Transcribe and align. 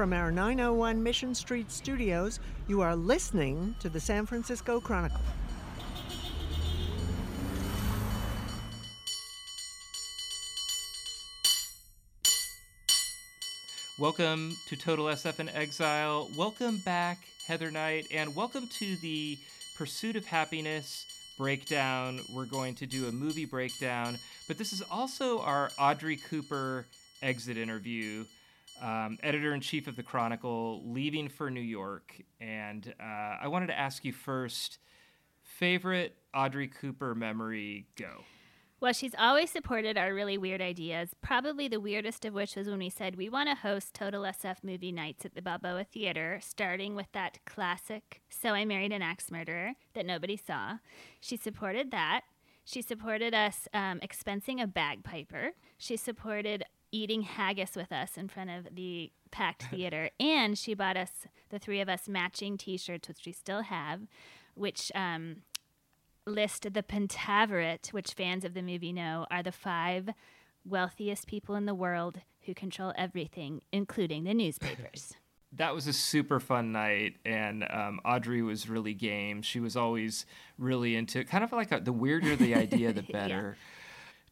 from 0.00 0.14
our 0.14 0.32
901 0.32 1.02
Mission 1.02 1.34
Street 1.34 1.70
studios, 1.70 2.40
you 2.68 2.80
are 2.80 2.96
listening 2.96 3.74
to 3.80 3.90
the 3.90 4.00
San 4.00 4.24
Francisco 4.24 4.80
Chronicle. 4.80 5.20
Welcome 13.98 14.56
to 14.68 14.76
Total 14.76 15.04
SF 15.04 15.38
in 15.38 15.50
Exile. 15.50 16.30
Welcome 16.34 16.78
back, 16.78 17.18
Heather 17.46 17.70
Knight, 17.70 18.06
and 18.10 18.34
welcome 18.34 18.68
to 18.78 18.96
the 18.96 19.36
Pursuit 19.76 20.16
of 20.16 20.24
Happyness 20.24 21.04
breakdown. 21.36 22.20
We're 22.34 22.46
going 22.46 22.74
to 22.76 22.86
do 22.86 23.06
a 23.08 23.12
movie 23.12 23.44
breakdown, 23.44 24.16
but 24.48 24.56
this 24.56 24.72
is 24.72 24.82
also 24.90 25.40
our 25.40 25.70
Audrey 25.78 26.16
Cooper 26.16 26.86
exit 27.20 27.58
interview. 27.58 28.24
Um, 28.80 29.18
editor 29.22 29.52
in 29.52 29.60
chief 29.60 29.88
of 29.88 29.96
the 29.96 30.02
Chronicle, 30.02 30.82
leaving 30.86 31.28
for 31.28 31.50
New 31.50 31.60
York. 31.60 32.20
And 32.40 32.94
uh, 32.98 33.36
I 33.42 33.48
wanted 33.48 33.66
to 33.66 33.78
ask 33.78 34.04
you 34.04 34.12
first 34.12 34.78
favorite 35.42 36.16
Audrey 36.34 36.68
Cooper 36.68 37.14
memory 37.14 37.86
go? 37.96 38.24
Well, 38.80 38.94
she's 38.94 39.14
always 39.18 39.50
supported 39.50 39.98
our 39.98 40.14
really 40.14 40.38
weird 40.38 40.62
ideas. 40.62 41.10
Probably 41.20 41.68
the 41.68 41.80
weirdest 41.80 42.24
of 42.24 42.32
which 42.32 42.56
was 42.56 42.66
when 42.66 42.78
we 42.78 42.88
said 42.88 43.14
we 43.14 43.28
want 43.28 43.50
to 43.50 43.54
host 43.54 43.92
Total 43.92 44.22
SF 44.22 44.64
movie 44.64 44.90
nights 44.90 45.26
at 45.26 45.34
the 45.34 45.42
Balboa 45.42 45.84
Theater, 45.84 46.40
starting 46.42 46.94
with 46.94 47.08
that 47.12 47.40
classic 47.44 48.22
So 48.30 48.50
I 48.50 48.64
Married 48.64 48.92
an 48.92 49.02
Axe 49.02 49.30
Murderer 49.30 49.74
that 49.92 50.06
nobody 50.06 50.38
saw. 50.38 50.78
She 51.20 51.36
supported 51.36 51.90
that. 51.90 52.22
She 52.64 52.80
supported 52.80 53.34
us 53.34 53.68
um, 53.74 54.00
expensing 54.00 54.62
a 54.62 54.66
bagpiper. 54.66 55.50
She 55.76 55.98
supported 55.98 56.64
eating 56.92 57.22
haggis 57.22 57.76
with 57.76 57.92
us 57.92 58.16
in 58.16 58.28
front 58.28 58.50
of 58.50 58.74
the 58.74 59.12
packed 59.30 59.62
theater. 59.70 60.10
and 60.18 60.58
she 60.58 60.74
bought 60.74 60.96
us, 60.96 61.26
the 61.50 61.58
three 61.58 61.80
of 61.80 61.88
us, 61.88 62.08
matching 62.08 62.56
t 62.56 62.76
shirts, 62.76 63.08
which 63.08 63.24
we 63.26 63.32
still 63.32 63.62
have, 63.62 64.02
which 64.54 64.90
um, 64.94 65.42
list 66.26 66.62
the 66.72 66.82
Pentaverate, 66.82 67.92
which 67.92 68.14
fans 68.14 68.44
of 68.44 68.54
the 68.54 68.62
movie 68.62 68.92
know 68.92 69.26
are 69.30 69.42
the 69.42 69.52
five 69.52 70.10
wealthiest 70.64 71.26
people 71.26 71.54
in 71.54 71.66
the 71.66 71.74
world 71.74 72.20
who 72.42 72.54
control 72.54 72.92
everything, 72.96 73.62
including 73.72 74.24
the 74.24 74.34
newspapers. 74.34 75.14
that 75.52 75.74
was 75.74 75.86
a 75.86 75.92
super 75.92 76.40
fun 76.40 76.72
night, 76.72 77.16
and 77.24 77.64
um, 77.70 78.00
Audrey 78.04 78.42
was 78.42 78.68
really 78.68 78.94
game. 78.94 79.42
She 79.42 79.60
was 79.60 79.76
always 79.76 80.26
really 80.58 80.96
into 80.96 81.24
kind 81.24 81.42
of 81.44 81.52
like 81.52 81.72
a, 81.72 81.80
the 81.80 81.92
weirder 81.92 82.36
the 82.36 82.54
idea, 82.54 82.92
the 82.92 83.02
better. 83.12 83.56
yeah. 83.58 83.66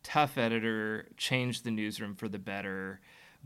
Tough 0.09 0.39
editor, 0.39 1.07
changed 1.19 1.65
the 1.65 1.71
newsroom 1.71 2.15
for 2.15 2.31
the 2.31 2.39
better, 2.39 2.99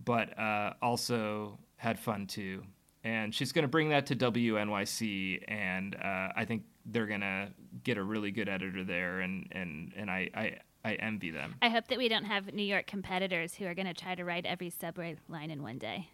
but 0.04 0.38
uh, 0.38 0.74
also 0.80 1.58
had 1.74 1.98
fun 1.98 2.28
too. 2.28 2.62
And 3.02 3.34
she's 3.34 3.50
going 3.50 3.64
to 3.64 3.68
bring 3.68 3.88
that 3.88 4.06
to 4.06 4.14
WNYC, 4.14 5.42
and 5.48 5.96
uh, 5.96 6.28
I 6.36 6.44
think 6.44 6.62
they're 6.86 7.08
gonna 7.08 7.48
get 7.82 7.98
a 7.98 8.02
really 8.04 8.30
good 8.30 8.48
editor 8.48 8.84
there, 8.84 9.20
and 9.20 9.48
and 9.50 9.92
and 9.96 10.08
I. 10.08 10.30
I 10.34 10.58
I 10.84 10.94
envy 10.94 11.30
them. 11.30 11.54
I 11.62 11.68
hope 11.68 11.86
that 11.88 11.98
we 11.98 12.08
don't 12.08 12.24
have 12.24 12.52
New 12.52 12.64
York 12.64 12.88
competitors 12.88 13.54
who 13.54 13.66
are 13.66 13.74
going 13.74 13.86
to 13.86 13.94
try 13.94 14.16
to 14.16 14.24
ride 14.24 14.44
every 14.44 14.68
subway 14.68 15.14
line 15.28 15.52
in 15.52 15.62
one 15.62 15.78
day. 15.78 16.08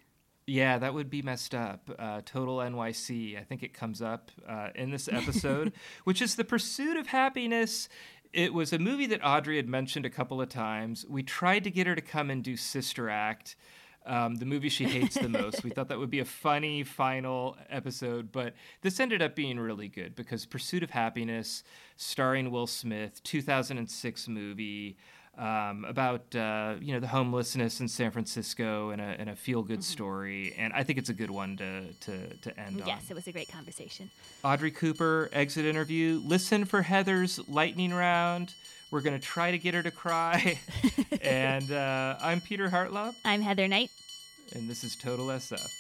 Yeah, 0.49 0.79
that 0.79 0.95
would 0.95 1.11
be 1.11 1.21
messed 1.21 1.55
up. 1.55 1.91
Uh, 1.99 2.23
Total 2.25 2.57
NYC, 2.57 3.39
I 3.39 3.45
think 3.45 3.63
it 3.63 3.75
comes 3.75 4.01
up 4.01 4.31
uh, 4.49 4.69
in 4.75 4.91
this 4.91 5.07
episode, 5.07 5.75
which 6.05 6.23
is 6.23 6.37
The 6.37 6.45
Pursuit 6.45 6.97
of 6.97 7.09
Happyness. 7.09 7.89
It 8.33 8.53
was 8.53 8.73
a 8.73 8.79
movie 8.79 9.07
that 9.07 9.25
Audrey 9.25 9.57
had 9.57 9.69
mentioned 9.69 10.05
a 10.05 10.11
couple 10.11 10.41
of 10.41 10.49
times. 10.49 11.07
We 11.09 11.23
tried 11.23 11.65
to 11.65 11.71
get 11.71 11.87
her 11.87 11.95
to 11.95 12.03
come 12.03 12.31
and 12.31 12.43
do 12.43 12.57
Sister 12.57 13.09
Act 13.09 13.57
um, 14.09 14.37
the 14.37 14.47
movie 14.47 14.71
she 14.71 14.85
hates 14.85 15.17
the 15.17 15.29
most. 15.29 15.63
we 15.63 15.71
thought 15.75 15.89
that 15.89 15.99
would 15.99 16.11
be 16.11 16.21
a 16.21 16.25
funny 16.25 16.83
final 16.83 17.57
episode, 17.69 18.33
but 18.33 18.55
this 18.81 18.99
ended 18.99 19.21
up 19.21 19.37
being 19.37 19.61
really 19.61 19.89
good 19.89 20.17
because 20.17 20.47
Pursuit 20.47 20.83
of 20.83 20.91
Happyness, 20.91 21.63
starring 21.97 22.51
Will 22.51 22.67
Smith, 22.67 23.23
2006 23.23 24.29
movie. 24.29 24.97
Um, 25.39 25.85
about 25.85 26.35
uh, 26.35 26.75
you 26.81 26.93
know 26.93 26.99
the 26.99 27.07
homelessness 27.07 27.79
in 27.79 27.87
San 27.87 28.11
Francisco 28.11 28.91
and 28.91 29.01
a, 29.01 29.05
and 29.05 29.31
a 29.31 29.37
feel 29.37 29.63
good 29.63 29.79
mm-hmm. 29.79 29.83
story, 29.83 30.55
and 30.59 30.73
I 30.73 30.83
think 30.83 30.99
it's 30.99 31.11
a 31.11 31.15
good 31.15 31.31
one 31.31 31.57
to 31.59 31.93
to, 31.93 32.35
to 32.39 32.61
end 32.61 32.79
yes, 32.79 32.83
on. 32.83 32.89
Yes, 32.89 33.11
it 33.11 33.15
was 33.15 33.29
a 33.29 33.33
great 33.33 33.49
conversation. 33.49 34.11
Audrey 34.43 34.73
Cooper 34.73 35.31
exit 35.33 35.65
interview. 35.65 36.21
Listen 36.25 36.65
for 36.65 36.83
Heather's 36.83 37.39
lightning 37.49 37.95
round. 37.95 38.53
We're 38.91 39.03
going 39.03 39.19
to 39.19 39.25
try 39.25 39.51
to 39.51 39.59
get 39.59 39.75
her 39.75 39.83
to 39.83 39.91
cry. 39.91 40.59
and 41.23 41.71
uh, 41.71 42.17
I'm 42.21 42.41
Peter 42.41 42.69
Hartlaub. 42.69 43.15
I'm 43.25 43.43
Heather 43.43 43.69
Knight. 43.69 43.91
And 44.55 44.69
this 44.69 44.83
is 44.83 44.97
Total 44.97 45.27
SF. 45.27 45.71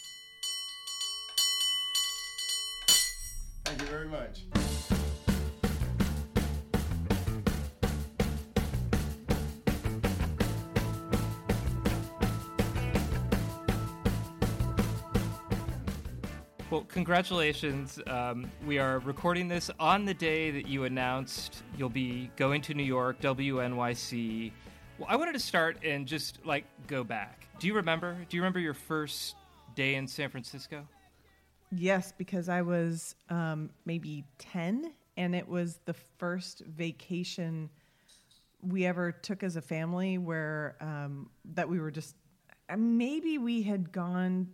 Thank 3.64 3.80
you 3.80 3.86
very 3.86 4.08
much. 4.08 4.42
Well, 16.78 16.86
congratulations. 16.86 17.98
Um, 18.06 18.48
we 18.64 18.78
are 18.78 19.00
recording 19.00 19.48
this 19.48 19.68
on 19.80 20.04
the 20.04 20.14
day 20.14 20.52
that 20.52 20.68
you 20.68 20.84
announced 20.84 21.64
you'll 21.76 21.88
be 21.88 22.30
going 22.36 22.62
to 22.62 22.74
New 22.74 22.84
York, 22.84 23.20
WNYC. 23.20 24.52
Well, 24.96 25.08
I 25.10 25.16
wanted 25.16 25.32
to 25.32 25.40
start 25.40 25.78
and 25.82 26.06
just 26.06 26.38
like 26.46 26.66
go 26.86 27.02
back. 27.02 27.48
Do 27.58 27.66
you 27.66 27.74
remember? 27.74 28.16
Do 28.28 28.36
you 28.36 28.42
remember 28.42 28.60
your 28.60 28.74
first 28.74 29.34
day 29.74 29.96
in 29.96 30.06
San 30.06 30.30
Francisco? 30.30 30.86
Yes, 31.72 32.12
because 32.16 32.48
I 32.48 32.62
was 32.62 33.16
um, 33.28 33.70
maybe 33.84 34.22
10, 34.38 34.92
and 35.16 35.34
it 35.34 35.48
was 35.48 35.80
the 35.84 35.94
first 35.94 36.60
vacation 36.60 37.70
we 38.62 38.86
ever 38.86 39.10
took 39.10 39.42
as 39.42 39.56
a 39.56 39.62
family 39.62 40.16
where 40.16 40.76
um, 40.80 41.28
that 41.56 41.68
we 41.68 41.80
were 41.80 41.90
just 41.90 42.14
uh, 42.70 42.76
maybe 42.76 43.36
we 43.36 43.62
had 43.62 43.90
gone 43.90 44.46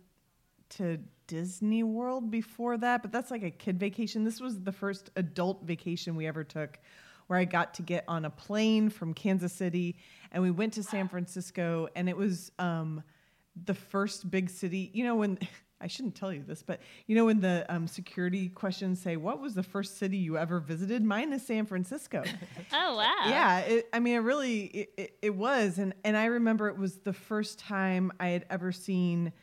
to 0.69 0.97
Disney 1.27 1.83
World 1.83 2.31
before 2.31 2.77
that, 2.77 3.01
but 3.01 3.11
that's 3.11 3.31
like 3.31 3.43
a 3.43 3.51
kid 3.51 3.79
vacation. 3.79 4.23
This 4.23 4.39
was 4.39 4.59
the 4.61 4.71
first 4.71 5.09
adult 5.15 5.63
vacation 5.63 6.15
we 6.15 6.27
ever 6.27 6.43
took 6.43 6.79
where 7.27 7.39
I 7.39 7.45
got 7.45 7.73
to 7.75 7.81
get 7.81 8.03
on 8.07 8.25
a 8.25 8.29
plane 8.29 8.89
from 8.89 9.13
Kansas 9.13 9.53
City 9.53 9.95
and 10.31 10.43
we 10.43 10.51
went 10.51 10.73
to 10.73 10.83
San 10.83 11.07
Francisco 11.07 11.87
and 11.95 12.07
it 12.07 12.15
was 12.15 12.51
um, 12.59 13.03
the 13.65 13.73
first 13.73 14.29
big 14.29 14.49
city. 14.49 14.91
You 14.93 15.05
know, 15.05 15.15
when 15.15 15.39
I 15.81 15.87
shouldn't 15.87 16.15
tell 16.15 16.31
you 16.31 16.41
this, 16.41 16.63
but 16.63 16.79
you 17.05 17.15
know, 17.15 17.25
when 17.25 17.41
the 17.41 17.65
um, 17.69 17.87
security 17.87 18.47
questions 18.47 19.01
say, 19.01 19.17
What 19.17 19.41
was 19.41 19.55
the 19.55 19.63
first 19.63 19.97
city 19.97 20.17
you 20.17 20.37
ever 20.37 20.59
visited? 20.59 21.03
Mine 21.03 21.33
is 21.33 21.45
San 21.45 21.65
Francisco. 21.65 22.23
oh, 22.73 22.95
wow. 22.95 23.13
Yeah. 23.27 23.59
It, 23.59 23.89
I 23.91 23.99
mean, 23.99 24.15
it 24.15 24.19
really, 24.19 24.61
it, 24.63 24.89
it, 24.97 25.17
it 25.21 25.35
was. 25.35 25.77
And, 25.77 25.93
and 26.03 26.15
I 26.15 26.25
remember 26.25 26.69
it 26.69 26.77
was 26.77 26.99
the 26.99 27.13
first 27.13 27.59
time 27.59 28.11
I 28.19 28.29
had 28.29 28.45
ever 28.49 28.71
seen 28.71 29.33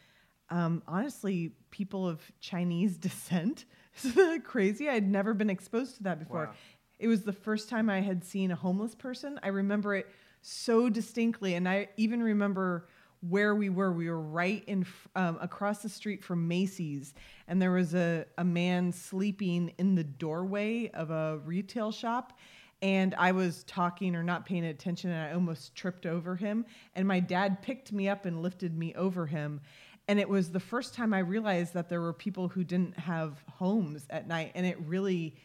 um, 0.53 0.83
honestly, 0.87 1.53
people 1.71 2.07
of 2.07 2.21
Chinese 2.39 2.97
descent. 2.99 3.65
Isn't 4.05 4.45
crazy? 4.45 4.89
I'd 4.89 5.11
never 5.11 5.35
been 5.35 5.51
exposed 5.51 5.97
to 5.97 6.03
that 6.05 6.19
before. 6.19 6.47
Wow. 6.47 6.53
It 6.99 7.09
was 7.09 7.23
the 7.23 7.33
first 7.33 7.69
time 7.69 7.91
I 7.91 8.01
had 8.01 8.23
seen 8.23 8.53
a 8.53 8.55
homeless 8.55 8.95
person. 8.95 9.41
I 9.43 9.49
remember 9.49 9.97
it 9.97 10.07
so 10.43 10.89
distinctly, 10.89 11.55
and 11.55 11.69
I 11.69 11.89
even 11.97 12.23
remember 12.23 12.87
where 13.29 13.55
we 13.55 13.71
were. 13.71 13.93
We 13.93 14.09
were 14.09 14.21
right 14.21 14.63
in 14.67 14.87
um, 15.17 15.39
across 15.41 15.83
the 15.83 15.89
street 15.89 16.23
from 16.23 16.47
Macy's, 16.47 17.15
and 17.49 17.61
there 17.61 17.73
was 17.73 17.95
a, 17.95 18.27
a 18.39 18.45
man 18.45 18.93
sleeping 18.93 19.73
in 19.79 19.95
the 19.95 20.05
doorway 20.05 20.91
of 20.91 21.11
a 21.11 21.39
retail 21.45 21.91
shop. 21.91 22.39
And 22.83 23.15
I 23.17 23.31
was 23.31 23.63
talking 23.65 24.17
or 24.17 24.25
not 24.25 24.45
paying 24.45 24.65
attention, 24.65 25.11
and 25.11 25.31
I 25.31 25.35
almost 25.35 25.75
tripped 25.77 26.05
over 26.05 26.35
him. 26.35 26.67
And 26.97 27.07
my 27.07 27.21
dad 27.21 27.63
picked 27.63 27.93
me 27.93 28.09
up 28.09 28.27
and 28.27 28.43
lifted 28.43 28.77
me 28.77 28.93
over 28.95 29.27
him 29.27 29.61
and 30.09 30.19
it 30.19 30.29
was 30.29 30.51
the 30.51 30.61
first 30.61 30.95
time 30.95 31.15
I 31.15 31.21
realized 31.21 31.75
that 31.75 31.89
there 31.89 32.01
were 32.01 32.13
people 32.13 32.49
who 32.49 32.65
didn't 32.65 32.99
have 32.99 33.43
homes 33.51 34.07
at 34.11 34.27
night, 34.27 34.53
and 34.55 34.67
it 34.67 34.79
really, 34.81 35.37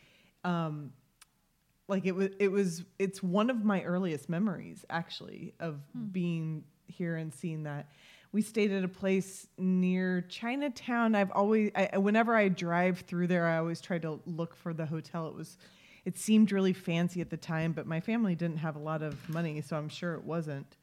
um, 0.44 0.92
like 1.88 2.06
it 2.06 2.16
was, 2.16 2.30
it 2.40 2.52
was, 2.52 2.84
it's 2.98 3.22
one 3.22 3.50
of 3.50 3.64
my 3.64 3.84
earliest 3.84 4.30
memories 4.30 4.84
actually 4.90 5.54
of 5.60 5.80
hmm. 5.94 6.06
being 6.06 6.64
here 6.88 7.16
and 7.16 7.34
seeing 7.34 7.64
that. 7.64 7.90
We 8.32 8.42
stayed 8.42 8.72
at 8.72 8.84
a 8.84 8.90
place 8.90 9.48
near 9.58 10.22
Chinatown. 10.22 11.16
I've 11.16 11.32
always, 11.32 11.72
I, 11.76 11.98
whenever 11.98 12.36
I 12.36 12.50
drive 12.50 13.02
through 13.02 13.28
there, 13.28 13.48
I 13.48 13.58
always 13.58 13.80
try 13.80 14.00
to 14.00 14.20
look 14.26 14.56
for 14.56 14.74
the 14.74 14.86
hotel. 14.86 15.28
It 15.28 15.36
was, 15.36 15.58
it 16.04 16.18
seemed 16.18 16.52
really 16.52 16.74
fancy 16.74 17.22
at 17.22 17.30
the 17.30 17.38
time, 17.38 17.72
but 17.72 17.88
my 17.88 18.00
family 18.00 18.36
didn't 18.36 18.58
have 18.58 18.76
a 18.76 18.80
lot 18.80 19.02
of 19.02 19.30
money, 19.30 19.62
so 19.62 19.78
I'm 19.78 19.90
sure 19.90 20.16
it 20.16 20.24
wasn't. 20.24 20.78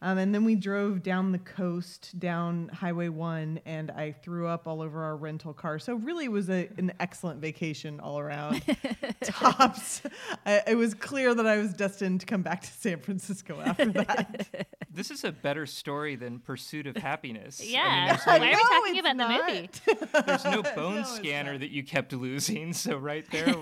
Um, 0.00 0.16
and 0.16 0.32
then 0.32 0.44
we 0.44 0.54
drove 0.54 1.02
down 1.02 1.32
the 1.32 1.38
coast, 1.40 2.16
down 2.20 2.68
Highway 2.72 3.08
1, 3.08 3.60
and 3.66 3.90
I 3.90 4.12
threw 4.12 4.46
up 4.46 4.68
all 4.68 4.80
over 4.80 5.02
our 5.02 5.16
rental 5.16 5.52
car. 5.52 5.80
So, 5.80 5.94
really, 5.96 6.26
it 6.26 6.30
was 6.30 6.48
a, 6.48 6.68
an 6.78 6.92
excellent 7.00 7.40
vacation 7.40 7.98
all 7.98 8.20
around. 8.20 8.62
Tops. 9.24 10.02
I, 10.46 10.62
it 10.68 10.76
was 10.76 10.94
clear 10.94 11.34
that 11.34 11.46
I 11.46 11.56
was 11.58 11.74
destined 11.74 12.20
to 12.20 12.26
come 12.26 12.42
back 12.42 12.60
to 12.62 12.68
San 12.68 13.00
Francisco 13.00 13.60
after 13.60 13.90
that. 13.92 14.46
this 14.92 15.10
is 15.10 15.18
is 15.18 15.24
a 15.24 15.32
better 15.32 15.66
story 15.66 16.14
than 16.14 16.38
Pursuit 16.38 16.86
of 16.86 16.94
Happyness. 16.94 17.60
Yeah. 17.68 18.16
I 18.24 18.38
mean, 18.38 18.50
there's 18.50 18.60
Why 18.60 18.76
are 18.78 18.82
we 18.84 19.00
talking 19.00 19.00
about 19.00 19.16
not. 19.16 19.46
the 19.48 19.52
movie? 19.52 20.06
there's 20.26 20.44
no 20.44 20.62
bone 20.76 20.98
No, 20.98 21.02
scanner 21.02 21.52
not. 21.54 21.60
that 21.62 21.70
you 21.70 21.82
kept 21.82 22.12
losing. 22.12 22.72
So 22.72 22.96
right 22.96 23.28
there, 23.32 23.52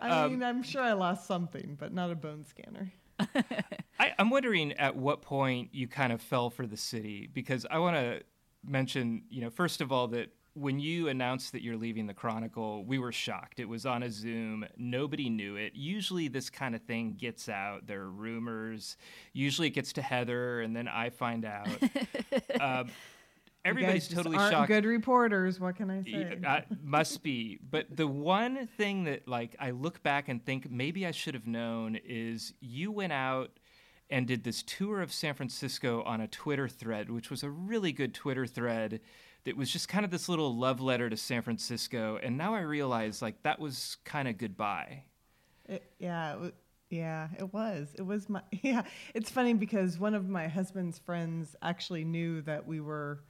I 0.00 0.08
Um, 0.24 0.30
mean, 0.32 0.42
I'm 0.42 0.62
sure 0.62 0.80
I 0.80 0.94
lost 0.94 1.26
something, 1.26 1.76
but 1.78 1.92
not 1.92 2.10
a 2.10 2.14
bone 2.14 2.46
scanner. 2.46 2.90
I, 3.98 4.12
I'm 4.18 4.30
wondering 4.30 4.72
at 4.72 4.96
what 4.96 5.22
point 5.22 5.70
you 5.72 5.88
kind 5.88 6.12
of 6.12 6.20
fell 6.20 6.50
for 6.50 6.66
the 6.66 6.76
city 6.76 7.28
because 7.32 7.66
I 7.70 7.78
want 7.78 7.96
to 7.96 8.22
mention, 8.64 9.22
you 9.30 9.40
know, 9.40 9.50
first 9.50 9.80
of 9.80 9.92
all 9.92 10.08
that 10.08 10.30
when 10.56 10.78
you 10.80 11.08
announced 11.08 11.52
that 11.52 11.62
you're 11.62 11.76
leaving 11.76 12.06
the 12.06 12.14
Chronicle, 12.14 12.82
we 12.84 12.98
were 12.98 13.12
shocked. 13.12 13.60
It 13.60 13.68
was 13.68 13.84
on 13.84 14.02
a 14.02 14.10
Zoom. 14.10 14.64
Nobody 14.78 15.28
knew 15.28 15.56
it. 15.56 15.72
Usually, 15.74 16.28
this 16.28 16.48
kind 16.48 16.74
of 16.74 16.80
thing 16.82 17.14
gets 17.18 17.48
out. 17.48 17.86
There 17.86 18.00
are 18.00 18.10
rumors. 18.10 18.96
Usually, 19.34 19.68
it 19.68 19.72
gets 19.72 19.92
to 19.94 20.02
Heather, 20.02 20.62
and 20.62 20.74
then 20.74 20.88
I 20.88 21.10
find 21.10 21.44
out. 21.44 21.68
um, 22.60 22.88
everybody's 23.66 24.08
totally 24.08 24.36
aren't 24.36 24.52
shocked. 24.52 24.68
good 24.68 24.84
reporters. 24.84 25.60
What 25.60 25.76
can 25.76 25.90
I 25.90 26.02
say? 26.02 26.38
Uh, 26.46 26.60
must 26.82 27.22
be. 27.22 27.58
But 27.68 27.94
the 27.94 28.06
one 28.06 28.66
thing 28.76 29.04
that 29.04 29.26
like 29.28 29.56
I 29.58 29.70
look 29.70 30.02
back 30.02 30.28
and 30.28 30.44
think 30.44 30.70
maybe 30.70 31.06
I 31.06 31.10
should 31.10 31.34
have 31.34 31.46
known 31.46 31.98
is 32.04 32.52
you 32.60 32.92
went 32.92 33.12
out 33.12 33.50
and 34.08 34.26
did 34.26 34.44
this 34.44 34.62
tour 34.62 35.00
of 35.00 35.12
San 35.12 35.34
Francisco 35.34 36.02
on 36.02 36.20
a 36.20 36.28
Twitter 36.28 36.68
thread, 36.68 37.10
which 37.10 37.30
was 37.30 37.42
a 37.42 37.50
really 37.50 37.92
good 37.92 38.14
Twitter 38.14 38.46
thread 38.46 39.00
that 39.44 39.56
was 39.56 39.70
just 39.70 39.88
kind 39.88 40.04
of 40.04 40.10
this 40.10 40.28
little 40.28 40.56
love 40.56 40.80
letter 40.80 41.08
to 41.08 41.16
San 41.16 41.42
Francisco. 41.42 42.18
And 42.22 42.36
now 42.36 42.54
I 42.54 42.60
realize 42.60 43.22
like 43.22 43.42
that 43.42 43.58
was 43.58 43.96
kind 44.04 44.28
of 44.28 44.38
goodbye. 44.38 45.04
It, 45.68 45.82
yeah, 45.98 46.36
it, 46.44 46.54
yeah, 46.90 47.28
it 47.38 47.52
was. 47.52 47.94
It 47.98 48.02
was 48.02 48.28
my 48.28 48.42
yeah. 48.62 48.82
It's 49.14 49.30
funny 49.30 49.54
because 49.54 49.98
one 49.98 50.14
of 50.14 50.28
my 50.28 50.48
husband's 50.48 50.98
friends 50.98 51.56
actually 51.62 52.04
knew 52.04 52.42
that 52.42 52.66
we 52.66 52.80
were. 52.80 53.20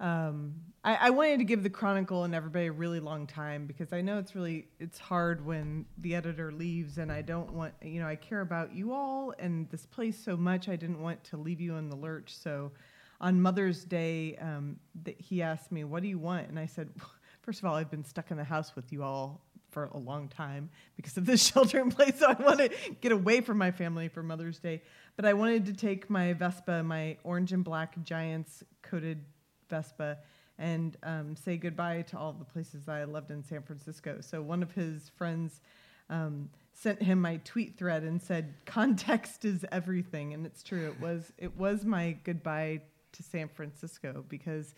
Um, 0.00 0.54
I, 0.82 0.94
I 0.94 1.10
wanted 1.10 1.38
to 1.38 1.44
give 1.44 1.62
the 1.62 1.70
Chronicle 1.70 2.24
and 2.24 2.34
everybody 2.34 2.66
a 2.66 2.72
really 2.72 3.00
long 3.00 3.26
time 3.26 3.66
because 3.66 3.92
I 3.92 4.00
know 4.00 4.18
it's 4.18 4.34
really 4.34 4.66
it's 4.78 4.98
hard 4.98 5.44
when 5.44 5.84
the 5.98 6.14
editor 6.14 6.50
leaves, 6.50 6.96
and 6.96 7.12
I 7.12 7.20
don't 7.20 7.52
want 7.52 7.74
you 7.82 8.00
know 8.00 8.08
I 8.08 8.16
care 8.16 8.40
about 8.40 8.74
you 8.74 8.92
all 8.92 9.34
and 9.38 9.68
this 9.70 9.84
place 9.84 10.18
so 10.18 10.36
much. 10.36 10.68
I 10.68 10.76
didn't 10.76 11.00
want 11.00 11.22
to 11.24 11.36
leave 11.36 11.60
you 11.60 11.76
in 11.76 11.90
the 11.90 11.96
lurch. 11.96 12.34
So, 12.34 12.72
on 13.20 13.42
Mother's 13.42 13.84
Day, 13.84 14.36
um, 14.40 14.76
that 15.04 15.20
he 15.20 15.42
asked 15.42 15.70
me, 15.70 15.84
"What 15.84 16.02
do 16.02 16.08
you 16.08 16.18
want?" 16.18 16.48
And 16.48 16.58
I 16.58 16.66
said, 16.66 16.88
first 17.42 17.58
of 17.58 17.66
all, 17.66 17.74
I've 17.74 17.90
been 17.90 18.04
stuck 18.04 18.30
in 18.30 18.38
the 18.38 18.44
house 18.44 18.74
with 18.74 18.90
you 18.90 19.02
all 19.02 19.42
for 19.68 19.84
a 19.92 19.98
long 19.98 20.28
time 20.28 20.70
because 20.96 21.16
of 21.18 21.26
this 21.26 21.46
shelter 21.52 21.78
in 21.78 21.90
place. 21.90 22.18
So 22.18 22.26
I 22.26 22.42
want 22.42 22.58
to 22.58 22.70
get 23.02 23.12
away 23.12 23.42
from 23.42 23.58
my 23.58 23.70
family 23.70 24.08
for 24.08 24.22
Mother's 24.22 24.58
Day. 24.58 24.82
But 25.16 25.26
I 25.26 25.34
wanted 25.34 25.66
to 25.66 25.74
take 25.74 26.08
my 26.08 26.32
Vespa, 26.32 26.82
my 26.82 27.18
orange 27.22 27.52
and 27.52 27.62
black 27.62 28.02
Giants 28.02 28.64
coated 28.82 29.22
Vespa, 29.70 30.18
and 30.58 30.96
um, 31.02 31.34
say 31.36 31.56
goodbye 31.56 32.02
to 32.02 32.18
all 32.18 32.32
the 32.32 32.44
places 32.44 32.88
I 32.88 33.04
loved 33.04 33.30
in 33.30 33.42
San 33.42 33.62
Francisco. 33.62 34.18
So 34.20 34.42
one 34.42 34.62
of 34.62 34.72
his 34.72 35.10
friends 35.16 35.62
um, 36.10 36.50
sent 36.74 37.00
him 37.02 37.20
my 37.20 37.38
tweet 37.44 37.78
thread 37.78 38.02
and 38.02 38.20
said, 38.20 38.54
"Context 38.66 39.44
is 39.44 39.64
everything," 39.72 40.34
and 40.34 40.44
it's 40.44 40.62
true. 40.62 40.88
It 40.88 41.00
was 41.00 41.32
it 41.38 41.56
was 41.56 41.84
my 41.84 42.16
goodbye 42.24 42.82
to 43.12 43.22
San 43.22 43.48
Francisco 43.48 44.24
because 44.28 44.74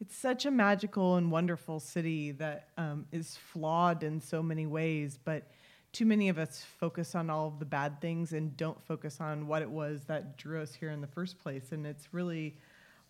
it's 0.00 0.16
such 0.16 0.46
a 0.46 0.50
magical 0.50 1.16
and 1.16 1.30
wonderful 1.30 1.78
city 1.78 2.32
that 2.32 2.68
um, 2.76 3.06
is 3.12 3.38
flawed 3.52 4.02
in 4.02 4.20
so 4.20 4.42
many 4.42 4.66
ways, 4.66 5.18
but 5.24 5.48
too 5.92 6.06
many 6.06 6.28
of 6.28 6.38
us 6.38 6.64
focus 6.80 7.14
on 7.14 7.30
all 7.30 7.48
of 7.48 7.58
the 7.58 7.64
bad 7.64 8.00
things 8.00 8.32
and 8.32 8.56
don't 8.56 8.82
focus 8.82 9.20
on 9.20 9.46
what 9.46 9.62
it 9.62 9.70
was 9.70 10.02
that 10.06 10.36
drew 10.38 10.60
us 10.60 10.74
here 10.74 10.90
in 10.90 11.00
the 11.00 11.06
first 11.06 11.38
place. 11.38 11.70
And 11.70 11.86
it's 11.86 12.12
really 12.12 12.56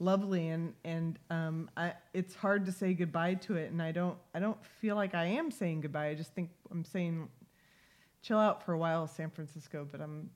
lovely, 0.02 0.48
and 0.48 0.74
and 0.84 1.18
um, 1.30 1.70
I, 1.76 1.94
it's 2.12 2.34
hard 2.34 2.66
to 2.66 2.72
say 2.72 2.94
goodbye 2.94 3.34
to 3.34 3.56
it. 3.56 3.70
And 3.70 3.80
I 3.80 3.92
don't 3.92 4.18
I 4.34 4.40
don't 4.40 4.62
feel 4.80 4.96
like 4.96 5.14
I 5.14 5.24
am 5.24 5.50
saying 5.50 5.82
goodbye. 5.82 6.08
I 6.08 6.14
just 6.14 6.34
think 6.34 6.50
I'm 6.70 6.84
saying 6.84 7.28
chill 8.22 8.38
out 8.38 8.64
for 8.64 8.72
a 8.72 8.78
while, 8.78 9.06
San 9.06 9.30
Francisco. 9.30 9.86
But 9.90 10.00
I'm 10.00 10.30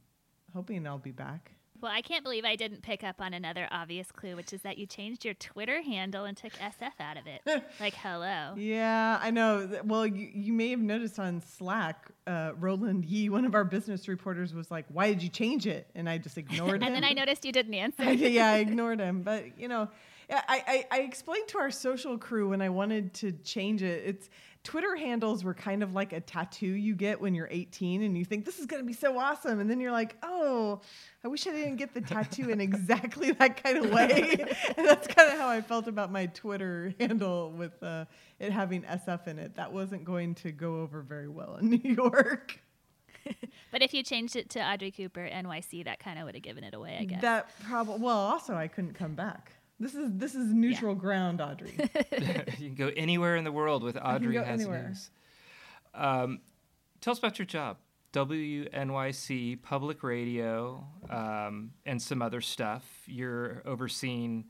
hoping 0.54 0.86
I'll 0.86 0.98
be 0.98 1.10
back. 1.10 1.55
Well, 1.80 1.92
I 1.92 2.02
can't 2.02 2.24
believe 2.24 2.44
I 2.44 2.56
didn't 2.56 2.82
pick 2.82 3.04
up 3.04 3.20
on 3.20 3.34
another 3.34 3.68
obvious 3.70 4.10
clue, 4.10 4.36
which 4.36 4.52
is 4.52 4.62
that 4.62 4.78
you 4.78 4.86
changed 4.86 5.24
your 5.24 5.34
Twitter 5.34 5.82
handle 5.82 6.24
and 6.24 6.36
took 6.36 6.52
SF 6.54 6.92
out 7.00 7.16
of 7.16 7.26
it. 7.26 7.42
like, 7.80 7.94
hello. 7.94 8.54
Yeah, 8.56 9.18
I 9.20 9.30
know. 9.30 9.68
Well, 9.84 10.06
you, 10.06 10.30
you 10.32 10.52
may 10.52 10.70
have 10.70 10.80
noticed 10.80 11.18
on 11.18 11.40
Slack, 11.40 12.10
uh, 12.26 12.52
Roland 12.58 13.04
Yee, 13.04 13.28
one 13.28 13.44
of 13.44 13.54
our 13.54 13.64
business 13.64 14.08
reporters, 14.08 14.54
was 14.54 14.70
like, 14.70 14.86
"Why 14.88 15.08
did 15.08 15.22
you 15.22 15.28
change 15.28 15.66
it?" 15.66 15.90
And 15.94 16.08
I 16.08 16.18
just 16.18 16.38
ignored 16.38 16.82
him. 16.82 16.86
And 16.86 16.94
then 16.94 17.04
I 17.04 17.12
noticed 17.12 17.44
you 17.44 17.52
didn't 17.52 17.74
answer. 17.74 18.12
yeah, 18.12 18.52
I 18.52 18.58
ignored 18.58 19.00
him. 19.00 19.22
But 19.22 19.58
you 19.58 19.68
know, 19.68 19.88
I, 20.30 20.86
I, 20.90 20.98
I 20.98 21.00
explained 21.00 21.48
to 21.48 21.58
our 21.58 21.70
social 21.70 22.18
crew 22.18 22.50
when 22.50 22.62
I 22.62 22.68
wanted 22.68 23.14
to 23.14 23.32
change 23.32 23.82
it. 23.82 24.02
It's 24.04 24.30
Twitter 24.66 24.96
handles 24.96 25.44
were 25.44 25.54
kind 25.54 25.84
of 25.84 25.94
like 25.94 26.12
a 26.12 26.20
tattoo 26.20 26.66
you 26.66 26.96
get 26.96 27.20
when 27.20 27.36
you're 27.36 27.46
18 27.52 28.02
and 28.02 28.18
you 28.18 28.24
think 28.24 28.44
this 28.44 28.58
is 28.58 28.66
going 28.66 28.82
to 28.82 28.86
be 28.86 28.92
so 28.92 29.16
awesome, 29.16 29.60
and 29.60 29.70
then 29.70 29.78
you're 29.78 29.92
like, 29.92 30.16
oh, 30.24 30.80
I 31.22 31.28
wish 31.28 31.46
I 31.46 31.52
didn't 31.52 31.76
get 31.76 31.94
the 31.94 32.00
tattoo 32.00 32.50
in 32.50 32.60
exactly 32.60 33.30
that 33.30 33.62
kind 33.62 33.78
of 33.78 33.92
way. 33.92 34.44
and 34.76 34.84
that's 34.84 35.06
kind 35.06 35.30
of 35.30 35.38
how 35.38 35.48
I 35.48 35.60
felt 35.60 35.86
about 35.86 36.10
my 36.10 36.26
Twitter 36.26 36.92
handle 36.98 37.52
with 37.52 37.80
uh, 37.80 38.06
it 38.40 38.50
having 38.50 38.82
SF 38.82 39.28
in 39.28 39.38
it. 39.38 39.54
That 39.54 39.72
wasn't 39.72 40.04
going 40.04 40.34
to 40.34 40.50
go 40.50 40.80
over 40.80 41.00
very 41.00 41.28
well 41.28 41.58
in 41.60 41.70
New 41.82 41.94
York. 41.94 42.58
But 43.72 43.82
if 43.82 43.92
you 43.92 44.02
changed 44.04 44.36
it 44.36 44.48
to 44.50 44.60
Audrey 44.60 44.90
Cooper 44.92 45.28
NYC, 45.28 45.84
that 45.84 45.98
kind 45.98 46.18
of 46.18 46.24
would 46.24 46.34
have 46.34 46.44
given 46.44 46.64
it 46.64 46.74
away, 46.74 46.96
I 47.00 47.04
guess. 47.04 47.20
That 47.20 47.50
probably 47.64 47.98
well. 47.98 48.16
Also, 48.16 48.54
I 48.54 48.68
couldn't 48.68 48.94
come 48.94 49.14
back. 49.14 49.52
This 49.78 49.94
is 49.94 50.10
this 50.14 50.34
is 50.34 50.52
neutral 50.52 50.94
ground, 50.94 51.40
Audrey. 51.40 51.74
you 52.58 52.68
can 52.68 52.74
go 52.74 52.90
anywhere 52.96 53.36
in 53.36 53.44
the 53.44 53.52
world 53.52 53.82
with 53.82 53.96
Audrey 54.02 54.34
go 54.34 54.44
has 54.44 54.60
anywhere. 54.60 54.88
news. 54.88 55.10
Um, 55.94 56.40
tell 57.00 57.12
us 57.12 57.18
about 57.18 57.38
your 57.38 57.46
job. 57.46 57.76
WNYC 58.12 59.60
Public 59.60 60.02
Radio 60.02 60.86
um, 61.10 61.72
and 61.84 62.00
some 62.00 62.22
other 62.22 62.40
stuff. 62.40 62.84
You're 63.06 63.62
overseeing. 63.66 64.46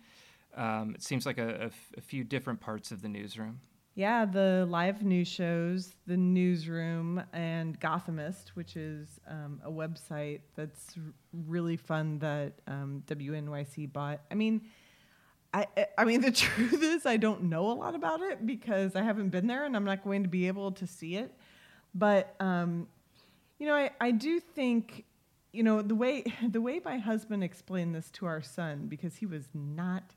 Um, 0.56 0.94
it 0.94 1.02
seems 1.02 1.26
like 1.26 1.38
a, 1.38 1.49
a 1.49 1.64
f- 1.67 1.93
a 1.99 2.00
few 2.00 2.22
different 2.22 2.61
parts 2.61 2.93
of 2.93 3.02
the 3.02 3.08
newsroom. 3.08 3.61
Yeah, 3.96 4.26
the 4.26 4.67
live 4.69 5.02
news 5.02 5.26
shows, 5.26 5.94
the 6.06 6.19
newsroom, 6.19 7.22
and 7.32 7.81
Gothamist, 7.81 8.50
which 8.50 8.76
is 8.76 9.19
um, 9.26 9.61
a 9.64 9.70
website 9.70 10.40
that's 10.55 10.94
r- 10.96 11.12
really 11.32 11.76
fun 11.79 12.19
that 12.19 12.61
um, 12.69 13.02
WNYC 13.06 13.93
bought. 13.93 14.20
I 14.31 14.34
mean, 14.34 14.61
I, 15.56 15.86
I- 15.96 16.05
mean, 16.05 16.20
the 16.29 16.31
truth 16.31 16.82
is, 16.82 17.06
I 17.06 17.17
don't 17.17 17.44
know 17.44 17.70
a 17.70 17.75
lot 17.75 17.94
about 17.94 18.20
it 18.20 18.46
because 18.46 18.94
I 18.94 19.03
haven't 19.03 19.31
been 19.31 19.46
there, 19.46 19.65
and 19.65 19.75
I'm 19.77 19.84
not 19.84 20.05
going 20.05 20.22
to 20.22 20.29
be 20.29 20.46
able 20.48 20.72
to 20.72 20.86
see 20.86 21.17
it. 21.17 21.32
But 21.94 22.34
um, 22.41 22.89
you 23.58 23.67
know, 23.67 23.75
I, 23.75 23.91
I 24.01 24.10
do 24.10 24.39
think, 24.39 25.05
you 25.53 25.63
know, 25.63 25.81
the 25.81 25.94
way 25.94 26.25
the 26.48 26.60
way 26.60 26.81
my 26.84 26.98
husband 26.98 27.43
explained 27.43 27.94
this 27.94 28.10
to 28.13 28.27
our 28.27 28.43
son 28.43 28.86
because 28.89 29.17
he 29.17 29.27
was 29.27 29.48
not 29.55 30.15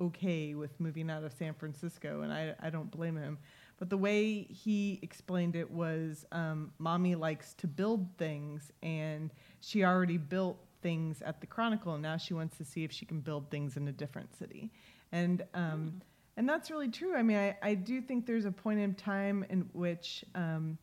okay 0.00 0.54
with 0.54 0.78
moving 0.80 1.10
out 1.10 1.24
of 1.24 1.32
San 1.32 1.54
Francisco, 1.54 2.22
and 2.22 2.32
I, 2.32 2.54
I 2.60 2.70
don't 2.70 2.90
blame 2.90 3.16
him. 3.16 3.38
But 3.78 3.88
the 3.90 3.96
way 3.96 4.42
he 4.42 4.98
explained 5.02 5.56
it 5.56 5.70
was 5.70 6.24
um, 6.32 6.72
mommy 6.78 7.14
likes 7.14 7.54
to 7.54 7.66
build 7.66 8.06
things, 8.18 8.70
and 8.82 9.32
she 9.60 9.84
already 9.84 10.18
built 10.18 10.58
things 10.82 11.22
at 11.22 11.40
the 11.40 11.46
Chronicle, 11.46 11.94
and 11.94 12.02
now 12.02 12.16
she 12.16 12.34
wants 12.34 12.56
to 12.58 12.64
see 12.64 12.84
if 12.84 12.92
she 12.92 13.06
can 13.06 13.20
build 13.20 13.50
things 13.50 13.76
in 13.76 13.88
a 13.88 13.92
different 13.92 14.36
city. 14.36 14.70
And, 15.12 15.44
um, 15.54 16.02
and 16.36 16.48
that's 16.48 16.70
really 16.70 16.88
true. 16.88 17.14
I 17.14 17.22
mean, 17.22 17.36
I, 17.36 17.56
I 17.62 17.74
do 17.74 18.00
think 18.00 18.26
there's 18.26 18.44
a 18.44 18.52
point 18.52 18.80
in 18.80 18.94
time 18.94 19.44
in 19.48 19.68
which. 19.72 20.24
Um, 20.34 20.78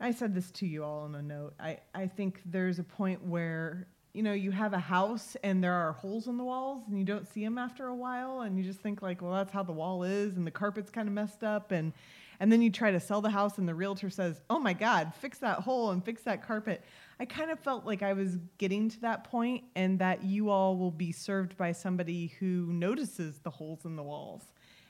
I 0.00 0.12
said 0.12 0.34
this 0.34 0.50
to 0.52 0.66
you 0.66 0.82
all 0.82 1.04
in 1.04 1.14
a 1.14 1.22
note. 1.22 1.54
I, 1.60 1.78
I 1.94 2.06
think 2.06 2.40
there's 2.46 2.78
a 2.78 2.82
point 2.82 3.22
where, 3.22 3.86
you 4.14 4.22
know, 4.22 4.32
you 4.32 4.50
have 4.50 4.72
a 4.72 4.78
house 4.78 5.36
and 5.44 5.62
there 5.62 5.74
are 5.74 5.92
holes 5.92 6.26
in 6.26 6.38
the 6.38 6.44
walls 6.44 6.84
and 6.88 6.98
you 6.98 7.04
don't 7.04 7.28
see 7.28 7.44
them 7.44 7.58
after 7.58 7.86
a 7.86 7.94
while 7.94 8.40
and 8.40 8.56
you 8.56 8.64
just 8.64 8.80
think 8.80 9.02
like, 9.02 9.20
well, 9.20 9.32
that's 9.32 9.52
how 9.52 9.62
the 9.62 9.72
wall 9.72 10.02
is 10.02 10.36
and 10.36 10.46
the 10.46 10.50
carpet's 10.50 10.90
kind 10.90 11.06
of 11.06 11.12
messed 11.12 11.44
up 11.44 11.70
and 11.70 11.92
and 12.40 12.50
then 12.50 12.62
you 12.62 12.70
try 12.70 12.90
to 12.90 12.98
sell 12.98 13.20
the 13.20 13.28
house 13.28 13.58
and 13.58 13.68
the 13.68 13.74
realtor 13.74 14.08
says, 14.08 14.40
"Oh 14.48 14.58
my 14.58 14.72
god, 14.72 15.12
fix 15.20 15.36
that 15.40 15.58
hole 15.58 15.90
and 15.90 16.02
fix 16.02 16.22
that 16.22 16.42
carpet." 16.42 16.82
I 17.20 17.26
kind 17.26 17.50
of 17.50 17.60
felt 17.60 17.84
like 17.84 18.02
I 18.02 18.14
was 18.14 18.38
getting 18.56 18.88
to 18.88 19.00
that 19.02 19.24
point 19.24 19.64
and 19.76 19.98
that 19.98 20.24
you 20.24 20.48
all 20.48 20.78
will 20.78 20.90
be 20.90 21.12
served 21.12 21.54
by 21.58 21.72
somebody 21.72 22.28
who 22.40 22.72
notices 22.72 23.40
the 23.40 23.50
holes 23.50 23.84
in 23.84 23.94
the 23.94 24.02
walls 24.02 24.42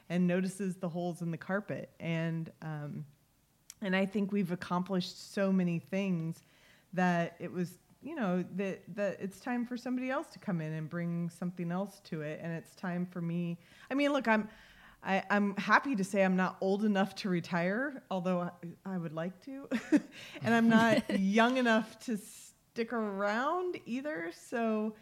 and 0.09 0.29
notices 0.29 0.77
the 0.77 0.89
holes 0.89 1.23
in 1.23 1.33
the 1.33 1.37
carpet. 1.37 1.91
And 1.99 2.51
um 2.63 3.05
and 3.83 3.97
I 3.97 4.07
think 4.07 4.31
we've 4.31 4.53
accomplished 4.53 5.35
so 5.35 5.51
many 5.51 5.81
things 5.81 6.45
that 6.93 7.35
it 7.41 7.51
was 7.51 7.79
you 8.01 8.15
know 8.15 8.45
that 8.55 8.83
that 8.95 9.17
it's 9.21 9.41
time 9.41 9.67
for 9.67 9.77
somebody 9.77 10.09
else 10.09 10.29
to 10.29 10.39
come 10.39 10.61
in 10.61 10.73
and 10.75 10.89
bring 10.89 11.31
something 11.31 11.73
else 11.73 12.01
to 12.05 12.21
it. 12.21 12.39
And 12.41 12.53
it's 12.53 12.77
time 12.77 13.07
for 13.07 13.21
me 13.21 13.59
I 13.91 13.95
mean 13.95 14.13
look 14.13 14.29
I'm 14.29 14.49
I, 15.03 15.23
I'm 15.31 15.57
happy 15.57 15.97
to 15.97 16.05
say 16.05 16.23
I'm 16.23 16.37
not 16.37 16.57
old 16.61 16.85
enough 16.85 17.15
to 17.17 17.31
retire, 17.31 18.03
although 18.11 18.41
I, 18.41 18.51
I 18.95 18.99
would 18.99 19.15
like 19.15 19.43
to. 19.47 19.69
and 20.43 20.55
I'm 20.55 20.69
not 20.69 21.09
young 21.19 21.57
enough 21.57 21.99
to 22.01 22.19
stick 22.19 22.93
around 22.93 23.79
either. 23.87 24.31
So 24.49 24.95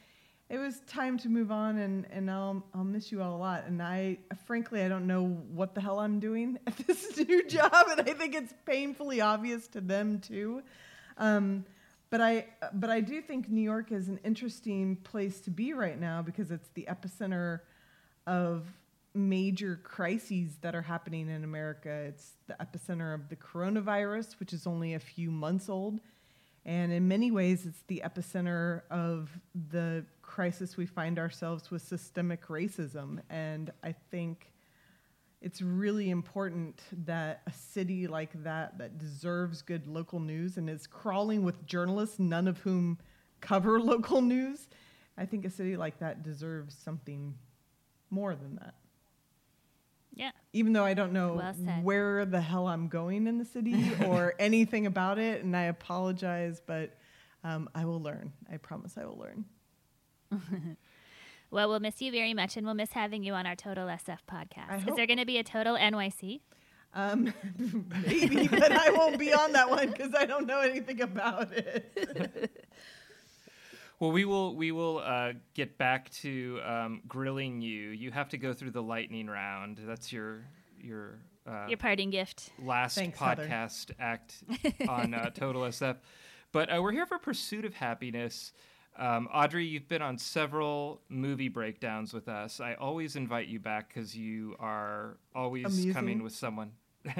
it 0.48 0.58
was 0.58 0.80
time 0.86 1.18
to 1.18 1.28
move 1.28 1.50
on, 1.50 1.78
and 1.78 2.06
and 2.10 2.30
I'll 2.30 2.64
I'll 2.74 2.84
miss 2.84 3.10
you 3.10 3.22
all 3.22 3.36
a 3.36 3.38
lot. 3.38 3.64
And 3.66 3.82
I 3.82 4.18
frankly 4.46 4.82
I 4.82 4.88
don't 4.88 5.06
know 5.06 5.26
what 5.26 5.74
the 5.74 5.80
hell 5.80 5.98
I'm 5.98 6.20
doing 6.20 6.58
at 6.66 6.76
this 6.86 7.18
new 7.18 7.46
job, 7.46 7.72
and 7.90 8.00
I 8.00 8.14
think 8.14 8.34
it's 8.34 8.54
painfully 8.64 9.20
obvious 9.20 9.66
to 9.68 9.80
them 9.80 10.20
too. 10.20 10.62
Um, 11.16 11.64
but 12.10 12.20
I 12.20 12.46
but 12.72 12.88
I 12.88 13.00
do 13.00 13.20
think 13.20 13.50
New 13.50 13.60
York 13.60 13.90
is 13.90 14.08
an 14.08 14.20
interesting 14.24 14.96
place 14.96 15.40
to 15.42 15.50
be 15.50 15.72
right 15.72 15.98
now 15.98 16.22
because 16.22 16.50
it's 16.50 16.68
the 16.74 16.86
epicenter 16.88 17.60
of 18.26 18.64
major 19.18 19.80
crises 19.82 20.56
that 20.60 20.74
are 20.74 20.82
happening 20.82 21.28
in 21.28 21.44
America. 21.44 21.90
It's 21.90 22.32
the 22.46 22.56
epicenter 22.60 23.14
of 23.14 23.28
the 23.28 23.36
coronavirus, 23.36 24.38
which 24.40 24.52
is 24.52 24.66
only 24.66 24.94
a 24.94 24.98
few 24.98 25.30
months 25.30 25.68
old. 25.68 26.00
And 26.64 26.92
in 26.92 27.08
many 27.08 27.30
ways, 27.30 27.66
it's 27.66 27.82
the 27.86 28.02
epicenter 28.04 28.82
of 28.90 29.30
the 29.70 30.04
crisis 30.22 30.76
we 30.76 30.86
find 30.86 31.18
ourselves 31.18 31.70
with 31.70 31.82
systemic 31.82 32.46
racism. 32.48 33.20
And 33.30 33.72
I 33.82 33.94
think 34.10 34.52
it's 35.40 35.62
really 35.62 36.10
important 36.10 36.80
that 37.06 37.42
a 37.46 37.52
city 37.52 38.06
like 38.06 38.42
that, 38.42 38.78
that 38.78 38.98
deserves 38.98 39.62
good 39.62 39.86
local 39.86 40.20
news 40.20 40.56
and 40.56 40.68
is 40.68 40.86
crawling 40.86 41.42
with 41.44 41.64
journalists, 41.64 42.18
none 42.18 42.48
of 42.48 42.58
whom 42.58 42.98
cover 43.40 43.80
local 43.80 44.20
news, 44.20 44.68
I 45.16 45.26
think 45.26 45.44
a 45.44 45.50
city 45.50 45.76
like 45.76 45.98
that 45.98 46.22
deserves 46.22 46.76
something 46.76 47.34
more 48.10 48.34
than 48.34 48.56
that. 48.56 48.74
Yeah. 50.18 50.32
Even 50.52 50.72
though 50.74 50.84
I 50.84 50.92
don't 50.94 51.12
know 51.12 51.34
Well 51.34 51.54
where 51.82 52.26
the 52.26 52.40
hell 52.40 52.66
I'm 52.66 52.88
going 52.88 53.26
in 53.26 53.38
the 53.38 53.44
city 53.44 53.92
or 54.06 54.34
anything 54.38 54.84
about 54.86 55.18
it, 55.18 55.42
and 55.44 55.56
I 55.56 55.62
apologize, 55.64 56.60
but 56.66 56.98
um, 57.44 57.70
I 57.74 57.84
will 57.86 58.02
learn. 58.02 58.32
I 58.52 58.56
promise 58.58 58.98
I 58.98 59.06
will 59.06 59.16
learn. 59.18 59.44
Well, 61.50 61.70
we'll 61.70 61.80
miss 61.80 62.02
you 62.02 62.12
very 62.12 62.34
much, 62.34 62.58
and 62.58 62.66
we'll 62.66 62.74
miss 62.74 62.92
having 62.92 63.24
you 63.24 63.32
on 63.32 63.46
our 63.46 63.56
Total 63.56 63.86
SF 63.86 64.18
podcast. 64.30 64.68
I 64.68 64.76
Is 64.76 64.82
hope- 64.82 64.96
there 64.96 65.06
going 65.06 65.18
to 65.18 65.24
be 65.24 65.38
a 65.38 65.42
Total 65.44 65.76
NYC? 65.76 66.40
Um, 66.94 67.32
maybe, 68.06 68.48
but 68.48 68.70
I 68.72 68.90
won't 68.90 69.18
be 69.18 69.32
on 69.32 69.52
that 69.52 69.70
one 69.70 69.90
because 69.90 70.14
I 70.14 70.26
don't 70.26 70.46
know 70.46 70.60
anything 70.60 71.00
about 71.00 71.50
it. 71.52 72.66
Well, 74.00 74.12
we 74.12 74.24
will 74.24 74.54
we 74.54 74.70
will 74.72 74.98
uh, 74.98 75.32
get 75.54 75.76
back 75.76 76.10
to 76.22 76.60
um, 76.64 77.02
grilling 77.08 77.60
you. 77.60 77.90
You 77.90 78.10
have 78.12 78.28
to 78.30 78.38
go 78.38 78.52
through 78.52 78.70
the 78.70 78.82
lightning 78.82 79.26
round. 79.26 79.80
That's 79.84 80.12
your 80.12 80.44
your 80.80 81.18
uh, 81.46 81.66
Your 81.68 81.78
parting 81.78 82.10
gift. 82.10 82.50
last 82.62 82.94
Thanks, 82.94 83.18
Heather. 83.18 83.46
podcast 83.46 83.90
act 83.98 84.34
on 84.88 85.14
uh, 85.14 85.30
Total 85.30 85.62
SF. 85.62 85.96
But 86.52 86.72
uh, 86.74 86.80
we're 86.80 86.92
here 86.92 87.06
for 87.06 87.18
Pursuit 87.18 87.64
of 87.64 87.74
Happyness. 87.74 88.52
Um, 88.96 89.28
Audrey, 89.32 89.64
you've 89.64 89.88
been 89.88 90.02
on 90.02 90.18
several 90.18 91.00
movie 91.08 91.48
breakdowns 91.48 92.12
with 92.12 92.28
us. 92.28 92.60
I 92.60 92.74
always 92.74 93.16
invite 93.16 93.46
you 93.48 93.58
back 93.60 93.88
because 93.94 94.16
you 94.16 94.56
are 94.58 95.16
always 95.34 95.66
Amusing. 95.66 95.92
coming 95.94 96.22
with 96.22 96.34
someone 96.34 96.72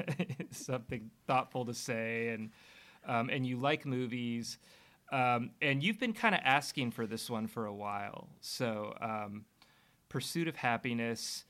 something 0.51 1.09
thoughtful 1.27 1.65
to 1.65 1.73
say, 1.73 2.29
and 2.29 2.51
um, 3.05 3.29
and 3.29 3.45
you 3.45 3.57
like 3.57 3.85
movies. 3.85 4.57
Um, 5.11 5.51
and 5.61 5.83
you've 5.83 5.99
been 5.99 6.13
kind 6.13 6.35
of 6.35 6.41
asking 6.43 6.91
for 6.91 7.07
this 7.07 7.29
one 7.29 7.47
for 7.47 7.65
a 7.65 7.73
while. 7.73 8.29
So, 8.41 8.95
um, 9.01 9.45
Pursuit 10.07 10.47
of 10.47 10.55
Happyness, 10.55 11.43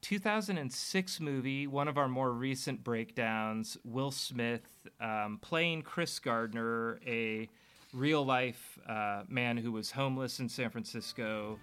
2006 0.00 1.20
movie, 1.20 1.66
one 1.66 1.88
of 1.88 1.96
our 1.96 2.08
more 2.08 2.32
recent 2.32 2.84
breakdowns. 2.84 3.76
Will 3.84 4.10
Smith 4.10 4.86
um, 5.00 5.38
playing 5.40 5.82
Chris 5.82 6.18
Gardner, 6.18 7.00
a 7.06 7.48
real 7.92 8.24
life 8.24 8.78
uh, 8.88 9.22
man 9.28 9.56
who 9.56 9.72
was 9.72 9.90
homeless 9.90 10.40
in 10.40 10.48
San 10.48 10.70
Francisco. 10.70 11.58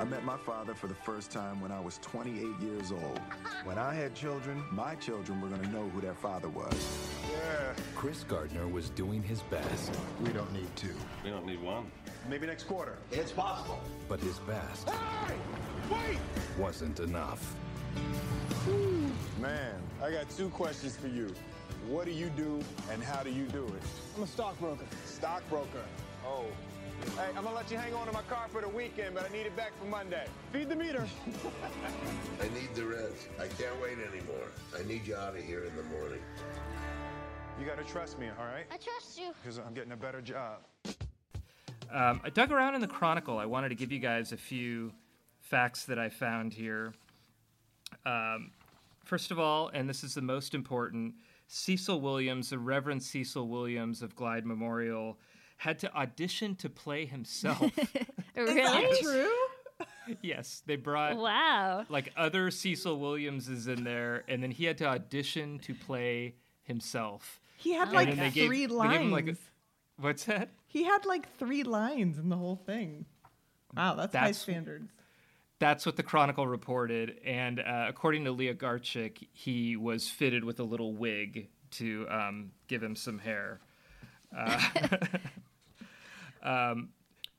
I 0.00 0.04
met 0.04 0.24
my 0.24 0.36
father 0.38 0.74
for 0.74 0.86
the 0.86 0.94
first 0.94 1.30
time 1.30 1.60
when 1.60 1.70
I 1.70 1.78
was 1.78 1.98
28 1.98 2.60
years 2.60 2.90
old. 2.90 3.20
When 3.64 3.78
I 3.78 3.94
had 3.94 4.14
children, 4.14 4.62
my 4.70 4.94
children 4.96 5.40
were 5.40 5.48
going 5.48 5.62
to 5.62 5.68
know 5.68 5.88
who 5.90 6.00
their 6.00 6.14
father 6.14 6.48
was. 6.48 6.74
Yeah, 7.52 7.74
Chris 7.94 8.24
Gardner 8.24 8.66
was 8.66 8.88
doing 8.90 9.22
his 9.22 9.42
best, 9.42 9.92
we 10.22 10.30
don't 10.30 10.50
need 10.54 10.74
two. 10.74 10.94
We 11.22 11.28
don't 11.28 11.44
need 11.44 11.60
one. 11.62 11.90
Maybe 12.28 12.46
next 12.46 12.64
quarter. 12.64 12.96
It's 13.10 13.30
possible. 13.30 13.78
but 14.08 14.20
his 14.20 14.38
best 14.40 14.88
Hey! 14.88 15.34
Wait! 15.90 16.18
wasn't 16.58 17.00
enough. 17.00 17.54
Man, 19.40 19.74
I 20.02 20.12
got 20.12 20.30
two 20.30 20.48
questions 20.48 20.96
for 20.96 21.08
you. 21.08 21.34
What 21.88 22.06
do 22.06 22.12
you 22.12 22.30
do 22.36 22.60
and 22.90 23.02
how 23.02 23.22
do 23.22 23.30
you 23.30 23.44
do 23.46 23.66
it? 23.66 23.82
I'm 24.16 24.22
a 24.22 24.26
stockbroker. 24.26 24.86
Stockbroker. 25.04 25.84
Oh. 26.24 26.44
Hey, 27.16 27.30
I'm 27.36 27.44
gonna 27.44 27.56
let 27.56 27.70
you 27.70 27.76
hang 27.76 27.92
on 27.94 28.06
to 28.06 28.12
my 28.12 28.22
car 28.22 28.46
for 28.48 28.60
the 28.60 28.68
weekend, 28.68 29.14
but 29.14 29.28
I 29.28 29.32
need 29.32 29.44
it 29.44 29.56
back 29.56 29.72
for 29.78 29.86
Monday. 29.86 30.24
Feed 30.52 30.68
the 30.68 30.76
meter. 30.76 31.04
I 32.40 32.44
need 32.54 32.72
the 32.74 32.84
rent. 32.84 33.28
I 33.38 33.48
can't 33.48 33.82
wait 33.82 33.98
anymore. 33.98 34.48
I 34.78 34.86
need 34.86 35.06
you 35.06 35.16
out 35.16 35.36
of 35.36 35.42
here 35.42 35.64
in 35.64 35.74
the 35.76 35.82
morning. 35.82 36.20
You 37.62 37.68
gotta 37.68 37.84
trust 37.84 38.18
me, 38.18 38.26
all 38.40 38.44
right? 38.44 38.64
I 38.72 38.76
trust 38.76 39.16
you. 39.16 39.30
Because 39.40 39.58
I'm 39.58 39.72
getting 39.72 39.92
a 39.92 39.96
better 39.96 40.20
job. 40.20 40.64
Um, 41.92 42.20
I 42.24 42.30
dug 42.30 42.50
around 42.50 42.74
in 42.74 42.80
the 42.80 42.88
Chronicle. 42.88 43.38
I 43.38 43.46
wanted 43.46 43.68
to 43.68 43.76
give 43.76 43.92
you 43.92 44.00
guys 44.00 44.32
a 44.32 44.36
few 44.36 44.92
facts 45.38 45.84
that 45.84 45.96
I 45.96 46.08
found 46.08 46.52
here. 46.52 46.92
Um, 48.04 48.50
first 49.04 49.30
of 49.30 49.38
all, 49.38 49.68
and 49.72 49.88
this 49.88 50.02
is 50.02 50.14
the 50.14 50.22
most 50.22 50.56
important, 50.56 51.14
Cecil 51.46 52.00
Williams, 52.00 52.50
the 52.50 52.58
Reverend 52.58 53.00
Cecil 53.00 53.46
Williams 53.46 54.02
of 54.02 54.16
Glide 54.16 54.44
Memorial, 54.44 55.16
had 55.58 55.78
to 55.78 55.94
audition 55.94 56.56
to 56.56 56.68
play 56.68 57.04
himself. 57.06 57.70
Really? 58.34 58.96
True? 59.02 59.30
yes, 60.20 60.62
they 60.66 60.74
brought 60.74 61.16
Wow. 61.16 61.84
like 61.88 62.12
other 62.16 62.50
Cecil 62.50 62.98
Williamses 62.98 63.68
in 63.68 63.84
there, 63.84 64.24
and 64.26 64.42
then 64.42 64.50
he 64.50 64.64
had 64.64 64.78
to 64.78 64.86
audition 64.86 65.60
to 65.60 65.74
play 65.76 66.34
himself. 66.64 67.38
He 67.62 67.72
had 67.74 67.92
like 67.92 68.08
then 68.08 68.18
they 68.18 68.30
gave- 68.30 68.46
three 68.46 68.66
lines. 68.66 68.92
gave 68.92 69.00
him, 69.02 69.10
like, 69.12 69.28
a- 69.28 69.36
What's 69.98 70.24
that? 70.24 70.50
he 70.66 70.84
had 70.84 71.04
like 71.04 71.32
three 71.36 71.62
lines 71.62 72.18
in 72.18 72.28
the 72.28 72.36
whole 72.36 72.56
thing. 72.56 73.06
Wow, 73.76 73.94
that's, 73.94 74.14
high 74.14 74.32
standards. 74.32 74.90
That's 75.58 75.86
what 75.86 75.96
the 75.96 76.02
Chronicle 76.02 76.46
reported, 76.46 77.20
and 77.24 77.60
uh, 77.60 77.86
according 77.88 78.24
to 78.24 78.32
Leah 78.32 78.54
Garchik, 78.54 79.28
he 79.32 79.76
was 79.76 80.08
fitted 80.08 80.44
with 80.44 80.58
a 80.58 80.64
little 80.64 80.92
wig 80.92 81.48
to 81.72 82.06
um, 82.10 82.50
give 82.66 82.82
him 82.82 82.96
some 82.96 83.18
hair. 83.20 83.60
Uh, 84.36 84.60
um, 86.42 86.88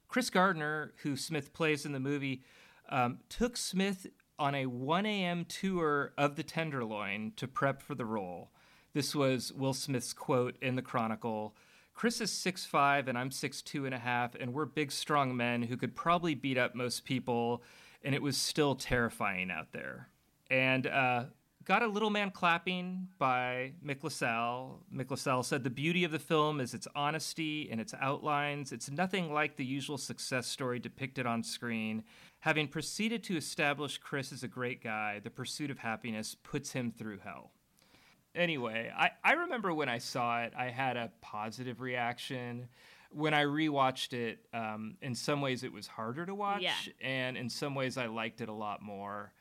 Chris 0.08 0.30
Gardner, 0.30 0.94
who 1.03 1.18
Smith 1.18 1.53
plays 1.53 1.86
in 1.86 1.92
the 1.92 2.00
movie, 2.00 2.44
um, 2.89 3.20
took 3.30 3.58
Smith 3.58 4.08
on 4.39 4.56
a 4.56 4.68
1 4.68 5.06
a.m. 5.06 5.46
tour 5.46 6.13
of 6.18 6.36
the 6.36 6.44
Tenderloin 6.44 7.34
to 7.36 7.48
prep 7.48 7.82
for 7.82 7.94
the 7.94 8.06
role. 8.06 8.51
This 8.94 9.16
was 9.16 9.52
Will 9.52 9.74
Smith's 9.74 10.14
quote 10.14 10.56
in 10.62 10.76
the 10.76 10.84
Chronicle. 10.84 11.56
Chris 11.96 12.22
is 12.22 12.30
6'5 12.30 13.08
and 13.08 13.18
I'm 13.18 13.32
6'2 13.32 13.86
and 13.86 13.94
a 13.94 14.00
half, 14.00 14.36
and 14.36 14.54
we're 14.54 14.66
big, 14.66 14.92
strong 14.92 15.36
men 15.36 15.64
who 15.64 15.78
could 15.78 15.96
probably 15.96 16.36
beat 16.36 16.60
up 16.60 16.76
most 16.76 17.04
people, 17.04 17.64
and 18.04 18.14
it 18.14 18.22
was 18.22 18.38
still 18.38 18.76
terrifying 18.76 19.50
out 19.50 19.72
there. 19.72 20.10
And 20.52 20.86
uh, 20.86 21.26
got 21.66 21.82
a 21.82 21.88
little 21.88 22.12
man 22.12 22.30
clapping 22.30 23.08
by 23.18 23.72
Mick 23.84 24.04
LaSalle. 24.04 24.82
Mick 24.94 25.10
LaSalle 25.10 25.42
said 25.42 25.64
the 25.64 25.72
beauty 25.72 26.04
of 26.04 26.12
the 26.12 26.20
film 26.20 26.60
is 26.60 26.76
its 26.76 26.88
honesty 26.96 27.70
and 27.72 27.82
its 27.82 27.96
outlines. 28.00 28.72
It's 28.72 28.92
nothing 28.92 29.34
like 29.34 29.56
the 29.56 29.66
usual 29.66 29.98
success 29.98 30.46
story 30.46 30.78
depicted 30.78 31.26
on 31.26 31.42
screen. 31.42 32.04
Having 32.42 32.68
proceeded 32.68 33.24
to 33.24 33.38
establish 33.38 33.98
Chris 33.98 34.32
as 34.32 34.44
a 34.44 34.48
great 34.48 34.84
guy, 34.84 35.20
the 35.24 35.32
pursuit 35.32 35.72
of 35.72 35.80
happyness 35.80 36.36
puts 36.44 36.74
him 36.74 36.92
through 36.92 37.20
hell 37.24 37.54
anyway, 38.36 38.92
I, 38.96 39.12
I 39.24 39.34
remember 39.34 39.74
when 39.74 39.90
I 39.90 39.98
saw 40.00 40.42
it, 40.44 40.54
I 40.58 40.66
had 40.70 40.98
a 40.98 41.12
positive 41.22 41.82
reaction. 41.82 42.68
When 43.12 43.34
I 43.34 43.44
rewatched 43.44 44.13
it, 44.13 44.40
um, 44.54 44.98
in 45.02 45.13
some 45.16 45.42
ways 45.42 45.63
it 45.63 45.72
was 45.72 45.88
harder 45.88 46.25
to 46.25 46.34
watch, 46.34 46.62
Yeah. 46.63 46.74
and 47.02 47.38
in 47.38 47.50
some 47.50 47.75
ways 47.75 47.98
I 47.98 48.08
liked 48.08 48.42
it 48.42 48.50
a 48.50 48.54
lot 48.54 48.82
more. 48.82 49.34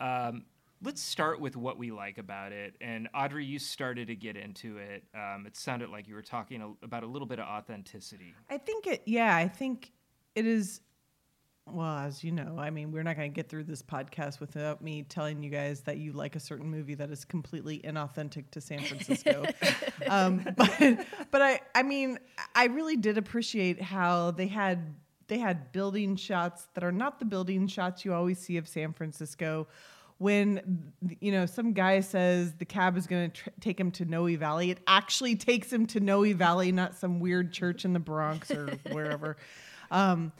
Um, 0.00 0.44
let's 0.82 1.00
start 1.00 1.40
with 1.40 1.56
what 1.56 1.78
we 1.78 1.90
like 1.90 2.18
about 2.18 2.52
it. 2.52 2.74
And 2.80 3.08
Audrey, 3.14 3.44
you 3.44 3.58
started 3.58 4.08
to 4.08 4.16
get 4.16 4.36
into 4.36 4.78
it. 4.78 5.04
Um, 5.14 5.46
it 5.46 5.56
sounded 5.56 5.88
like 5.90 6.06
you 6.08 6.14
were 6.14 6.22
talking 6.22 6.60
a, 6.62 6.84
about 6.84 7.02
a 7.02 7.06
little 7.06 7.26
bit 7.28 7.38
of 7.38 7.46
authenticity. 7.46 8.34
I 8.50 8.58
think 8.58 8.86
it, 8.86 9.02
yeah, 9.06 9.34
I 9.34 9.48
think 9.48 9.92
it 10.34 10.46
is. 10.46 10.80
Well, 11.68 11.98
as 11.98 12.22
you 12.22 12.30
know, 12.30 12.56
I 12.58 12.70
mean, 12.70 12.92
we're 12.92 13.02
not 13.02 13.16
going 13.16 13.30
to 13.30 13.34
get 13.34 13.48
through 13.48 13.64
this 13.64 13.82
podcast 13.82 14.38
without 14.38 14.82
me 14.82 15.02
telling 15.02 15.42
you 15.42 15.50
guys 15.50 15.80
that 15.80 15.98
you 15.98 16.12
like 16.12 16.36
a 16.36 16.40
certain 16.40 16.70
movie 16.70 16.94
that 16.94 17.10
is 17.10 17.24
completely 17.24 17.80
inauthentic 17.80 18.50
to 18.52 18.60
San 18.60 18.78
Francisco. 18.78 19.44
um, 20.08 20.46
but, 20.56 21.06
but 21.32 21.42
I, 21.42 21.60
I 21.74 21.82
mean, 21.82 22.18
I 22.54 22.66
really 22.66 22.96
did 22.96 23.18
appreciate 23.18 23.82
how 23.82 24.30
they 24.30 24.46
had 24.46 24.94
they 25.28 25.38
had 25.38 25.72
building 25.72 26.14
shots 26.14 26.68
that 26.74 26.84
are 26.84 26.92
not 26.92 27.18
the 27.18 27.24
building 27.24 27.66
shots 27.66 28.04
you 28.04 28.14
always 28.14 28.38
see 28.38 28.58
of 28.58 28.68
San 28.68 28.92
Francisco. 28.92 29.66
When 30.18 30.92
you 31.20 31.32
know 31.32 31.46
some 31.46 31.72
guy 31.72 32.00
says 32.00 32.54
the 32.54 32.64
cab 32.64 32.96
is 32.96 33.06
going 33.06 33.32
to 33.32 33.42
tr- 33.42 33.50
take 33.60 33.78
him 33.78 33.90
to 33.92 34.04
Noe 34.04 34.34
Valley, 34.36 34.70
it 34.70 34.78
actually 34.86 35.34
takes 35.36 35.70
him 35.70 35.84
to 35.86 36.00
Noe 36.00 36.32
Valley, 36.32 36.72
not 36.72 36.94
some 36.94 37.18
weird 37.18 37.52
church 37.52 37.84
in 37.84 37.92
the 37.92 37.98
Bronx 37.98 38.50
or 38.50 38.78
wherever. 38.92 39.36
Um, 39.88 40.32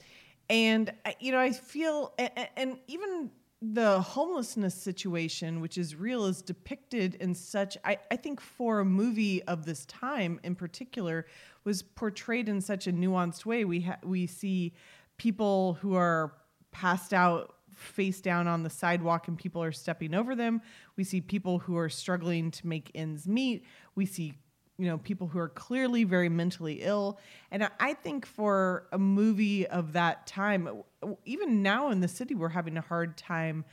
And 0.49 0.93
you 1.21 1.33
know, 1.33 1.41
I 1.41 1.53
feel, 1.53 2.13
and 2.57 2.79
even 2.87 3.31
the 3.63 4.01
homelessness 4.01 4.75
situation, 4.75 5.61
which 5.61 5.79
is 5.79 5.97
real, 5.97 6.27
is 6.27 6.43
depicted 6.43 7.17
in 7.17 7.35
such. 7.35 7.77
I, 7.85 7.99
I 8.11 8.17
think 8.17 8.41
for 8.41 8.81
a 8.81 8.85
movie 8.85 9.43
of 9.45 9.65
this 9.65 9.87
time 9.87 10.39
in 10.45 10.55
particular, 10.55 11.27
was 11.65 11.83
portrayed 11.83 12.49
in 12.49 12.61
such 12.61 12.87
a 12.87 12.93
nuanced 12.93 13.45
way. 13.45 13.65
We 13.65 13.81
ha- 13.81 13.99
we 14.05 14.27
see 14.27 14.75
people 15.17 15.75
who 15.75 15.95
are 15.95 16.35
passed 16.71 17.13
out 17.13 17.55
face 17.75 18.21
down 18.21 18.47
on 18.49 18.63
the 18.63 18.71
sidewalk 18.71 19.29
and 19.29 19.37
people 19.37 19.63
are 19.63 19.73
stepping 19.73 20.15
over 20.15 20.35
them. 20.35 20.63
We 20.97 21.05
see 21.05 21.21
people 21.21 21.59
who 21.59 21.77
are 21.77 21.89
struggling 21.89 22.51
to 22.53 22.67
make 22.67 22.91
ends 22.95 23.29
meet. 23.29 23.65
We 23.95 24.07
see 24.07 24.35
you 24.79 24.87
know 24.87 24.99
people 24.99 25.27
who 25.27 25.39
are 25.39 25.49
clearly 25.49 26.05
very 26.05 26.29
mentally 26.29 26.81
ill. 26.83 27.19
And 27.51 27.69
I- 27.81 27.95
think 27.95 28.27
for 28.27 28.87
a 28.93 28.99
movie 28.99 29.67
of 29.67 29.95
that 29.95 30.27
time 30.27 30.83
even 31.25 31.63
now 31.63 31.91
in 31.91 32.01
the 32.01 32.09
city 32.09 32.35
we're 32.35 32.49
having 32.51 32.77
a 32.77 32.83
hard 32.83 33.17
time 33.17 33.65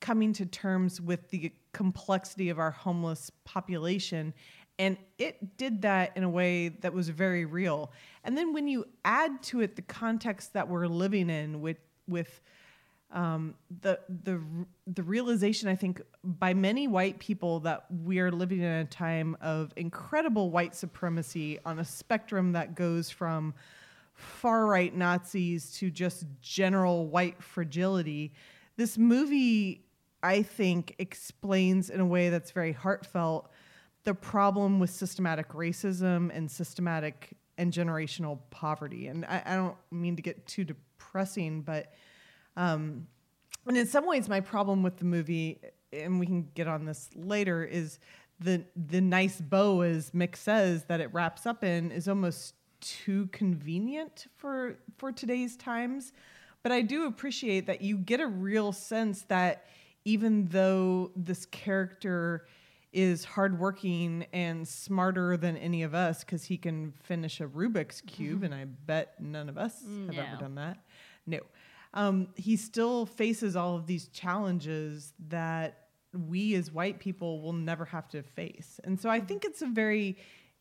coming 0.00 0.32
to 0.34 0.46
terms 0.46 1.00
with 1.00 1.30
the 1.30 1.52
complexity 1.72 2.50
of 2.50 2.58
our 2.58 2.70
homeless 2.70 3.30
population. 3.44 4.34
And 4.78 4.96
it 5.18 5.56
did 5.56 5.82
that 5.82 6.16
in 6.16 6.24
a 6.24 6.28
way 6.28 6.68
that 6.68 6.92
was 6.92 7.08
very 7.08 7.44
real. 7.44 7.92
And 8.24 8.36
then 8.36 8.52
when 8.52 8.68
you 8.68 8.86
add 9.04 9.42
to 9.44 9.60
it 9.60 9.76
the 9.76 9.82
context 9.82 10.52
that 10.52 10.68
we're 10.68 10.86
living 10.86 11.30
in 11.30 11.60
with 11.60 11.78
with 12.06 12.42
um, 13.14 13.54
the 13.80 14.00
the 14.24 14.42
the 14.86 15.02
realization 15.02 15.68
I 15.68 15.76
think 15.76 16.02
by 16.22 16.52
many 16.52 16.88
white 16.88 17.20
people 17.20 17.60
that 17.60 17.84
we 18.04 18.18
are 18.18 18.30
living 18.30 18.60
in 18.60 18.70
a 18.70 18.84
time 18.84 19.36
of 19.40 19.72
incredible 19.76 20.50
white 20.50 20.74
supremacy 20.74 21.58
on 21.64 21.78
a 21.78 21.84
spectrum 21.84 22.52
that 22.52 22.74
goes 22.74 23.10
from 23.10 23.54
far 24.14 24.66
right 24.66 24.94
Nazis 24.94 25.72
to 25.78 25.90
just 25.90 26.26
general 26.40 27.06
white 27.06 27.40
fragility. 27.42 28.32
This 28.76 28.98
movie, 28.98 29.84
I 30.22 30.42
think, 30.42 30.96
explains 30.98 31.90
in 31.90 32.00
a 32.00 32.06
way 32.06 32.30
that's 32.30 32.50
very 32.50 32.72
heartfelt 32.72 33.48
the 34.02 34.14
problem 34.14 34.80
with 34.80 34.90
systematic 34.90 35.50
racism 35.50 36.30
and 36.34 36.50
systematic 36.50 37.36
and 37.58 37.72
generational 37.72 38.40
poverty. 38.50 39.06
And 39.06 39.24
I, 39.24 39.42
I 39.46 39.56
don't 39.56 39.76
mean 39.92 40.16
to 40.16 40.22
get 40.22 40.46
too 40.46 40.64
depressing, 40.64 41.62
but 41.62 41.92
um, 42.56 43.06
and 43.66 43.76
in 43.76 43.86
some 43.86 44.06
ways, 44.06 44.28
my 44.28 44.40
problem 44.40 44.82
with 44.82 44.98
the 44.98 45.04
movie, 45.04 45.60
and 45.92 46.20
we 46.20 46.26
can 46.26 46.48
get 46.54 46.68
on 46.68 46.84
this 46.84 47.08
later, 47.14 47.64
is 47.64 47.98
the 48.40 48.64
the 48.76 49.00
nice 49.00 49.40
bow, 49.40 49.82
as 49.82 50.10
Mick 50.10 50.36
says, 50.36 50.84
that 50.84 51.00
it 51.00 51.12
wraps 51.12 51.46
up 51.46 51.64
in, 51.64 51.90
is 51.90 52.08
almost 52.08 52.54
too 52.80 53.26
convenient 53.28 54.26
for 54.36 54.76
for 54.98 55.12
today's 55.12 55.56
times. 55.56 56.12
But 56.62 56.72
I 56.72 56.82
do 56.82 57.06
appreciate 57.06 57.66
that 57.66 57.82
you 57.82 57.96
get 57.98 58.20
a 58.20 58.26
real 58.26 58.72
sense 58.72 59.22
that 59.22 59.66
even 60.04 60.46
though 60.46 61.10
this 61.16 61.46
character 61.46 62.46
is 62.92 63.24
hardworking 63.24 64.24
and 64.32 64.66
smarter 64.66 65.36
than 65.36 65.56
any 65.56 65.82
of 65.82 65.94
us 65.94 66.22
because 66.22 66.44
he 66.44 66.56
can 66.56 66.92
finish 67.02 67.40
a 67.40 67.46
Rubik's 67.46 68.00
cube, 68.02 68.44
and 68.44 68.54
I 68.54 68.66
bet 68.66 69.20
none 69.20 69.48
of 69.48 69.58
us 69.58 69.82
have 70.06 70.16
ever 70.16 70.36
done 70.38 70.54
that. 70.54 70.78
No, 71.26 71.40
um, 71.94 72.28
he 72.36 72.56
still 72.56 73.06
faces 73.06 73.56
all 73.56 73.76
of 73.76 73.86
these 73.86 74.08
challenges 74.08 75.14
that 75.28 75.86
we 76.12 76.54
as 76.54 76.70
white 76.70 76.98
people 77.00 77.40
will 77.40 77.52
never 77.54 77.86
have 77.86 78.08
to 78.08 78.22
face, 78.22 78.78
and 78.84 79.00
so 79.00 79.08
I 79.08 79.20
think 79.20 79.44
it's 79.44 79.62
a 79.62 79.66
very 79.66 80.18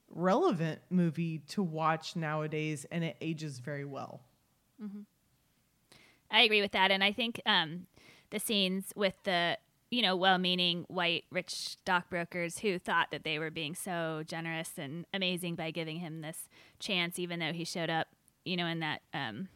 relevant 0.10 0.80
movie 0.90 1.40
to 1.50 1.62
watch 1.62 2.16
nowadays, 2.16 2.86
and 2.92 3.04
it 3.04 3.18
ages 3.20 3.60
very 3.60 3.86
well. 3.86 4.22
I 6.32 6.42
agree 6.42 6.62
with 6.62 6.72
that, 6.72 6.92
and 6.92 7.04
I 7.04 7.12
think 7.12 7.42
um, 7.46 7.88
the 8.30 8.40
scenes 8.40 8.94
with 8.96 9.16
the 9.24 9.58
you 9.92 10.02
know 10.02 10.16
well-meaning 10.16 10.86
white 10.88 11.26
rich 11.32 11.52
stockbrokers 11.52 12.60
who 12.60 12.80
thought 12.80 13.12
that 13.12 13.24
they 13.24 13.38
were 13.38 13.52
being 13.52 13.76
so 13.76 14.24
generous 14.26 14.72
and 14.78 15.06
amazing 15.14 15.56
by 15.56 15.70
giving 15.70 16.00
him 16.00 16.22
this 16.22 16.50
chance, 16.80 17.20
even 17.20 17.40
though 17.40 17.54
he 17.54 17.64
showed 17.64 17.92
up, 17.92 18.08
you 18.44 18.58
know, 18.58 18.66
in 18.66 18.80
that 18.80 19.02
um, 19.14 19.50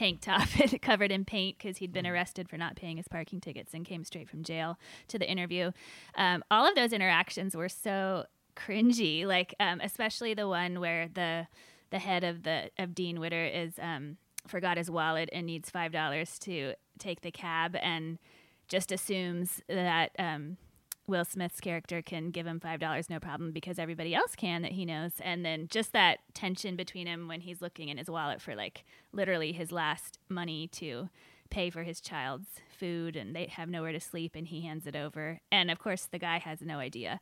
tank 0.00 0.22
top 0.22 0.48
covered 0.82 1.12
in 1.12 1.26
paint 1.26 1.58
because 1.58 1.76
he'd 1.76 1.92
been 1.92 2.06
arrested 2.06 2.48
for 2.48 2.56
not 2.56 2.74
paying 2.74 2.96
his 2.96 3.06
parking 3.06 3.38
tickets 3.38 3.74
and 3.74 3.84
came 3.84 4.02
straight 4.02 4.30
from 4.30 4.42
jail 4.42 4.78
to 5.08 5.18
the 5.18 5.30
interview. 5.30 5.70
Um, 6.14 6.42
all 6.50 6.66
of 6.66 6.74
those 6.74 6.94
interactions 6.94 7.54
were 7.54 7.68
so 7.68 8.24
cringy, 8.56 9.26
like 9.26 9.54
um, 9.60 9.78
especially 9.82 10.32
the 10.32 10.48
one 10.48 10.80
where 10.80 11.08
the 11.12 11.46
the 11.90 11.98
head 11.98 12.24
of 12.24 12.44
the 12.44 12.70
of 12.78 12.94
Dean 12.94 13.20
Witter 13.20 13.44
is 13.44 13.74
um, 13.78 14.16
forgot 14.46 14.78
his 14.78 14.90
wallet 14.90 15.28
and 15.34 15.44
needs 15.44 15.68
five 15.68 15.92
dollars 15.92 16.38
to 16.40 16.72
take 16.98 17.20
the 17.20 17.30
cab 17.30 17.76
and 17.76 18.18
just 18.68 18.92
assumes 18.92 19.60
that 19.68 20.12
um, 20.18 20.56
Will 21.10 21.24
Smith's 21.24 21.60
character 21.60 22.00
can 22.00 22.30
give 22.30 22.46
him 22.46 22.60
five 22.60 22.80
dollars 22.80 23.10
no 23.10 23.18
problem 23.18 23.52
because 23.52 23.78
everybody 23.78 24.14
else 24.14 24.34
can 24.36 24.62
that 24.62 24.72
he 24.72 24.84
knows, 24.84 25.12
and 25.20 25.44
then 25.44 25.68
just 25.68 25.92
that 25.92 26.20
tension 26.32 26.76
between 26.76 27.06
him 27.06 27.28
when 27.28 27.40
he's 27.40 27.60
looking 27.60 27.88
in 27.88 27.98
his 27.98 28.08
wallet 28.08 28.40
for 28.40 28.54
like 28.54 28.84
literally 29.12 29.52
his 29.52 29.72
last 29.72 30.18
money 30.28 30.68
to 30.68 31.10
pay 31.50 31.68
for 31.68 31.82
his 31.82 32.00
child's 32.00 32.60
food, 32.68 33.16
and 33.16 33.34
they 33.34 33.46
have 33.46 33.68
nowhere 33.68 33.92
to 33.92 34.00
sleep, 34.00 34.34
and 34.34 34.46
he 34.46 34.62
hands 34.62 34.86
it 34.86 34.96
over, 34.96 35.40
and 35.50 35.70
of 35.70 35.78
course 35.78 36.06
the 36.06 36.18
guy 36.18 36.38
has 36.38 36.62
no 36.62 36.78
idea. 36.78 37.20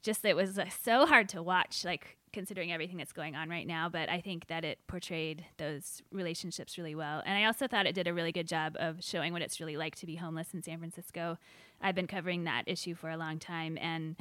Just 0.00 0.24
it 0.24 0.36
was 0.36 0.58
uh, 0.58 0.66
so 0.82 1.04
hard 1.04 1.28
to 1.30 1.42
watch 1.42 1.84
like 1.84 2.16
considering 2.32 2.70
everything 2.72 2.98
that's 2.98 3.12
going 3.12 3.34
on 3.34 3.48
right 3.48 3.66
now 3.66 3.88
but 3.88 4.10
i 4.10 4.20
think 4.20 4.46
that 4.48 4.62
it 4.62 4.78
portrayed 4.86 5.46
those 5.56 6.02
relationships 6.12 6.76
really 6.76 6.94
well. 6.94 7.22
And 7.24 7.36
i 7.36 7.44
also 7.44 7.66
thought 7.66 7.86
it 7.86 7.94
did 7.94 8.06
a 8.06 8.14
really 8.14 8.32
good 8.32 8.46
job 8.46 8.76
of 8.78 9.02
showing 9.02 9.32
what 9.32 9.40
it's 9.40 9.60
really 9.60 9.76
like 9.78 9.96
to 9.96 10.06
be 10.06 10.16
homeless 10.16 10.52
in 10.52 10.62
san 10.62 10.78
francisco 10.78 11.38
i've 11.80 11.94
been 11.94 12.06
covering 12.06 12.44
that 12.44 12.64
issue 12.66 12.94
for 12.94 13.10
a 13.10 13.16
long 13.16 13.38
time 13.38 13.78
and 13.80 14.16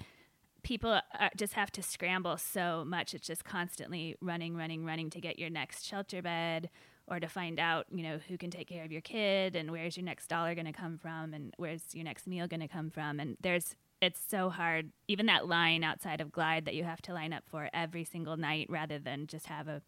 people 0.67 0.91
uh, 0.91 1.29
just 1.37 1.53
have 1.53 1.71
to 1.71 1.81
scramble 1.81 2.35
so 2.35 2.83
much. 2.85 3.13
It's 3.13 3.25
just 3.25 3.45
constantly 3.45 4.17
running 4.19 4.57
running 4.57 4.83
running 4.83 5.09
to 5.11 5.21
get 5.21 5.39
your 5.39 5.49
next 5.49 5.85
shelter 5.85 6.21
bed 6.21 6.69
or 7.07 7.21
to 7.21 7.27
find 7.29 7.57
out 7.57 7.85
you 7.89 8.03
know 8.03 8.19
who 8.27 8.37
can 8.37 8.51
take 8.51 8.67
care 8.67 8.83
of 8.83 8.91
your 8.91 8.99
kid 8.99 9.55
and 9.55 9.71
where's 9.71 9.95
your 9.95 10.03
next 10.03 10.27
dollar 10.27 10.53
going 10.55 10.65
to 10.65 10.73
come 10.73 10.97
from 10.97 11.33
and 11.33 11.53
where's 11.55 11.83
your 11.93 12.03
next 12.03 12.27
meal 12.27 12.47
going 12.47 12.59
to 12.59 12.67
come 12.67 12.89
from. 12.89 13.21
And 13.21 13.37
there's 13.39 13.77
it's 14.01 14.19
so 14.27 14.49
hard. 14.49 14.91
Even 15.07 15.25
that 15.27 15.47
line 15.47 15.85
outside 15.85 16.19
of 16.19 16.33
glide 16.33 16.65
that 16.65 16.75
you 16.75 16.83
have 16.83 17.01
to 17.03 17.13
line 17.13 17.31
up 17.31 17.43
for 17.45 17.69
every 17.73 18.03
single 18.03 18.35
night 18.35 18.67
rather 18.69 18.99
than 18.99 19.25
just 19.25 19.45
have 19.45 19.69
a, 19.69 19.81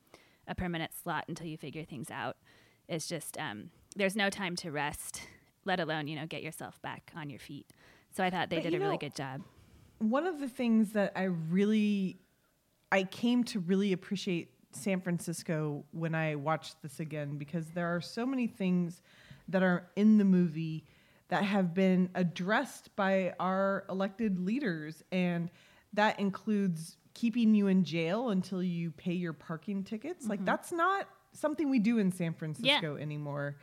a 0.47 0.55
permanent 0.55 0.91
slot 0.93 1.25
until 1.27 1.47
you 1.47 1.57
figure 1.57 1.83
things 1.83 2.09
out 2.09 2.37
is 2.87 3.05
just 3.05 3.37
um, 3.37 3.69
there's 3.97 4.15
no 4.15 4.29
time 4.29 4.55
to 4.55 4.71
rest 4.71 5.23
let 5.69 5.79
alone 5.79 6.07
you 6.07 6.15
know 6.17 6.25
get 6.25 6.43
yourself 6.43 6.81
back 6.81 7.11
on 7.15 7.29
your 7.29 7.39
feet. 7.39 7.67
So 8.11 8.23
i 8.23 8.29
thought 8.29 8.49
they 8.49 8.57
But 8.57 8.63
did 8.71 8.73
a 8.73 8.79
really 8.79 8.97
good 8.97 9.15
job. 9.15 9.41
one 9.99 10.25
of 10.27 10.39
the 10.39 10.49
things 10.49 10.91
that 10.93 11.13
I 11.15 11.23
really 11.23 12.19
I 12.91 13.03
came 13.03 13.43
to 13.45 13.59
really 13.59 13.93
appreciate 13.93 14.49
San 14.71 14.99
Francisco 15.01 15.85
when 15.91 16.13
I 16.15 16.35
watched 16.35 16.81
this 16.81 16.99
again 16.99 17.37
because 17.37 17.67
there 17.77 17.87
are 17.95 18.01
so 18.01 18.25
many 18.25 18.47
things 18.47 19.01
that 19.47 19.63
are 19.63 19.87
in 19.95 20.17
the 20.17 20.25
movie 20.25 20.85
that 21.29 21.43
have 21.43 21.73
been 21.75 22.09
addressed 22.15 22.95
by 22.95 23.33
our 23.39 23.85
elected 23.89 24.39
leaders 24.39 25.03
and 25.11 25.49
that 25.93 26.19
includes 26.19 26.97
keeping 27.13 27.53
you 27.53 27.67
in 27.67 27.83
jail 27.83 28.29
until 28.29 28.61
you 28.63 28.91
pay 28.91 29.13
your 29.13 29.33
parking 29.33 29.83
tickets. 29.83 30.27
Like 30.27 30.43
that's 30.45 30.71
not 30.71 31.07
something 31.33 31.69
we 31.69 31.79
do 31.79 31.97
in 31.99 32.11
San 32.11 32.33
Francisco 32.33 32.95
anymore. 32.97 33.57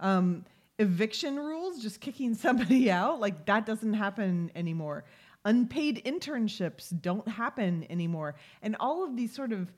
Um, 0.00 0.44
eviction 0.78 1.36
rules, 1.38 1.82
just 1.82 2.00
kicking 2.00 2.34
somebody 2.34 2.90
out, 3.02 3.20
like 3.20 3.46
that 3.46 3.66
doesn't 3.66 3.94
happen 3.94 4.50
anymore. 4.54 5.04
Unpaid 5.44 6.02
internships 6.04 6.92
don't 7.00 7.26
happen 7.28 7.86
anymore. 7.88 8.34
And 8.62 8.76
all 8.80 9.04
of 9.04 9.16
these 9.16 9.32
sort 9.32 9.52
of 9.52 9.72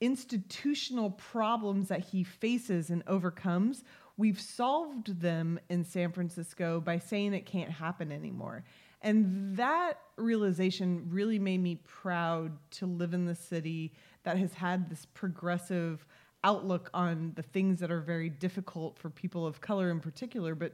institutional 0.00 1.10
problems 1.12 1.88
that 1.88 2.00
he 2.00 2.24
faces 2.24 2.90
and 2.90 3.04
overcomes, 3.06 3.84
we've 4.16 4.40
solved 4.40 5.20
them 5.20 5.60
in 5.68 5.84
San 5.84 6.10
Francisco 6.10 6.80
by 6.80 6.98
saying 6.98 7.34
it 7.34 7.46
can't 7.46 7.70
happen 7.70 8.10
anymore. 8.10 8.64
And 9.00 9.56
that 9.56 9.94
realization 10.16 11.06
really 11.08 11.38
made 11.38 11.60
me 11.62 11.76
proud 11.84 12.52
to 12.72 12.86
live 12.86 13.14
in 13.14 13.26
the 13.26 13.34
city 13.34 13.92
that 14.24 14.38
has 14.38 14.54
had 14.54 14.88
this 14.88 15.06
progressive 15.06 16.06
outlook 16.44 16.90
on 16.92 17.32
the 17.36 17.42
things 17.42 17.80
that 17.80 17.90
are 17.90 18.00
very 18.00 18.28
difficult 18.28 18.98
for 18.98 19.10
people 19.10 19.46
of 19.46 19.60
color 19.60 19.90
in 19.90 20.00
particular, 20.00 20.54
but 20.54 20.72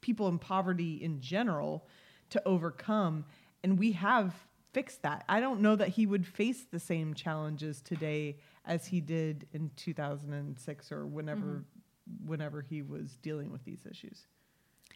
people 0.00 0.28
in 0.28 0.38
poverty 0.38 0.94
in 1.02 1.20
general 1.20 1.86
to 2.30 2.42
overcome. 2.46 3.24
And 3.62 3.78
we 3.78 3.92
have 3.92 4.34
fixed 4.72 5.02
that. 5.02 5.24
I 5.28 5.40
don't 5.40 5.60
know 5.60 5.76
that 5.76 5.88
he 5.88 6.06
would 6.06 6.26
face 6.26 6.64
the 6.70 6.80
same 6.80 7.14
challenges 7.14 7.80
today 7.80 8.36
as 8.64 8.86
he 8.86 9.00
did 9.00 9.46
in 9.52 9.70
2006 9.76 10.92
or 10.92 11.06
whenever 11.06 11.40
mm-hmm. 11.40 12.28
whenever 12.28 12.62
he 12.62 12.82
was 12.82 13.16
dealing 13.22 13.50
with 13.50 13.64
these 13.64 13.86
issues. 13.88 14.26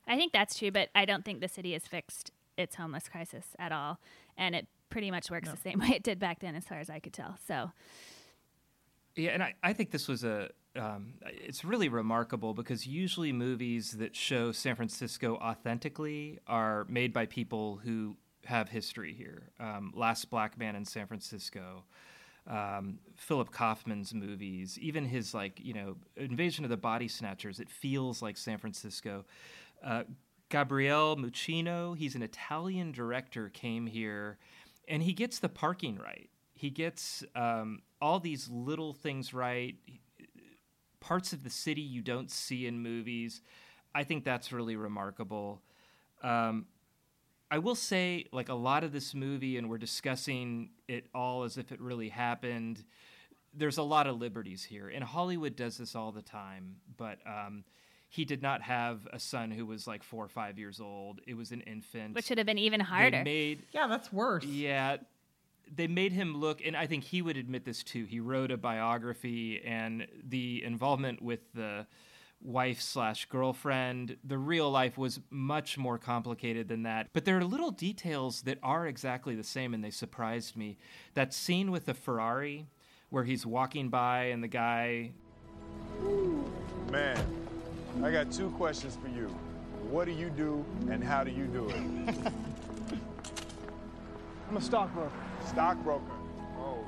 I 0.07 0.16
think 0.16 0.33
that's 0.33 0.59
true, 0.59 0.70
but 0.70 0.90
I 0.94 1.05
don't 1.05 1.25
think 1.25 1.40
the 1.40 1.49
city 1.49 1.73
has 1.73 1.87
fixed 1.87 2.31
its 2.57 2.77
homeless 2.77 3.09
crisis 3.09 3.47
at 3.59 3.73
all. 3.73 3.99
And 4.37 4.55
it 4.55 4.66
pretty 4.90 5.11
much 5.11 5.31
works 5.31 5.51
the 5.51 5.57
same 5.57 5.79
way 5.81 5.88
it 5.88 6.03
did 6.03 6.18
back 6.18 6.40
then, 6.40 6.55
as 6.55 6.64
far 6.64 6.79
as 6.79 6.90
I 6.90 6.99
could 6.99 7.12
tell. 7.12 7.37
So, 7.47 7.73
Yeah, 9.16 9.31
and 9.31 9.42
I, 9.42 9.55
I 9.62 9.72
think 9.72 9.90
this 9.90 10.09
was 10.09 10.24
a 10.24 10.50
um, 10.77 11.14
it's 11.22 11.64
really 11.64 11.88
remarkable 11.88 12.53
because 12.53 12.87
usually 12.87 13.33
movies 13.33 13.92
that 13.92 14.16
show 14.16 14.50
San 14.50 14.74
Francisco 14.74 15.37
authentically 15.37 16.40
are 16.48 16.85
made 16.88 17.12
by 17.12 17.27
people 17.27 17.81
who 17.85 18.16
have 18.44 18.68
history 18.68 19.14
here. 19.14 19.50
Um, 19.61 19.92
Last 19.94 20.31
Black 20.31 20.59
Man 20.59 20.74
in 20.74 20.85
San 20.85 21.07
Francisco, 21.07 21.85
um, 22.48 22.98
Philip 23.16 23.53
Kaufman's 23.53 24.12
movies, 24.12 24.77
even 24.81 25.05
his 25.05 25.33
like 25.33 25.61
you 25.62 25.74
know 25.74 25.96
Invasion 26.16 26.64
of 26.64 26.70
the 26.70 26.77
Body 26.77 27.09
Snatchers. 27.09 27.61
It 27.61 27.70
feels 27.70 28.20
like 28.20 28.37
San 28.37 28.59
Francisco. 28.59 29.24
Uh, 29.83 30.05
Gabriele 30.48 31.16
Muccino, 31.16 31.96
he's 31.96 32.14
an 32.14 32.22
Italian 32.22 32.92
director, 32.92 33.48
came 33.48 33.87
here, 33.87 34.38
and 34.88 35.03
he 35.03 35.12
gets 35.12 35.38
the 35.38 35.48
parking 35.48 35.98
right. 35.98 36.29
He 36.64 36.70
gets 36.70 37.22
um, 37.37 37.83
all 38.00 38.20
these 38.20 38.48
little 38.48 38.94
things 38.94 39.35
right 39.35 39.74
parts 40.98 41.35
of 41.35 41.44
the 41.44 41.50
city 41.50 41.83
you 41.83 42.00
don't 42.00 42.31
see 42.31 42.66
in 42.66 42.79
movies. 42.79 43.42
I 43.94 44.03
think 44.05 44.24
that's 44.24 44.50
really 44.50 44.74
remarkable. 44.74 45.61
Um, 46.22 46.64
I 47.50 47.59
will 47.59 47.74
say, 47.74 48.24
like 48.33 48.48
a 48.48 48.55
lot 48.55 48.83
of 48.83 48.92
this 48.92 49.14
movie, 49.14 49.59
and 49.59 49.68
we're 49.68 49.77
discussing 49.77 50.70
it 50.88 51.07
all 51.14 51.42
as 51.42 51.59
if 51.59 51.70
it 51.70 51.83
really 51.83 52.09
happened. 52.09 52.83
There's 53.53 53.77
a 53.77 53.83
lot 53.83 54.07
of 54.07 54.18
liberties 54.18 54.64
here, 54.64 54.88
and 54.88 55.05
Hollywood 55.05 55.57
does 55.57 55.77
this 55.77 55.94
all 55.94 56.12
the 56.12 56.22
time. 56.22 56.77
But 56.96 57.18
um, 57.27 57.64
he 58.09 58.24
did 58.24 58.40
not 58.40 58.62
have 58.62 59.07
a 59.12 59.18
son 59.20 59.50
who 59.50 59.66
was 59.66 59.87
like 59.87 60.03
four 60.03 60.24
or 60.24 60.29
five 60.29 60.59
years 60.59 60.81
old. 60.81 61.20
It 61.27 61.35
was 61.37 61.53
an 61.53 61.61
infant, 61.61 62.14
Which 62.14 62.24
should 62.24 62.38
have 62.38 62.46
been 62.46 62.57
even 62.57 62.79
They 62.81 62.85
harder. 62.87 63.22
made 63.22 63.64
Yeah, 63.72 63.87
that's 63.87 64.11
worse. 64.11 64.44
yeah, 64.46 64.96
they 65.72 65.87
made 65.87 66.12
him 66.12 66.37
look, 66.37 66.61
and 66.64 66.77
I 66.77 66.87
think 66.87 67.05
he 67.05 67.22
would 67.22 67.37
admit 67.37 67.64
this 67.64 67.83
too. 67.83 68.05
He 68.05 68.20
wrote 68.20 68.50
a 68.50 68.57
biography, 68.57 69.62
and 69.64 70.07
the 70.22 70.62
involvement 70.64 71.22
with 71.22 71.40
the 71.55 71.87
wife 72.40 72.81
slash 72.81 73.24
girlfriend, 73.27 74.16
the 74.22 74.37
real 74.37 74.70
life 74.70 74.98
was 74.98 75.20
much 75.31 75.79
more 75.79 75.98
complicated 75.98 76.68
than 76.68 76.83
that. 76.83 77.09
But 77.12 77.24
there 77.24 77.38
are 77.38 77.44
little 77.44 77.70
details 77.70 78.42
that 78.42 78.59
are 78.62 78.87
exactly 78.87 79.35
the 79.35 79.44
same, 79.44 79.72
and 79.72 79.83
they 79.83 79.90
surprised 79.90 80.57
me. 80.57 80.77
That 81.14 81.33
scene 81.33 81.70
with 81.70 81.87
the 81.87 81.94
Ferrari, 81.94 82.66
where 83.09 83.24
he's 83.24 83.46
walking 83.46 83.88
by, 83.88 84.24
and 84.24 84.42
the 84.42 84.48
guy 84.48 85.12
Man, 86.90 87.18
I 88.03 88.11
got 88.11 88.31
two 88.31 88.50
questions 88.50 88.96
for 89.00 89.09
you. 89.09 89.29
What 89.90 90.07
do 90.07 90.12
you 90.12 90.31
do 90.31 90.64
and 90.90 91.03
how 91.03 91.24
do 91.24 91.31
you 91.31 91.46
do 91.46 91.68
it? 91.68 92.33
I'm 94.49 94.57
a 94.57 94.61
stockbroker. 94.61 95.13
Stockbroker. 95.47 96.13
Oh, 96.59 96.79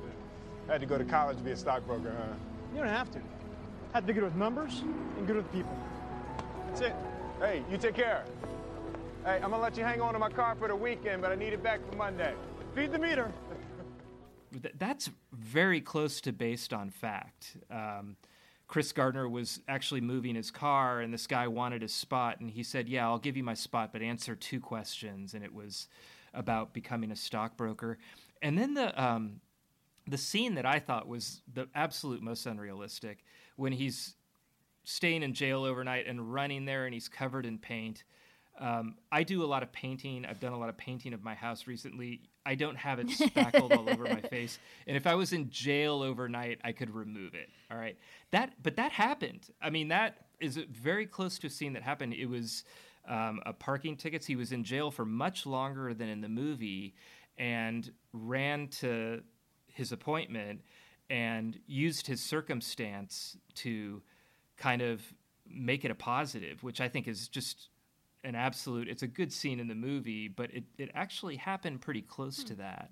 shit. 0.00 0.70
Had 0.70 0.80
to 0.80 0.86
go 0.86 0.98
to 0.98 1.04
college 1.04 1.36
to 1.36 1.42
be 1.42 1.52
a 1.52 1.56
stockbroker, 1.56 2.14
huh? 2.16 2.34
You 2.74 2.80
don't 2.80 2.88
have 2.88 3.10
to. 3.12 3.20
Have 3.92 4.04
to 4.04 4.06
be 4.06 4.12
good 4.14 4.24
with 4.24 4.36
numbers 4.36 4.82
and 5.18 5.26
good 5.26 5.36
with 5.36 5.52
people. 5.52 5.76
That's 6.68 6.80
it. 6.80 6.94
Hey, 7.40 7.62
you 7.70 7.76
take 7.76 7.94
care. 7.94 8.24
Hey, 9.24 9.36
I'm 9.36 9.50
gonna 9.50 9.60
let 9.60 9.76
you 9.76 9.84
hang 9.84 10.00
on 10.00 10.14
to 10.14 10.18
my 10.18 10.30
car 10.30 10.56
for 10.58 10.68
the 10.68 10.76
weekend, 10.76 11.22
but 11.22 11.30
I 11.30 11.34
need 11.34 11.52
it 11.52 11.62
back 11.62 11.80
for 11.88 11.96
Monday. 11.96 12.34
Feed 12.74 12.92
the 12.92 12.98
meter. 12.98 13.30
That's 14.78 15.10
very 15.32 15.80
close 15.80 16.20
to 16.22 16.32
based 16.32 16.72
on 16.72 16.90
fact. 16.90 17.56
Um, 17.70 18.16
Chris 18.68 18.90
Gardner 18.92 19.28
was 19.28 19.60
actually 19.68 20.00
moving 20.00 20.34
his 20.34 20.50
car, 20.50 21.00
and 21.00 21.12
this 21.12 21.26
guy 21.26 21.46
wanted 21.46 21.82
his 21.82 21.92
spot, 21.92 22.40
and 22.40 22.50
he 22.50 22.62
said, 22.62 22.88
"Yeah, 22.88 23.06
I'll 23.06 23.18
give 23.18 23.36
you 23.36 23.44
my 23.44 23.54
spot, 23.54 23.92
but 23.92 24.02
answer 24.02 24.34
two 24.34 24.60
questions." 24.60 25.34
And 25.34 25.44
it 25.44 25.54
was 25.54 25.88
about 26.34 26.72
becoming 26.72 27.10
a 27.10 27.16
stockbroker. 27.16 27.98
And 28.40 28.58
then 28.58 28.74
the 28.74 29.02
um, 29.02 29.40
the 30.06 30.18
scene 30.18 30.54
that 30.54 30.66
I 30.66 30.78
thought 30.78 31.06
was 31.06 31.42
the 31.52 31.68
absolute 31.74 32.22
most 32.22 32.46
unrealistic 32.46 33.24
when 33.56 33.72
he's 33.72 34.14
staying 34.84 35.22
in 35.22 35.32
jail 35.32 35.64
overnight 35.64 36.06
and 36.06 36.32
running 36.32 36.64
there, 36.64 36.86
and 36.86 36.94
he's 36.94 37.08
covered 37.08 37.46
in 37.46 37.58
paint. 37.58 38.04
Um, 38.58 38.96
I 39.10 39.22
do 39.22 39.44
a 39.44 39.46
lot 39.46 39.62
of 39.62 39.72
painting. 39.72 40.26
I've 40.26 40.40
done 40.40 40.52
a 40.52 40.58
lot 40.58 40.68
of 40.68 40.76
painting 40.76 41.14
of 41.14 41.22
my 41.22 41.34
house 41.34 41.66
recently. 41.66 42.20
I 42.44 42.54
don't 42.54 42.76
have 42.76 42.98
it 42.98 43.10
spackled 43.10 43.72
all 43.72 43.88
over 43.88 44.04
my 44.04 44.20
face. 44.30 44.58
And 44.86 44.96
if 44.96 45.06
I 45.06 45.14
was 45.14 45.32
in 45.32 45.50
jail 45.50 46.02
overnight, 46.02 46.60
I 46.64 46.72
could 46.72 46.90
remove 46.90 47.34
it. 47.34 47.48
All 47.70 47.78
right. 47.78 47.96
That, 48.30 48.52
but 48.62 48.76
that 48.76 48.92
happened. 48.92 49.48
I 49.62 49.70
mean, 49.70 49.88
that 49.88 50.26
is 50.40 50.56
very 50.56 51.06
close 51.06 51.38
to 51.38 51.46
a 51.46 51.50
scene 51.50 51.72
that 51.74 51.82
happened. 51.82 52.14
It 52.14 52.26
was 52.26 52.64
um, 53.08 53.40
a 53.46 53.52
parking 53.52 53.96
tickets. 53.96 54.26
He 54.26 54.36
was 54.36 54.52
in 54.52 54.64
jail 54.64 54.90
for 54.90 55.04
much 55.04 55.46
longer 55.46 55.94
than 55.94 56.08
in 56.08 56.20
the 56.20 56.28
movie, 56.28 56.94
and 57.38 57.90
ran 58.12 58.68
to 58.68 59.22
his 59.66 59.92
appointment 59.92 60.60
and 61.10 61.58
used 61.66 62.06
his 62.06 62.22
circumstance 62.22 63.36
to 63.54 64.02
kind 64.56 64.82
of 64.82 65.02
make 65.46 65.84
it 65.84 65.90
a 65.90 65.94
positive, 65.94 66.62
which 66.62 66.80
I 66.80 66.88
think 66.88 67.08
is 67.08 67.28
just 67.28 67.68
an 68.24 68.34
absolute. 68.34 68.88
It's 68.88 69.02
a 69.02 69.08
good 69.08 69.32
scene 69.32 69.60
in 69.60 69.68
the 69.68 69.74
movie, 69.74 70.28
but 70.28 70.52
it, 70.54 70.64
it 70.78 70.90
actually 70.94 71.36
happened 71.36 71.80
pretty 71.80 72.02
close 72.02 72.44
to 72.44 72.54
that. 72.56 72.90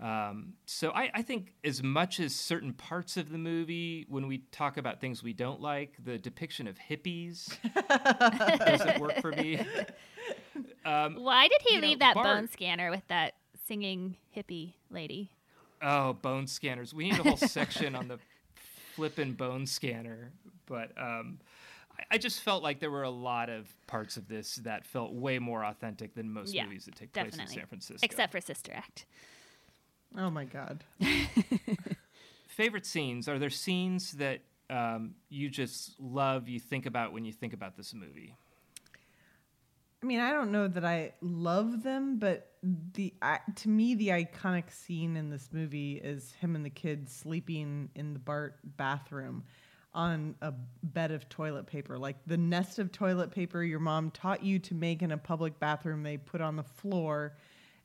Um, 0.00 0.54
so 0.66 0.90
I, 0.90 1.10
I 1.14 1.22
think 1.22 1.54
as 1.62 1.82
much 1.82 2.18
as 2.18 2.34
certain 2.34 2.72
parts 2.72 3.16
of 3.16 3.30
the 3.30 3.38
movie, 3.38 4.06
when 4.08 4.26
we 4.26 4.38
talk 4.50 4.76
about 4.76 5.00
things 5.00 5.22
we 5.22 5.32
don't 5.32 5.60
like, 5.60 5.94
the 6.04 6.18
depiction 6.18 6.66
of 6.66 6.76
hippies 6.78 7.56
doesn't 8.66 9.00
work 9.00 9.20
for 9.20 9.30
me. 9.30 9.64
Um, 10.84 11.16
Why 11.16 11.48
did 11.48 11.62
he 11.62 11.76
you 11.76 11.80
know, 11.80 11.86
leave 11.88 11.98
that 12.00 12.14
Bart- 12.14 12.26
bone 12.26 12.48
scanner 12.48 12.90
with 12.90 13.06
that 13.08 13.34
singing 13.66 14.16
hippie 14.36 14.74
lady? 14.90 15.30
Oh, 15.80 16.14
bone 16.14 16.46
scanners. 16.46 16.92
We 16.92 17.10
need 17.10 17.18
a 17.18 17.22
whole 17.22 17.36
section 17.36 17.94
on 17.94 18.08
the 18.08 18.18
flippin' 18.94 19.34
bone 19.34 19.66
scanner. 19.66 20.32
But 20.66 20.90
um, 20.98 21.38
I, 21.98 22.14
I 22.14 22.18
just 22.18 22.40
felt 22.40 22.62
like 22.62 22.80
there 22.80 22.90
were 22.90 23.02
a 23.02 23.10
lot 23.10 23.50
of 23.50 23.68
parts 23.86 24.16
of 24.16 24.28
this 24.28 24.56
that 24.56 24.86
felt 24.86 25.12
way 25.12 25.38
more 25.38 25.64
authentic 25.64 26.14
than 26.14 26.30
most 26.30 26.54
yeah, 26.54 26.64
movies 26.64 26.86
that 26.86 26.96
take 26.96 27.12
definitely. 27.12 27.38
place 27.38 27.50
in 27.50 27.56
San 27.56 27.66
Francisco. 27.66 28.04
Except 28.04 28.32
for 28.32 28.40
Sister 28.40 28.72
Act. 28.74 29.06
Oh 30.16 30.30
my 30.30 30.44
God. 30.44 30.84
Favorite 32.48 32.86
scenes? 32.86 33.28
Are 33.28 33.38
there 33.38 33.50
scenes 33.50 34.12
that 34.12 34.40
um, 34.70 35.14
you 35.28 35.48
just 35.50 35.98
love, 36.00 36.48
you 36.48 36.60
think 36.60 36.86
about 36.86 37.12
when 37.12 37.24
you 37.24 37.32
think 37.32 37.52
about 37.52 37.76
this 37.76 37.92
movie? 37.92 38.36
I 40.02 40.06
mean, 40.06 40.20
I 40.20 40.32
don't 40.32 40.52
know 40.52 40.68
that 40.68 40.84
I 40.84 41.14
love 41.22 41.82
them, 41.82 42.18
but 42.18 42.50
the 42.92 43.14
I, 43.22 43.38
to 43.56 43.68
me 43.70 43.94
the 43.94 44.08
iconic 44.08 44.70
scene 44.70 45.16
in 45.16 45.30
this 45.30 45.48
movie 45.50 45.94
is 45.94 46.32
him 46.32 46.54
and 46.54 46.64
the 46.64 46.70
kids 46.70 47.10
sleeping 47.10 47.88
in 47.94 48.12
the 48.12 48.18
Bart 48.18 48.58
bathroom 48.76 49.44
on 49.94 50.34
a 50.42 50.52
bed 50.82 51.10
of 51.10 51.28
toilet 51.28 51.66
paper, 51.66 51.96
like 51.96 52.16
the 52.26 52.36
nest 52.36 52.78
of 52.78 52.92
toilet 52.92 53.30
paper 53.30 53.62
your 53.62 53.80
mom 53.80 54.10
taught 54.10 54.44
you 54.44 54.58
to 54.58 54.74
make 54.74 55.00
in 55.02 55.12
a 55.12 55.16
public 55.16 55.58
bathroom. 55.58 56.02
They 56.02 56.18
put 56.18 56.42
on 56.42 56.56
the 56.56 56.64
floor, 56.64 57.36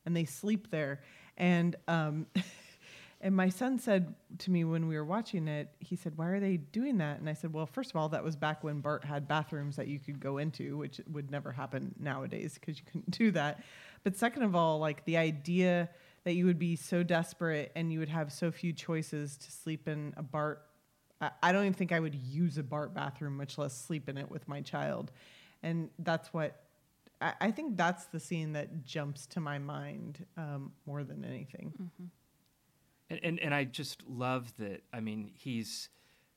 and 0.04 0.14
they 0.14 0.24
sleep 0.26 0.70
there. 0.70 1.00
And 1.40 1.74
um, 1.88 2.26
and 3.20 3.34
my 3.34 3.48
son 3.48 3.78
said 3.78 4.14
to 4.38 4.50
me 4.52 4.62
when 4.62 4.86
we 4.86 4.96
were 4.96 5.04
watching 5.04 5.48
it, 5.48 5.70
he 5.80 5.96
said, 5.96 6.16
"Why 6.16 6.28
are 6.28 6.38
they 6.38 6.58
doing 6.58 6.98
that?" 6.98 7.18
And 7.18 7.28
I 7.28 7.32
said, 7.32 7.52
"Well, 7.52 7.66
first 7.66 7.90
of 7.90 7.96
all, 7.96 8.10
that 8.10 8.22
was 8.22 8.36
back 8.36 8.62
when 8.62 8.80
Bart 8.80 9.04
had 9.04 9.26
bathrooms 9.26 9.74
that 9.76 9.88
you 9.88 9.98
could 9.98 10.20
go 10.20 10.38
into, 10.38 10.76
which 10.76 11.00
would 11.10 11.30
never 11.30 11.50
happen 11.50 11.94
nowadays 11.98 12.54
because 12.54 12.78
you 12.78 12.84
couldn't 12.84 13.10
do 13.18 13.32
that. 13.32 13.64
But 14.04 14.16
second 14.16 14.42
of 14.44 14.54
all, 14.54 14.78
like 14.78 15.04
the 15.06 15.16
idea 15.16 15.88
that 16.24 16.34
you 16.34 16.44
would 16.44 16.58
be 16.58 16.76
so 16.76 17.02
desperate 17.02 17.72
and 17.74 17.90
you 17.90 17.98
would 17.98 18.10
have 18.10 18.30
so 18.30 18.50
few 18.50 18.74
choices 18.74 19.38
to 19.38 19.50
sleep 19.50 19.88
in 19.88 20.12
a 20.18 20.22
Bart. 20.22 20.62
I- 21.22 21.30
I 21.42 21.52
don't 21.52 21.62
even 21.62 21.72
think 21.72 21.92
I 21.92 22.00
would 22.00 22.14
use 22.14 22.58
a 22.58 22.62
Bart 22.62 22.92
bathroom, 22.92 23.38
much 23.38 23.56
less 23.56 23.74
sleep 23.74 24.10
in 24.10 24.18
it 24.18 24.30
with 24.30 24.46
my 24.46 24.60
child. 24.60 25.10
And 25.62 25.88
that's 25.98 26.32
what 26.34 26.62
I, 27.20 27.32
I 27.40 27.50
think 27.50 27.76
that's 27.76 28.06
the 28.06 28.20
scene 28.20 28.52
that 28.52 28.84
jumps 28.84 29.26
to 29.26 29.40
my 29.40 29.58
mind 29.58 30.26
um, 30.36 30.72
more 30.86 31.04
than 31.04 31.24
anything. 31.24 31.90
And, 33.08 33.20
and 33.22 33.40
and 33.40 33.54
I 33.54 33.64
just 33.64 34.02
love 34.08 34.52
that. 34.58 34.82
I 34.92 35.00
mean, 35.00 35.30
he's 35.34 35.88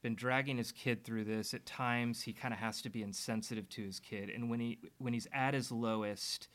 been 0.01 0.15
dragging 0.15 0.57
his 0.57 0.71
kid 0.71 1.03
through 1.03 1.23
this. 1.23 1.53
At 1.53 1.65
times, 1.65 2.21
he 2.21 2.33
kind 2.33 2.53
of 2.53 2.59
has 2.59 2.81
to 2.81 2.89
be 2.89 3.01
insensitive 3.01 3.69
to 3.69 3.83
his 3.83 3.99
kid, 3.99 4.29
and 4.29 4.49
when 4.49 4.59
he 4.59 4.79
when 4.97 5.13
he's 5.13 5.27
at 5.33 5.53
his 5.53 5.71
lowest, 5.71 6.49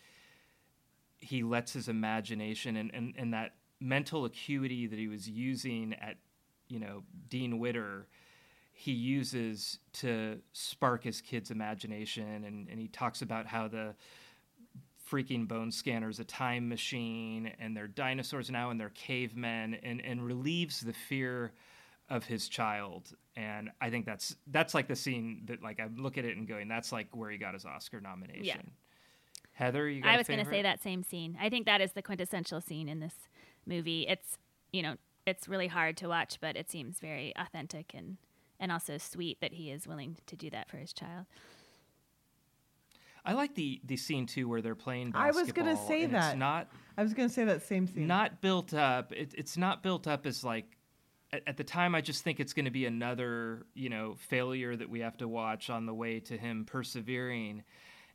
he 1.21 1.43
lets 1.43 1.73
his 1.73 1.89
imagination 1.89 2.77
and, 2.77 2.91
and, 2.95 3.15
and 3.17 3.35
that 3.35 3.55
mental 3.81 4.25
acuity 4.25 4.87
that 4.87 4.99
he 4.99 5.09
was 5.09 5.29
using 5.29 5.95
at, 5.95 6.17
you 6.69 6.79
know, 6.79 7.03
Dean 7.29 7.59
Witter, 7.59 8.07
he 8.81 8.93
uses 8.93 9.81
to 9.93 10.39
spark 10.53 11.03
his 11.03 11.21
kid's 11.21 11.51
imagination. 11.51 12.45
And, 12.45 12.69
and 12.69 12.79
he 12.79 12.87
talks 12.87 13.23
about 13.23 13.45
how 13.45 13.67
the 13.67 13.97
freaking 15.11 15.49
bone 15.49 15.73
scanner 15.73 16.09
is 16.09 16.21
a 16.21 16.25
time 16.25 16.69
machine 16.69 17.51
and 17.59 17.77
they're 17.77 17.89
dinosaurs 17.89 18.51
now 18.51 18.71
and 18.71 18.79
they're 18.79 18.91
cavemen 18.91 19.75
and, 19.83 20.01
and 20.01 20.25
relieves 20.25 20.81
the 20.81 20.93
fear 20.93 21.55
of 22.09 22.25
his 22.25 22.49
child. 22.49 23.17
And 23.35 23.69
I 23.81 23.91
think 23.91 24.07
that's 24.07 24.37
that's 24.47 24.75
like 24.75 24.87
the 24.87 24.95
scene 24.95 25.43
that 25.47 25.61
like 25.61 25.81
I 25.81 25.89
look 25.97 26.17
at 26.17 26.25
it 26.25 26.37
and 26.37 26.47
going, 26.47 26.69
that's 26.69 26.93
like 26.93 27.09
where 27.17 27.33
he 27.33 27.37
got 27.37 27.55
his 27.55 27.65
Oscar 27.65 28.01
nomination. 28.01 28.45
yeah. 28.45 28.61
Heather, 29.55 29.89
you 29.89 30.03
got 30.03 30.15
I 30.15 30.19
was 30.19 30.29
going 30.29 30.45
to 30.45 30.49
say 30.49 30.63
that 30.63 30.81
same 30.85 31.03
scene. 31.03 31.37
I 31.41 31.51
think 31.51 31.67
that 31.67 31.81
is 31.81 31.95
the 31.95 32.03
quintessential 32.03 32.61
scene 32.61 32.89
in 32.89 33.01
this 33.01 33.15
movie. 33.67 34.07
It's, 34.09 34.39
you 34.73 34.83
know, 34.83 34.95
it's 35.27 35.49
really 35.49 35.67
hard 35.67 35.97
to 35.97 36.07
watch, 36.07 36.39
but 36.41 36.57
it 36.57 36.71
seems 36.71 37.01
very 37.01 37.33
authentic 37.37 37.91
and 37.93 38.19
and 38.61 38.73
also 38.73 38.99
sweet 38.99 39.41
that 39.41 39.55
he 39.55 39.71
is 39.71 39.87
willing 39.87 40.17
to 40.27 40.37
do 40.37 40.51
that 40.51 40.69
for 40.69 40.77
his 40.77 40.93
child. 40.93 41.27
I 43.25 43.33
like 43.33 43.55
the 43.55 43.81
the 43.85 43.97
scene 43.97 44.27
too 44.27 44.49
where 44.49 44.63
they're 44.63 44.75
playing 44.75 45.11
basketball. 45.11 45.41
I 45.41 45.43
was 45.43 45.53
gonna 45.53 45.87
say 45.87 46.07
that. 46.07 46.33
It's 46.33 46.39
not 46.39 46.69
I 46.97 47.03
was 47.03 47.13
gonna 47.13 47.29
say 47.29 47.45
that 47.45 47.63
same 47.63 47.87
scene. 47.87 48.07
not 48.07 48.41
built 48.41 48.73
up. 48.73 49.13
It, 49.13 49.35
it's 49.37 49.57
not 49.57 49.83
built 49.83 50.07
up 50.07 50.25
as 50.25 50.43
like 50.43 50.79
at, 51.33 51.43
at 51.47 51.57
the 51.57 51.65
time. 51.65 51.95
I 51.95 52.01
just 52.01 52.25
think 52.25 52.41
it's 52.41 52.53
going 52.53 52.65
to 52.65 52.71
be 52.71 52.87
another 52.87 53.67
you 53.75 53.89
know 53.89 54.15
failure 54.17 54.75
that 54.77 54.89
we 54.89 55.01
have 55.01 55.17
to 55.19 55.29
watch 55.29 55.71
on 55.71 55.87
the 55.87 55.95
way 55.95 56.21
to 56.21 56.37
him 56.37 56.65
persevering. 56.65 57.65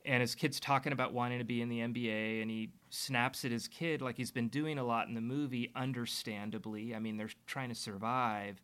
And 0.05 0.19
his 0.19 0.35
kid's 0.35 0.59
talking 0.59 0.91
about 0.91 1.13
wanting 1.13 1.39
to 1.39 1.45
be 1.45 1.61
in 1.61 1.69
the 1.69 1.79
NBA, 1.79 2.41
and 2.41 2.51
he 2.51 2.71
snaps 2.89 3.45
at 3.45 3.51
his 3.51 3.69
kid 3.69 4.01
like 4.01 4.17
he's 4.17 4.31
been 4.31 4.49
doing 4.49 4.77
a 4.77 4.83
lot 4.83 5.07
in 5.07 5.13
the 5.13 5.21
movie, 5.21 5.71
understandably. 5.77 6.93
I 6.93 6.99
mean, 6.99 7.15
they're 7.15 7.29
trying 7.47 7.69
to 7.69 7.75
survive. 7.75 8.61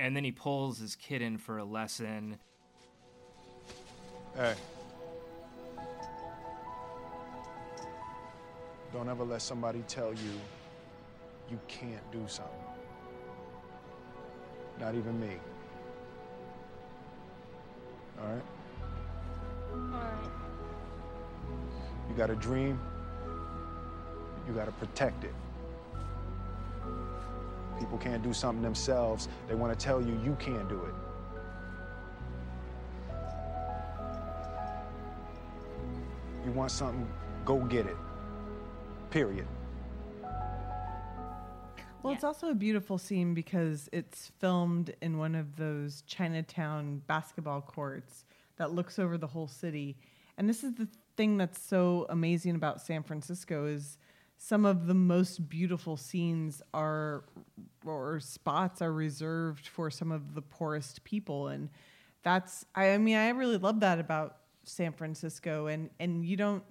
And 0.00 0.16
then 0.16 0.24
he 0.24 0.32
pulls 0.32 0.78
his 0.78 0.96
kid 0.96 1.22
in 1.22 1.38
for 1.38 1.58
a 1.58 1.64
lesson. 1.64 2.38
Hey. 4.36 4.54
Don't 8.92 9.08
ever 9.08 9.24
let 9.24 9.42
somebody 9.42 9.84
tell 9.88 10.12
you 10.12 10.40
you 11.50 11.58
can't 11.68 12.10
do 12.12 12.22
something. 12.26 12.54
Not 14.80 14.94
even 14.94 15.18
me. 15.20 15.36
All 18.20 18.28
right? 18.28 18.42
Alright. 19.72 20.30
You 22.08 22.14
got 22.16 22.30
a 22.30 22.36
dream, 22.36 22.80
you 24.46 24.54
got 24.54 24.66
to 24.66 24.72
protect 24.72 25.24
it. 25.24 25.34
People 27.84 27.98
can't 27.98 28.22
do 28.22 28.32
something 28.32 28.62
themselves, 28.62 29.28
they 29.46 29.54
want 29.54 29.78
to 29.78 29.84
tell 29.84 30.00
you 30.00 30.18
you 30.24 30.34
can't 30.40 30.66
do 30.70 30.80
it. 30.86 30.94
You 36.46 36.52
want 36.52 36.70
something, 36.70 37.06
go 37.44 37.58
get 37.58 37.84
it. 37.84 37.96
Period. 39.10 39.46
Well, 42.02 42.14
it's 42.14 42.24
also 42.24 42.48
a 42.48 42.54
beautiful 42.54 42.96
scene 42.96 43.34
because 43.34 43.90
it's 43.92 44.32
filmed 44.38 44.94
in 45.02 45.18
one 45.18 45.34
of 45.34 45.56
those 45.56 46.04
Chinatown 46.06 47.02
basketball 47.06 47.60
courts 47.60 48.24
that 48.56 48.72
looks 48.72 48.98
over 48.98 49.18
the 49.18 49.26
whole 49.26 49.48
city. 49.48 49.98
And 50.38 50.48
this 50.48 50.64
is 50.64 50.72
the 50.72 50.88
thing 51.18 51.36
that's 51.36 51.60
so 51.62 52.06
amazing 52.08 52.54
about 52.54 52.80
San 52.80 53.02
Francisco 53.02 53.66
is 53.66 53.98
some 54.36 54.64
of 54.66 54.86
the 54.86 54.94
most 54.94 55.48
beautiful 55.48 55.96
scenes 55.96 56.60
are 56.72 57.24
or 57.84 58.20
spots 58.20 58.82
are 58.82 58.92
reserved 58.92 59.66
for 59.66 59.90
some 59.90 60.12
of 60.12 60.34
the 60.34 60.42
poorest 60.42 61.04
people. 61.04 61.48
And 61.48 61.68
that's 62.22 62.64
I, 62.74 62.90
I 62.90 62.98
mean 62.98 63.16
I 63.16 63.30
really 63.30 63.58
love 63.58 63.80
that 63.80 63.98
about 63.98 64.36
San 64.64 64.92
Francisco. 64.92 65.66
And 65.66 65.90
and 65.98 66.24
you 66.24 66.36
don't 66.36 66.62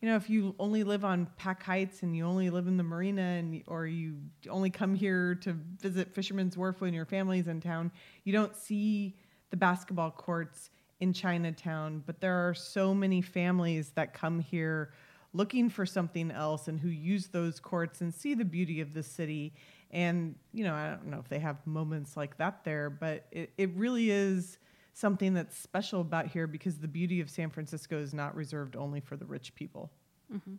you 0.00 0.08
know, 0.08 0.14
if 0.14 0.30
you 0.30 0.54
only 0.60 0.84
live 0.84 1.04
on 1.04 1.26
Pac 1.36 1.64
Heights 1.64 2.04
and 2.04 2.16
you 2.16 2.24
only 2.24 2.50
live 2.50 2.68
in 2.68 2.76
the 2.76 2.84
marina 2.84 3.20
and 3.20 3.62
or 3.66 3.86
you 3.86 4.18
only 4.48 4.70
come 4.70 4.94
here 4.94 5.34
to 5.36 5.54
visit 5.80 6.14
Fisherman's 6.14 6.56
Wharf 6.56 6.80
when 6.80 6.94
your 6.94 7.04
family's 7.04 7.48
in 7.48 7.60
town, 7.60 7.90
you 8.22 8.32
don't 8.32 8.54
see 8.54 9.16
the 9.50 9.56
basketball 9.56 10.12
courts 10.12 10.70
in 11.00 11.12
Chinatown, 11.12 12.02
but 12.06 12.20
there 12.20 12.48
are 12.48 12.54
so 12.54 12.94
many 12.94 13.20
families 13.20 13.90
that 13.90 14.14
come 14.14 14.38
here 14.38 14.92
looking 15.32 15.68
for 15.68 15.84
something 15.84 16.30
else 16.30 16.68
and 16.68 16.78
who 16.80 16.88
use 16.88 17.26
those 17.28 17.60
courts 17.60 18.00
and 18.00 18.14
see 18.14 18.34
the 18.34 18.44
beauty 18.44 18.80
of 18.80 18.94
the 18.94 19.02
city. 19.02 19.52
And, 19.90 20.34
you 20.52 20.64
know, 20.64 20.74
I 20.74 20.90
don't 20.90 21.06
know 21.06 21.18
if 21.18 21.28
they 21.28 21.38
have 21.38 21.66
moments 21.66 22.16
like 22.16 22.36
that 22.38 22.64
there, 22.64 22.90
but 22.90 23.26
it, 23.32 23.50
it 23.56 23.70
really 23.74 24.10
is 24.10 24.58
something 24.92 25.32
that's 25.32 25.56
special 25.56 26.00
about 26.00 26.26
here 26.26 26.46
because 26.46 26.78
the 26.78 26.88
beauty 26.88 27.20
of 27.20 27.30
San 27.30 27.50
Francisco 27.50 27.98
is 27.98 28.12
not 28.12 28.34
reserved 28.34 28.76
only 28.76 29.00
for 29.00 29.16
the 29.16 29.24
rich 29.24 29.54
people. 29.54 29.90
Mm-hmm. 30.32 30.54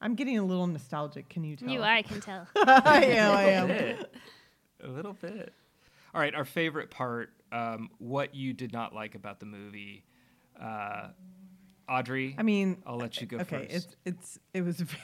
I'm 0.00 0.14
getting 0.14 0.38
a 0.38 0.44
little 0.44 0.66
nostalgic. 0.66 1.28
Can 1.28 1.44
you 1.44 1.56
tell? 1.56 1.68
You 1.68 1.80
are, 1.80 1.86
I 1.86 2.02
can 2.02 2.20
tell. 2.20 2.46
I 2.56 3.04
am. 3.04 3.36
I 3.36 3.42
A 3.42 3.50
am. 3.50 4.04
A 4.84 4.88
little 4.88 5.12
bit. 5.14 5.52
All 6.14 6.20
right, 6.20 6.34
our 6.34 6.44
favorite 6.44 6.90
part, 6.90 7.30
um, 7.52 7.88
what 7.98 8.34
you 8.34 8.52
did 8.52 8.72
not 8.72 8.94
like 8.94 9.14
about 9.14 9.40
the 9.40 9.46
movie. 9.46 10.04
Uh, 10.60 11.08
Audrey, 11.88 12.34
I 12.38 12.42
mean, 12.42 12.82
I'll 12.86 12.96
let 12.96 13.20
you 13.20 13.26
go 13.26 13.38
okay, 13.38 13.66
first. 13.68 13.74
it's 13.74 13.96
it's 14.04 14.38
it 14.54 14.62
was 14.62 14.76
very, 14.80 15.02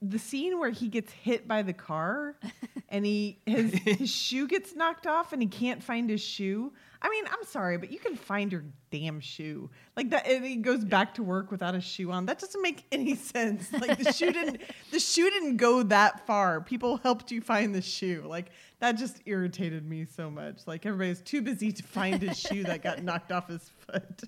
the- 0.00 0.18
scene 0.18 0.58
where 0.58 0.70
he 0.70 0.88
gets 0.88 1.12
hit 1.12 1.46
by 1.48 1.62
the 1.62 1.72
car 1.72 2.36
and 2.88 3.04
he 3.04 3.38
his 3.46 3.72
his 3.74 4.10
shoe 4.14 4.46
gets 4.46 4.74
knocked 4.76 5.06
off 5.06 5.32
and 5.32 5.42
he 5.42 5.48
can't 5.48 5.82
find 5.82 6.08
his 6.08 6.20
shoe. 6.20 6.72
I 7.04 7.08
mean, 7.08 7.24
I'm 7.26 7.44
sorry, 7.44 7.78
but 7.78 7.90
you 7.90 7.98
can 7.98 8.14
find 8.14 8.52
your 8.52 8.62
damn 8.92 9.18
shoe 9.18 9.70
like 9.96 10.10
that. 10.10 10.24
And 10.26 10.44
he 10.44 10.56
goes 10.56 10.84
back 10.84 11.14
to 11.14 11.22
work 11.24 11.50
without 11.50 11.74
a 11.74 11.80
shoe 11.80 12.12
on. 12.12 12.26
That 12.26 12.38
doesn't 12.38 12.62
make 12.62 12.84
any 12.92 13.14
sense. 13.34 13.72
Like 13.72 13.98
the 13.98 14.12
shoe 14.12 14.30
didn't 14.32 14.60
the 14.92 15.00
shoe 15.00 15.28
didn't 15.30 15.56
go 15.56 15.82
that 15.84 16.26
far. 16.26 16.60
People 16.60 16.98
helped 16.98 17.32
you 17.32 17.40
find 17.40 17.74
the 17.74 17.82
shoe. 17.82 18.22
Like 18.26 18.50
that 18.78 18.92
just 18.92 19.20
irritated 19.26 19.84
me 19.84 20.04
so 20.04 20.30
much. 20.30 20.60
Like 20.66 20.86
everybody's 20.86 21.20
too 21.22 21.42
busy 21.42 21.72
to 21.72 21.82
find 21.82 22.22
his 22.22 22.38
shoe 22.38 22.62
that 22.64 22.82
got 22.82 23.02
knocked 23.02 23.32
off 23.32 23.48
his 23.48 23.70
foot. 23.86 24.22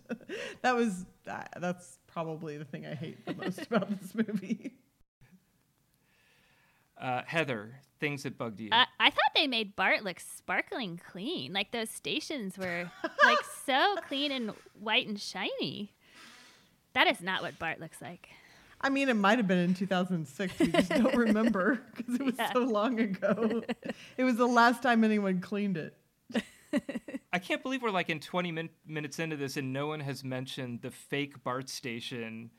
that 0.62 0.74
was 0.74 1.04
that, 1.24 1.54
that's 1.60 1.98
probably 2.06 2.56
the 2.58 2.64
thing 2.64 2.86
I 2.86 2.94
hate 2.94 3.24
the 3.24 3.34
most 3.34 3.62
about 3.62 3.88
this 4.00 4.14
movie. 4.14 4.74
Uh, 7.00 7.22
Heather, 7.26 7.80
things 7.98 8.22
that 8.22 8.38
bugged 8.38 8.60
you. 8.60 8.68
I, 8.72 8.86
I 9.00 9.10
thought 9.10 9.32
they 9.34 9.46
made 9.48 9.74
Bart 9.74 10.04
look 10.04 10.20
sparkling 10.20 11.00
clean. 11.10 11.52
Like 11.52 11.72
those 11.72 11.90
stations 11.90 12.56
were 12.56 12.90
like 13.24 13.38
so 13.66 13.96
clean 14.06 14.30
and 14.30 14.52
white 14.78 15.06
and 15.08 15.20
shiny. 15.20 15.92
That 16.92 17.08
is 17.08 17.20
not 17.20 17.42
what 17.42 17.58
Bart 17.58 17.80
looks 17.80 18.00
like. 18.00 18.28
I 18.80 18.90
mean, 18.90 19.08
it 19.08 19.14
might 19.16 19.38
have 19.38 19.48
been 19.48 19.58
in 19.58 19.74
2006. 19.74 20.58
We 20.60 20.66
just 20.68 20.90
don't 20.90 21.14
remember 21.16 21.80
because 21.96 22.14
it 22.14 22.22
was 22.24 22.34
Yeah. 22.38 22.52
so 22.52 22.60
long 22.60 23.00
ago. 23.00 23.62
it 24.16 24.22
was 24.24 24.36
the 24.36 24.46
last 24.46 24.82
time 24.82 25.02
anyone 25.02 25.40
cleaned 25.40 25.76
it. 25.76 25.96
I 27.32 27.38
can't 27.38 27.62
believe 27.62 27.82
we're 27.82 27.90
like 27.90 28.10
in 28.10 28.20
20 28.20 28.52
min- 28.52 28.68
minutes 28.86 29.18
into 29.18 29.36
this 29.36 29.56
and 29.56 29.72
no 29.72 29.86
one 29.88 30.00
has 30.00 30.22
mentioned 30.24 30.82
the 30.82 30.90
fake 30.90 31.42
BART 31.42 31.68
station 31.68 32.50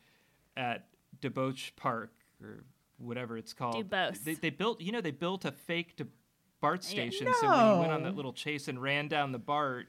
at 0.56 0.88
Debauch 1.20 1.72
Park 1.76 2.12
or 2.42 2.64
whatever 2.98 3.36
it's 3.38 3.52
called. 3.52 3.88
Duboce. 3.90 4.22
They, 4.24 4.34
they 4.34 4.50
built, 4.50 4.80
you 4.80 4.92
know, 4.92 5.00
they 5.00 5.10
built 5.10 5.44
a 5.44 5.52
fake 5.52 5.96
De- 5.96 6.06
BART 6.60 6.82
Yeah. 6.84 6.88
station. 6.90 7.28
So 7.40 7.48
when 7.48 7.74
he 7.74 7.80
went 7.80 7.92
on 7.92 8.02
that 8.04 8.14
little 8.16 8.32
chase 8.32 8.68
and 8.68 8.80
ran 8.80 9.08
down 9.08 9.32
the 9.32 9.38
BART, 9.38 9.86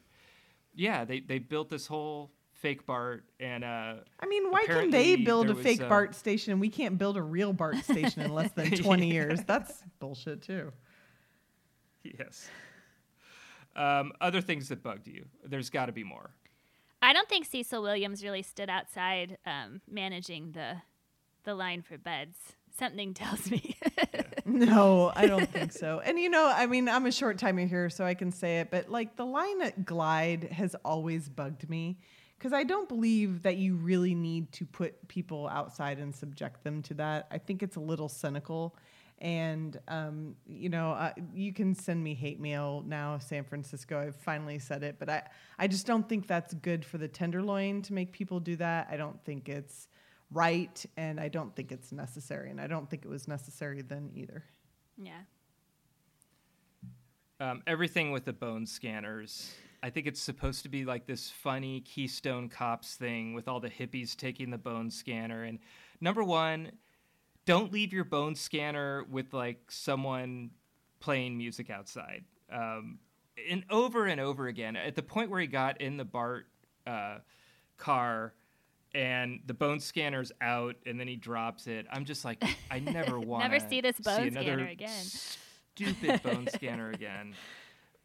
yeah, 0.74 1.06
they, 1.06 1.20
they 1.20 1.40
built 1.40 1.70
this 1.70 1.88
whole 1.88 2.32
fake 2.54 2.86
BART 2.86 3.24
and 3.40 3.64
uh, 3.64 3.96
I 4.20 4.26
mean, 4.26 4.50
why 4.52 4.66
can 4.66 4.90
they 4.90 5.16
build 5.16 5.46
there 5.48 5.54
a 5.54 5.56
was, 5.56 5.64
fake 5.64 5.82
uh, 5.82 5.88
BART 5.90 6.16
station 6.16 6.52
and 6.52 6.60
we 6.62 6.70
can't 6.70 6.98
build 6.98 7.16
a 7.18 7.22
real 7.22 7.54
BART 7.54 7.78
station 7.84 8.22
in 8.24 8.34
less 8.34 8.52
than 8.52 8.72
20 8.72 9.10
years? 9.12 9.42
That's 9.44 9.84
bullshit, 10.00 10.42
too. 10.42 10.72
yes. 12.04 12.50
Um, 13.76 14.12
other 14.20 14.42
things 14.42 14.70
that 14.70 14.82
bugged 14.82 15.08
you. 15.08 15.26
There's 15.46 15.70
got 15.70 15.86
to 15.86 15.92
be 15.92 16.04
more. 16.04 16.32
I 17.02 17.14
don't 17.14 17.30
think 17.30 17.46
Cecil 17.46 17.82
Williams 17.82 18.24
really 18.24 18.42
stood 18.42 18.70
outside 18.72 19.38
um, 19.46 19.82
managing 19.90 20.54
the 20.54 20.78
the 21.44 21.54
line 21.54 21.82
for 21.84 21.98
beds. 21.98 22.57
Something 22.78 23.14
tells 23.14 23.50
me. 23.50 23.76
No, 24.50 25.12
I 25.14 25.28
don't 25.28 25.52
think 25.52 25.74
so. 25.74 26.00
And 26.00 26.18
you 26.18 26.30
know, 26.30 26.50
I 26.50 26.68
mean, 26.68 26.88
I'm 26.88 27.06
a 27.06 27.12
short 27.12 27.38
timer 27.38 27.66
here, 27.66 27.90
so 27.90 28.06
I 28.06 28.14
can 28.14 28.32
say 28.32 28.60
it, 28.60 28.72
but 28.72 28.90
like 28.90 29.18
the 29.18 29.26
line 29.26 29.62
at 29.62 29.86
Glide 29.86 30.46
has 30.46 30.74
always 30.86 31.28
bugged 31.28 31.70
me 31.70 32.00
because 32.38 32.54
I 32.54 32.64
don't 32.64 32.88
believe 32.88 33.44
that 33.44 33.58
you 33.58 33.76
really 33.76 34.16
need 34.16 34.54
to 34.54 34.66
put 34.66 35.08
people 35.10 35.50
outside 35.50 36.00
and 36.00 36.16
subject 36.16 36.64
them 36.64 36.82
to 36.84 36.94
that. 36.94 37.28
I 37.30 37.40
think 37.40 37.62
it's 37.62 37.76
a 37.76 37.82
little 37.82 38.08
cynical. 38.08 38.78
And, 39.20 39.78
um, 39.88 40.36
you 40.48 40.70
know, 40.70 40.92
uh, 40.92 41.12
you 41.34 41.52
can 41.52 41.76
send 41.76 42.02
me 42.04 42.14
hate 42.14 42.40
mail 42.40 42.84
now, 42.88 43.18
San 43.18 43.44
Francisco. 43.44 44.00
I've 44.00 44.16
finally 44.16 44.60
said 44.60 44.84
it, 44.84 44.96
but 44.98 45.10
I, 45.10 45.24
I 45.60 45.68
just 45.68 45.88
don't 45.88 46.08
think 46.08 46.28
that's 46.28 46.54
good 46.54 46.86
for 46.86 47.00
the 47.00 47.08
Tenderloin 47.08 47.82
to 47.84 47.94
make 47.94 48.14
people 48.14 48.40
do 48.40 48.56
that. 48.58 48.88
I 48.90 48.96
don't 48.96 49.22
think 49.26 49.50
it's 49.50 49.88
right, 50.32 50.86
and 50.96 51.20
I 51.20 51.28
don't 51.28 51.56
think 51.56 51.72
it's 51.72 51.92
necessary. 51.92 52.52
And 52.52 52.60
I 52.60 52.68
don't 52.68 52.90
think 52.90 53.06
it 53.06 53.10
was 53.10 53.28
necessary 53.28 53.82
then 53.82 54.12
either. 54.14 54.44
yeah. 54.98 55.22
um, 57.40 57.62
everything 57.68 58.12
with 58.12 58.26
the 58.26 58.34
bone 58.34 58.66
scanners. 58.66 59.54
I 59.84 59.90
think 59.92 60.08
it's 60.08 60.20
supposed 60.20 60.64
to 60.64 60.70
be 60.70 60.86
like 60.86 61.06
this 61.06 61.30
funny 61.30 61.82
Keystone 61.82 62.50
Cops 62.50 62.96
thing 62.96 63.34
with 63.34 63.48
all 63.48 63.60
the 63.60 63.70
hippies 63.70 64.16
taking 64.16 64.50
the 64.50 64.58
bone 64.58 64.90
scanner. 64.90 65.44
And 65.44 65.60
number 66.02 66.24
one, 66.24 66.72
don't 67.46 67.72
leave 67.72 67.94
your 67.94 68.04
bone 68.04 68.36
scanner 68.36 69.06
with 69.10 69.34
like 69.34 69.72
someone 69.72 70.50
playing 71.00 71.38
music 71.38 71.70
outside. 71.70 72.24
Um, 72.52 73.00
and 73.50 73.64
over 73.70 74.08
and 74.08 74.20
over 74.20 74.48
again, 74.48 74.76
at 74.76 74.96
the 74.96 75.04
point 75.04 75.30
where 75.30 75.40
he 75.40 75.48
got 75.48 75.80
in 75.80 75.98
the 75.98 76.06
BART 76.06 76.48
uh, 76.88 77.20
car 77.78 78.34
and 78.98 79.40
the 79.46 79.54
bone 79.54 79.80
scanner's 79.80 80.32
out 80.42 80.76
and 80.86 81.00
then 81.00 81.08
he 81.08 81.16
drops 81.16 81.68
it, 81.68 81.86
I'm 81.92 82.04
just 82.04 82.26
like, 82.26 82.44
I 82.72 82.80
never 82.80 83.20
want 83.20 83.44
to. 83.46 83.50
Never 83.50 83.70
see 83.70 83.80
this 83.80 83.98
bone 84.00 84.32
scanner 84.32 84.54
another 84.54 84.68
again. 84.68 85.06
Stupid 85.76 86.24
bone 86.24 86.48
scanner 86.54 86.90
again. 86.92 87.36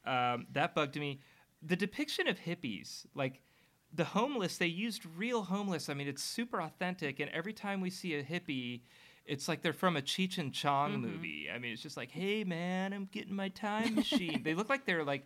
Um, 0.05 0.49
that 0.53 0.75
bugged 0.75 0.97
me. 0.99 1.21
the 1.63 1.77
depiction 1.77 2.27
of 2.27 2.37
hippies, 2.37 3.07
like 3.15 3.41
the 3.95 4.03
homeless, 4.03 4.59
they 4.59 4.67
used 4.67 5.07
real 5.17 5.43
homeless. 5.43 5.89
I 5.89 5.95
mean, 5.95 6.09
it's 6.09 6.25
super 6.25 6.61
authentic. 6.61 7.21
And 7.21 7.31
every 7.31 7.53
time 7.53 7.81
we 7.81 7.89
see 7.89 8.17
a 8.17 8.23
hippie, 8.25 8.81
it's 9.27 9.47
like 9.47 9.63
they're 9.63 9.73
from 9.73 9.97
a 9.97 10.03
Cheech 10.03 10.39
and 10.39 10.53
Chong 10.53 10.95
Mm-hmm. 10.95 11.03
movie. 11.03 11.49
I 11.55 11.59
mean, 11.61 11.73
it's 11.73 11.83
just 11.83 11.97
like, 11.97 12.11
hey 12.11 12.43
man, 12.43 12.93
I'm 12.93 13.09
getting 13.13 13.33
my 13.37 13.49
time 13.51 13.95
machine. 13.95 14.43
they 14.43 14.55
look 14.55 14.69
like 14.69 14.87
they're 14.87 15.05
like, 15.05 15.25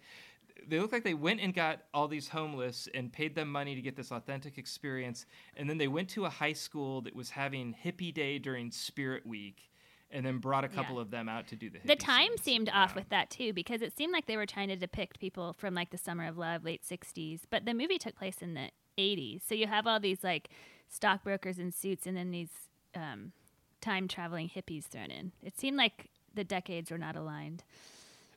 they 0.69 0.81
look 0.81 0.93
like 0.93 1.05
they 1.05 1.15
went 1.15 1.41
and 1.41 1.55
got 1.55 1.81
all 1.93 2.09
these 2.09 2.29
homeless 2.29 2.89
and 2.95 3.13
paid 3.13 3.35
them 3.35 3.51
money 3.51 3.75
to 3.75 3.81
get 3.83 3.97
this 3.97 4.11
authentic 4.11 4.59
experience, 4.59 5.27
and 5.57 5.69
then 5.69 5.79
they 5.79 5.89
went 5.89 6.09
to 6.11 6.25
a 6.25 6.31
high 6.31 6.53
school 6.53 7.01
that 7.03 7.15
was 7.15 7.31
having 7.31 7.75
hippie 7.85 8.13
day 8.13 8.39
during 8.39 8.71
Spirit 8.71 9.27
Week, 9.27 9.71
and 10.11 10.25
then 10.25 10.39
brought 10.39 10.65
a 10.65 10.69
couple 10.69 10.97
Yeah. 10.97 11.03
of 11.03 11.11
them 11.11 11.29
out 11.29 11.47
to 11.49 11.57
do 11.57 11.69
the. 11.71 11.79
The 11.85 11.97
time 11.97 12.29
scenes. 12.29 12.43
seemed 12.43 12.69
off 12.71 12.95
with 12.95 13.09
that 13.11 13.31
too, 13.31 13.53
because 13.53 13.83
it 13.83 13.97
seemed 13.97 14.13
like 14.13 14.27
they 14.27 14.37
were 14.37 14.47
trying 14.47 14.69
to 14.69 14.77
depict 14.77 15.19
people 15.21 15.53
from 15.53 15.75
like 15.75 15.91
the 15.91 15.99
summer 15.99 16.27
of 16.27 16.39
love, 16.39 16.65
late 16.65 16.83
'60s, 16.85 17.41
but 17.51 17.65
the 17.65 17.75
movie 17.75 17.99
took 17.99 18.17
place 18.17 18.39
in 18.41 18.55
the 18.55 18.71
'80s, 18.99 19.43
so 19.47 19.55
you 19.55 19.67
have 19.67 19.87
all 19.87 20.01
these 20.01 20.23
like 20.25 20.49
stockbrokers 20.89 21.59
in 21.59 21.73
suits, 21.73 22.07
and 22.07 22.17
then 22.17 22.31
these 22.31 22.51
um, 22.95 23.33
time 23.81 24.09
traveling 24.09 24.49
hippies 24.49 24.85
thrown 24.85 25.11
in. 25.11 25.33
It 25.43 25.59
seemed 25.59 25.77
like 25.77 26.07
the 26.35 26.45
decades 26.45 26.91
were 26.91 26.99
not 26.99 27.15
aligned. 27.17 27.63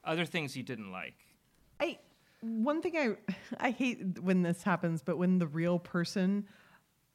Other 0.03 0.25
things 0.25 0.57
you 0.57 0.63
didn't 0.63 0.91
like. 0.91 1.15
I 1.79 1.97
one 2.41 2.81
thing 2.81 2.97
I 2.97 3.33
I 3.59 3.71
hate 3.71 4.19
when 4.19 4.41
this 4.43 4.63
happens, 4.63 5.01
but 5.01 5.17
when 5.17 5.39
the 5.39 5.47
real 5.47 5.79
person 5.79 6.47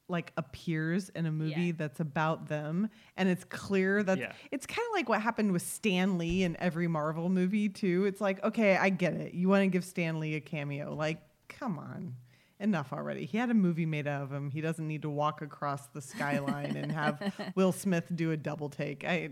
like 0.07 0.31
appears 0.37 1.09
in 1.09 1.25
a 1.25 1.31
movie 1.31 1.61
Yeah. 1.67 1.71
that's 1.77 1.99
about 1.99 2.47
them 2.47 2.89
and 3.17 3.27
it's 3.27 3.43
clear 3.43 4.03
that 4.03 4.19
Yeah. 4.19 4.33
it's 4.51 4.67
kind 4.67 4.85
of 4.87 4.93
like 4.93 5.09
what 5.09 5.19
happened 5.19 5.51
with 5.51 5.63
Stan 5.63 6.19
Lee 6.19 6.43
in 6.43 6.55
every 6.59 6.87
Marvel 6.87 7.27
movie 7.27 7.69
too. 7.69 8.05
It's 8.05 8.21
like, 8.21 8.43
okay, 8.43 8.77
I 8.77 8.89
get 8.89 9.13
it. 9.15 9.33
You 9.33 9.49
want 9.49 9.63
to 9.63 9.67
give 9.67 9.83
Stan 9.83 10.19
Lee 10.19 10.35
a 10.35 10.39
cameo. 10.41 10.93
Like, 10.93 11.19
come 11.49 11.79
on. 11.79 12.13
Enough 12.59 12.93
already. 12.93 13.25
He 13.25 13.37
had 13.39 13.49
a 13.49 13.53
movie 13.55 13.87
made 13.87 14.05
out 14.07 14.21
of 14.21 14.31
him. 14.31 14.51
He 14.51 14.61
doesn't 14.61 14.87
need 14.87 15.01
to 15.01 15.09
walk 15.09 15.41
across 15.41 15.87
the 15.87 16.01
skyline 16.01 16.77
and 16.77 16.91
have 16.91 17.33
Will 17.55 17.71
Smith 17.71 18.05
do 18.15 18.31
a 18.31 18.37
double 18.37 18.69
take. 18.69 19.03
I 19.03 19.31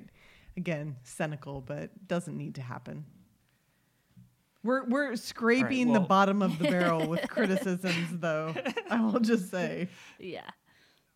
again, 0.57 0.95
cynical, 1.03 1.61
but 1.61 1.91
doesn't 2.07 2.35
need 2.35 2.55
to 2.55 2.61
happen. 2.63 3.05
We're 4.63 4.85
we're 4.85 5.15
scraping 5.15 5.93
the 5.93 5.99
well- 5.99 6.07
bottom 6.07 6.41
of 6.41 6.57
the 6.59 6.69
barrel 6.69 7.07
with 7.07 7.27
criticisms, 7.27 8.19
though. 8.19 8.55
I 8.89 9.01
will 9.01 9.19
just 9.19 9.51
say. 9.51 9.89
Yeah. 10.19 10.49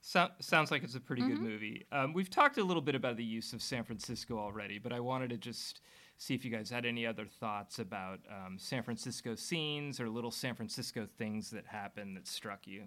So, 0.02 0.30
sounds 0.40 0.72
like 0.72 0.84
it's 0.84 0.96
a 0.96 1.02
pretty 1.02 1.22
good 1.22 1.42
movie. 1.42 1.86
Um, 1.92 2.14
we've 2.14 2.30
talked 2.30 2.58
a 2.58 2.64
little 2.64 2.82
bit 2.82 2.96
about 2.96 3.18
the 3.18 3.26
use 3.26 3.52
of 3.52 3.62
San 3.62 3.84
Francisco 3.84 4.38
already, 4.40 4.80
but 4.80 4.94
I 4.94 5.02
wanted 5.02 5.32
to 5.32 5.38
just 5.38 5.82
see 6.18 6.34
if 6.34 6.46
you 6.46 6.52
guys 6.52 6.70
had 6.70 6.86
any 6.86 7.06
other 7.06 7.26
thoughts 7.26 7.80
about 7.80 8.20
um, 8.30 8.58
San 8.58 8.84
Francisco 8.84 9.36
scenes 9.36 10.00
or 10.00 10.10
little 10.10 10.32
San 10.32 10.56
Francisco 10.56 11.08
things 11.18 11.50
that 11.50 11.66
happened 11.66 12.16
that 12.16 12.26
struck 12.26 12.66
you. 12.66 12.84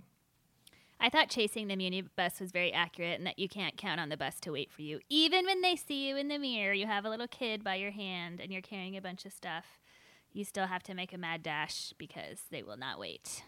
I 0.99 1.09
thought 1.09 1.31
chasing 1.31 1.69
the 1.69 1.77
muni 1.77 2.03
bus 2.03 2.41
was 2.41 2.53
very 2.53 2.73
accurate 2.73 3.19
and 3.19 3.27
that 3.27 3.39
you 3.39 3.49
can't 3.49 3.77
count 3.77 4.01
on 4.01 4.11
the 4.11 4.17
bus 4.19 4.39
to 4.41 4.53
wait 4.53 4.71
for 4.71 4.83
you. 4.83 5.01
Even 5.09 5.47
when 5.47 5.63
they 5.63 5.77
see 5.77 6.09
you 6.09 6.17
in 6.17 6.29
the 6.29 6.39
mirror, 6.39 6.75
you 6.75 6.87
have 6.87 7.07
a 7.07 7.11
little 7.11 7.29
kid 7.29 7.65
by 7.65 7.77
your 7.77 7.91
hand 7.91 8.41
and 8.41 8.53
you're 8.53 8.61
carrying 8.61 8.97
a 8.97 9.01
bunch 9.01 9.25
of 9.25 9.33
stuff. 9.33 9.80
You 10.33 10.45
still 10.45 10.67
have 10.67 10.83
to 10.85 10.95
make 10.95 11.13
a 11.13 11.19
mad 11.19 11.43
dash 11.43 11.93
because 11.99 12.43
they 12.51 12.63
will 12.63 12.77
not 12.77 12.99
wait. 12.99 13.43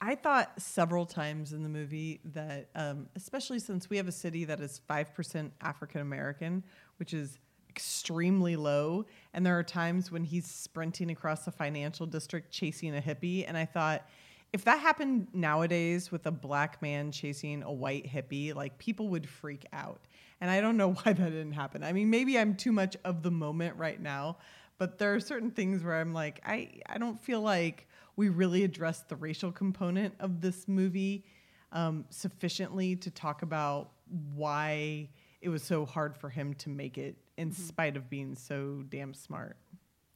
I 0.00 0.14
thought 0.14 0.60
several 0.60 1.06
times 1.06 1.52
in 1.52 1.62
the 1.62 1.68
movie 1.68 2.20
that, 2.26 2.68
um, 2.74 3.08
especially 3.16 3.58
since 3.58 3.88
we 3.88 3.96
have 3.96 4.08
a 4.08 4.12
city 4.12 4.44
that 4.44 4.60
is 4.60 4.80
5% 4.88 5.50
African 5.62 6.00
American, 6.02 6.62
which 6.98 7.14
is 7.14 7.38
extremely 7.70 8.56
low, 8.56 9.06
and 9.32 9.44
there 9.44 9.58
are 9.58 9.62
times 9.62 10.10
when 10.10 10.24
he's 10.24 10.46
sprinting 10.46 11.10
across 11.10 11.44
the 11.44 11.50
financial 11.50 12.06
district 12.06 12.50
chasing 12.50 12.96
a 12.96 13.00
hippie, 13.00 13.44
and 13.46 13.56
I 13.56 13.64
thought, 13.64 14.06
if 14.52 14.64
that 14.64 14.80
happened 14.80 15.28
nowadays 15.32 16.10
with 16.10 16.26
a 16.26 16.30
black 16.30 16.80
man 16.80 17.12
chasing 17.12 17.62
a 17.62 17.72
white 17.72 18.06
hippie, 18.06 18.54
like 18.54 18.78
people 18.78 19.08
would 19.08 19.28
freak 19.28 19.66
out. 19.72 20.00
And 20.40 20.50
I 20.50 20.60
don't 20.60 20.76
know 20.76 20.92
why 21.02 21.12
that 21.12 21.30
didn't 21.30 21.52
happen. 21.52 21.82
I 21.82 21.92
mean, 21.92 22.10
maybe 22.10 22.38
I'm 22.38 22.54
too 22.54 22.72
much 22.72 22.96
of 23.04 23.22
the 23.22 23.30
moment 23.30 23.76
right 23.76 24.00
now, 24.00 24.38
but 24.78 24.98
there 24.98 25.14
are 25.14 25.20
certain 25.20 25.50
things 25.50 25.82
where 25.82 26.00
I'm 26.00 26.12
like, 26.12 26.40
I, 26.44 26.80
I 26.86 26.98
don't 26.98 27.20
feel 27.20 27.40
like 27.40 27.88
we 28.16 28.28
really 28.28 28.64
addressed 28.64 29.08
the 29.08 29.16
racial 29.16 29.52
component 29.52 30.14
of 30.20 30.40
this 30.40 30.66
movie 30.68 31.24
um, 31.72 32.06
sufficiently 32.10 32.96
to 32.96 33.10
talk 33.10 33.42
about 33.42 33.90
why 34.34 35.08
it 35.42 35.48
was 35.48 35.62
so 35.62 35.84
hard 35.84 36.16
for 36.16 36.30
him 36.30 36.54
to 36.54 36.70
make 36.70 36.96
it 36.96 37.16
in 37.36 37.52
spite 37.52 37.96
of 37.96 38.08
being 38.08 38.34
so 38.34 38.82
damn 38.88 39.12
smart. 39.12 39.56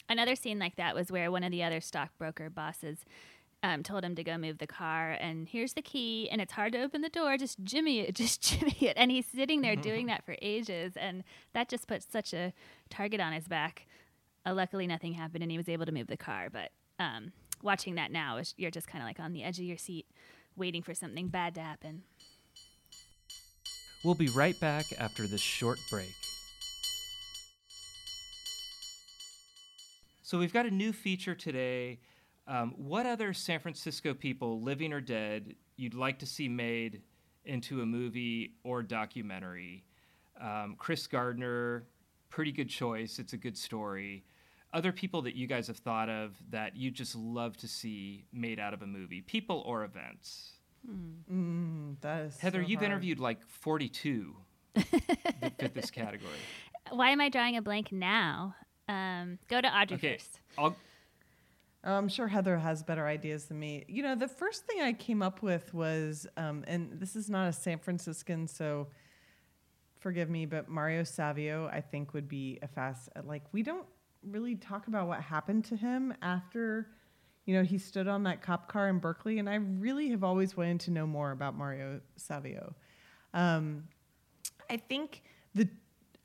Another 0.09 0.35
scene 0.35 0.59
like 0.59 0.77
that 0.77 0.95
was 0.95 1.13
where 1.13 1.31
one 1.31 1.45
of 1.45 1.53
the 1.53 1.63
other 1.63 1.81
stockbroker 1.81 2.51
bosses 2.51 3.05
um, 3.63 3.83
told 3.83 4.05
him 4.05 4.15
to 4.15 4.25
go 4.25 4.39
move 4.39 4.59
the 4.59 4.67
car, 4.67 5.13
and 5.21 5.49
here's 5.49 5.75
the 5.75 5.83
key, 5.83 6.29
and 6.31 6.41
it's 6.41 6.53
hard 6.53 6.73
to 6.73 6.83
open 6.83 7.03
the 7.03 7.11
door. 7.11 7.37
Just 7.37 7.63
jimmy 7.63 8.01
it, 8.01 8.15
just 8.15 8.43
jimmy 8.43 8.77
it, 8.81 8.95
and 8.97 9.11
he's 9.11 9.27
sitting 9.27 9.61
there 9.61 9.77
doing 9.77 10.07
that 10.07 10.25
for 10.25 10.37
ages, 10.41 10.95
and 10.97 11.25
that 11.53 11.69
just 11.69 11.87
put 11.87 12.03
such 12.03 12.33
a 12.33 12.53
target 12.89 13.21
on 13.21 13.33
his 13.33 13.49
back. 13.49 13.87
Uh, 14.47 14.55
luckily, 14.55 14.87
nothing 14.87 15.13
happened, 15.13 15.43
and 15.43 15.53
he 15.53 15.59
was 15.59 15.69
able 15.69 15.85
to 15.85 15.93
move 15.93 16.07
the 16.07 16.17
car. 16.17 16.49
But 16.51 16.71
um, 16.99 17.33
watching 17.63 17.97
that 17.97 18.11
now, 18.11 18.39
is 18.39 18.55
you're 18.57 18.71
just 18.71 18.87
kind 18.87 19.03
of 19.03 19.09
like 19.09 19.21
on 19.21 19.33
the 19.35 19.45
edge 19.45 19.59
of 19.59 19.65
your 19.65 19.77
seat, 19.77 20.07
waiting 20.57 20.83
for 20.83 20.95
something 20.95 21.29
bad 21.29 21.55
to 21.57 21.61
happen. 21.61 22.03
We'll 24.03 24.15
be 24.15 24.29
right 24.29 24.59
back 24.59 24.87
after 24.99 25.27
this 25.27 25.43
short 25.43 25.79
break. 25.91 26.15
So, 30.23 30.39
we've 30.39 30.53
got 30.53 30.65
a 30.65 30.71
new 30.71 30.95
feature 30.95 31.35
today. 31.35 31.99
Um, 32.47 32.75
what 32.77 33.07
other 33.07 33.33
San 33.33 33.61
Francisco 33.61 34.15
people, 34.15 34.61
living 34.61 34.93
or 34.93 35.01
dead, 35.01 35.55
you'd 35.77 35.95
like 35.95 36.19
to 36.21 36.27
see 36.27 36.49
made 36.49 37.03
into 37.45 37.83
a 37.83 37.87
movie 37.87 38.55
or 38.65 38.83
documentary? 38.83 39.85
Um, 40.41 40.75
Chris 40.79 41.07
Gardner, 41.07 41.85
pretty 42.29 42.53
good 42.53 42.69
choice. 42.69 43.19
It's 43.19 43.33
a 43.33 43.37
good 43.37 43.57
story. 43.57 44.25
Other 44.73 44.93
people 44.93 45.23
that 45.23 45.35
you 45.35 45.47
guys 45.47 45.67
have 45.67 45.79
thought 45.79 46.09
of 46.09 46.37
that 46.51 46.77
you 46.77 46.91
just 46.91 47.15
love 47.17 47.57
to 47.59 47.69
see 47.69 48.25
made 48.33 48.59
out 48.59 48.73
of 48.73 48.83
a 48.83 48.87
movie, 48.87 49.21
people 49.21 49.63
or 49.67 49.85
events? 49.85 50.53
Mm, 50.89 51.97
that 52.01 52.23
is 52.23 52.39
Heather, 52.39 52.63
so 52.63 52.69
you've 52.69 52.81
hard. 52.81 52.91
interviewed 52.93 53.21
like 53.21 53.45
42 53.47 54.35
that 54.75 55.53
fit 55.59 55.75
this 55.75 55.91
category. 55.91 56.31
Why 56.91 57.11
am 57.11 57.21
I 57.21 57.29
drawing 57.29 57.57
a 57.57 57.63
blank 57.63 57.93
now? 57.93 58.55
Um, 58.89 59.39
go 59.49 59.61
to 59.61 59.69
Audrey 59.69 59.97
Okay, 59.97 60.13
first. 60.15 60.41
I'll, 60.57 60.75
I'm 61.83 62.09
sure 62.09 62.29
Heather 62.29 62.59
has 62.59 62.83
better 62.83 63.07
ideas 63.07 63.47
than 63.47 63.59
me. 63.59 63.85
You 63.89 64.03
know, 64.03 64.15
the 64.15 64.29
first 64.29 64.67
thing 64.67 64.83
I 64.83 64.93
came 64.93 65.23
up 65.23 65.43
with 65.43 65.73
was, 65.73 66.27
um, 66.37 66.63
and 66.67 67.01
this 67.01 67.17
is 67.17 67.31
not 67.31 67.49
a 67.49 67.53
San 67.53 67.79
Franciscan, 67.79 68.47
so 68.47 68.89
forgive 69.99 70.29
me, 70.29 70.45
but 70.45 70.69
Mario 70.69 71.05
Savio, 71.05 71.69
I 71.73 71.81
think, 71.81 72.13
would 72.13 72.29
be 72.29 72.59
a 72.63 72.69
fast. 72.69 73.09
Like, 73.25 73.45
we 73.53 73.63
don't 73.63 73.87
really 74.23 74.57
talk 74.57 74.89
about 74.89 75.09
what 75.09 75.23
happened 75.23 75.65
to 75.67 75.77
him 75.77 76.13
after, 76.21 76.89
you 77.47 77.55
know, 77.55 77.63
he 77.63 77.79
stood 77.79 78.09
on 78.09 78.25
that 78.25 78.43
cop 78.43 78.69
car 78.69 78.89
in 78.89 78.99
Berkeley, 78.99 79.39
and 79.39 79.49
I 79.49 79.55
really 79.55 80.11
have 80.11 80.23
always 80.23 80.57
wanted 80.57 80.81
to 80.81 80.91
know 80.91 81.07
more 81.07 81.31
about 81.31 81.57
Mario 81.57 82.01
Savio. 82.17 82.75
Um, 83.33 83.85
I 84.69 84.77
think 84.77 85.23
the 85.55 85.69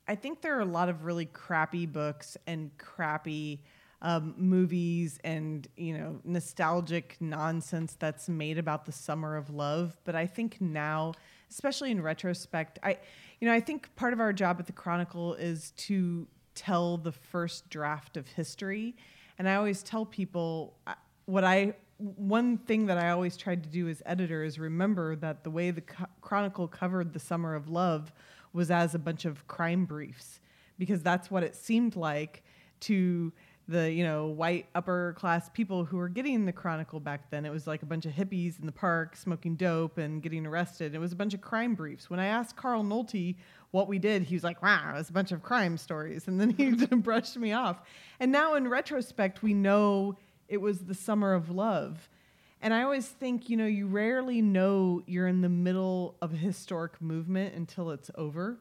I 0.08 0.14
think 0.14 0.40
there 0.40 0.56
are 0.56 0.60
a 0.60 0.64
lot 0.64 0.88
of 0.88 1.04
really 1.04 1.26
crappy 1.26 1.84
books 1.84 2.36
and 2.46 2.70
crappy 2.78 3.64
um, 4.02 4.34
movies 4.36 5.18
and 5.24 5.66
you 5.76 5.96
know 5.96 6.20
nostalgic 6.24 7.16
nonsense 7.20 7.96
that's 7.98 8.28
made 8.28 8.58
about 8.58 8.84
the 8.84 8.92
summer 8.92 9.36
of 9.36 9.50
love. 9.50 9.96
But 10.04 10.14
I 10.14 10.26
think 10.26 10.60
now, 10.60 11.14
especially 11.50 11.90
in 11.90 12.02
retrospect, 12.02 12.78
I 12.82 12.98
you 13.40 13.48
know 13.48 13.54
I 13.54 13.60
think 13.60 13.94
part 13.96 14.12
of 14.12 14.20
our 14.20 14.32
job 14.32 14.56
at 14.58 14.66
the 14.66 14.72
Chronicle 14.72 15.34
is 15.34 15.72
to 15.72 16.26
tell 16.54 16.96
the 16.96 17.12
first 17.12 17.68
draft 17.70 18.16
of 18.16 18.26
history, 18.28 18.96
and 19.38 19.48
I 19.48 19.56
always 19.56 19.82
tell 19.82 20.04
people 20.04 20.76
uh, 20.86 20.94
what 21.24 21.44
I 21.44 21.74
one 21.98 22.58
thing 22.58 22.86
that 22.86 22.98
I 22.98 23.10
always 23.10 23.36
tried 23.36 23.62
to 23.62 23.70
do 23.70 23.88
as 23.88 24.02
editor 24.04 24.44
is 24.44 24.58
remember 24.58 25.16
that 25.16 25.44
the 25.44 25.50
way 25.50 25.70
the 25.70 25.80
co- 25.80 26.06
Chronicle 26.20 26.68
covered 26.68 27.12
the 27.14 27.18
summer 27.18 27.54
of 27.54 27.68
love 27.68 28.12
was 28.52 28.70
as 28.70 28.94
a 28.94 28.98
bunch 28.98 29.24
of 29.24 29.46
crime 29.46 29.86
briefs 29.86 30.40
because 30.78 31.02
that's 31.02 31.30
what 31.30 31.42
it 31.42 31.56
seemed 31.56 31.96
like 31.96 32.42
to 32.80 33.32
the 33.68 33.90
you 33.90 34.04
know 34.04 34.26
white 34.26 34.66
upper 34.74 35.14
class 35.18 35.50
people 35.52 35.84
who 35.84 35.96
were 35.96 36.08
getting 36.08 36.44
the 36.44 36.52
chronicle 36.52 37.00
back 37.00 37.30
then. 37.30 37.44
It 37.44 37.50
was 37.50 37.66
like 37.66 37.82
a 37.82 37.86
bunch 37.86 38.06
of 38.06 38.12
hippies 38.12 38.60
in 38.60 38.66
the 38.66 38.72
park 38.72 39.16
smoking 39.16 39.56
dope 39.56 39.98
and 39.98 40.22
getting 40.22 40.46
arrested. 40.46 40.94
It 40.94 40.98
was 40.98 41.12
a 41.12 41.16
bunch 41.16 41.34
of 41.34 41.40
crime 41.40 41.74
briefs. 41.74 42.08
When 42.08 42.20
i 42.20 42.26
asked 42.26 42.56
carl 42.56 42.84
nolte 42.84 43.36
what 43.72 43.88
we 43.88 43.98
did 43.98 44.22
he 44.22 44.34
was 44.34 44.44
like 44.44 44.62
wow 44.62 44.92
it 44.94 44.98
was 44.98 45.10
a 45.10 45.12
bunch 45.12 45.32
of 45.32 45.42
crime 45.42 45.76
stories. 45.76 46.28
And 46.28 46.40
then 46.40 46.50
he 46.50 46.70
brushed 46.96 47.36
me 47.36 47.52
off. 47.52 47.80
And 48.20 48.30
now 48.30 48.54
in 48.54 48.68
retrospect 48.68 49.42
we 49.42 49.54
know 49.54 50.16
it 50.48 50.58
was 50.58 50.80
the 50.80 50.94
summer 50.94 51.34
of 51.34 51.50
love. 51.50 52.08
And 52.62 52.72
I 52.72 52.82
always 52.82 53.06
think, 53.06 53.50
you 53.50 53.56
know, 53.56 53.66
you 53.66 53.86
rarely 53.86 54.40
know 54.40 55.02
you're 55.06 55.28
in 55.28 55.42
the 55.42 55.48
middle 55.48 56.16
of 56.22 56.32
a 56.32 56.36
historic 56.36 57.00
movement 57.02 57.54
until 57.54 57.90
it's 57.90 58.10
over. 58.14 58.58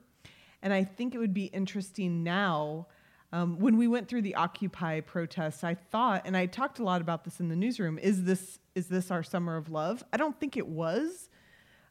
And 0.61 0.73
I 0.73 0.83
think 0.83 1.15
it 1.15 1.19
would 1.19 1.33
be 1.33 1.45
interesting 1.45 2.23
now 2.23 2.87
Um, 3.35 3.59
when 3.59 3.75
we 3.75 3.89
went 3.89 4.07
through 4.07 4.21
the 4.21 4.35
Occupy 4.35 5.01
protests, 5.01 5.65
I 5.65 5.73
thought, 5.73 6.21
and 6.23 6.37
I 6.37 6.45
talked 6.45 6.79
a 6.79 6.83
lot 6.85 7.01
about 7.01 7.25
this 7.25 7.41
in 7.41 7.49
the 7.49 7.55
newsroom, 7.57 7.99
is 7.99 8.23
this 8.23 8.59
is 8.75 8.87
this 8.87 9.11
our 9.11 9.23
summer 9.23 9.57
of 9.57 9.69
love? 9.69 10.01
I 10.13 10.17
don't 10.17 10.39
think 10.39 10.55
it 10.55 10.65
was, 10.65 11.27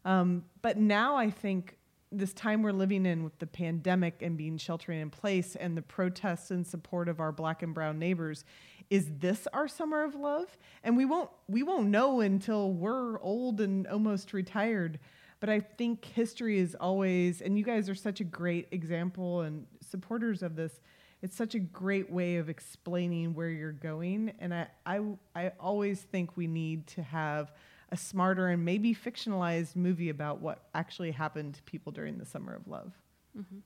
um, 0.07 0.47
but 0.62 0.78
now 0.78 1.16
I 1.16 1.28
think 1.28 1.76
this 2.11 2.32
time 2.32 2.62
we're 2.62 2.72
living 2.72 3.05
in 3.05 3.24
with 3.24 3.38
the 3.40 3.47
pandemic 3.47 4.22
and 4.22 4.38
being 4.38 4.57
sheltering 4.57 5.03
in 5.03 5.11
place 5.11 5.55
and 5.55 5.76
the 5.76 5.82
protests 5.82 6.51
in 6.51 6.64
support 6.64 7.11
of 7.11 7.20
our 7.20 7.30
black 7.30 7.62
and 7.62 7.74
brown 7.74 7.99
neighbors 7.99 8.47
is 8.88 9.11
this 9.18 9.47
our 9.53 9.68
summer 9.68 10.03
of 10.03 10.14
love? 10.14 10.57
And 10.82 10.97
we 10.97 11.05
won't 11.05 11.28
we 11.47 11.62
won't 11.62 11.88
know 11.88 12.20
until 12.20 12.72
we're 12.72 13.20
old 13.20 13.61
and 13.61 13.86
almost 13.88 14.32
retired. 14.32 14.99
But 15.40 15.51
i 15.51 15.61
think 15.61 16.07
history 16.07 16.59
is 16.59 16.74
always 16.74 17.42
and 17.42 17.59
you 17.59 17.64
guys 17.64 17.90
are 17.90 17.95
such 17.95 18.20
a 18.20 18.24
great 18.24 18.68
example 18.70 19.42
and 19.42 19.66
supporters 19.82 20.42
of 20.42 20.57
this 20.57 20.80
it's 21.25 21.37
such 21.37 21.55
a 21.55 21.59
great 21.59 22.11
way 22.11 22.37
of 22.37 22.49
explaining 22.49 23.35
where 23.35 23.49
you're 23.49 23.72
going 23.72 24.33
and 24.39 24.55
i 24.55 24.66
i, 24.87 25.01
I 25.35 25.53
always 25.59 26.01
think 26.03 26.37
we 26.37 26.47
need 26.47 26.87
to 26.89 27.03
have 27.03 27.51
a 27.95 27.97
smarter 27.97 28.49
and 28.49 28.64
maybe 28.64 28.93
fictionalized 28.93 29.77
movie 29.77 30.09
about 30.09 30.41
what 30.41 30.64
actually 30.75 31.12
happened 31.12 31.55
to 31.55 31.62
people 31.62 31.93
during 31.93 32.18
the 32.18 32.27
summer 32.27 32.53
of 32.53 32.66
love. 32.66 32.93
Mm-hmm. 33.39 33.59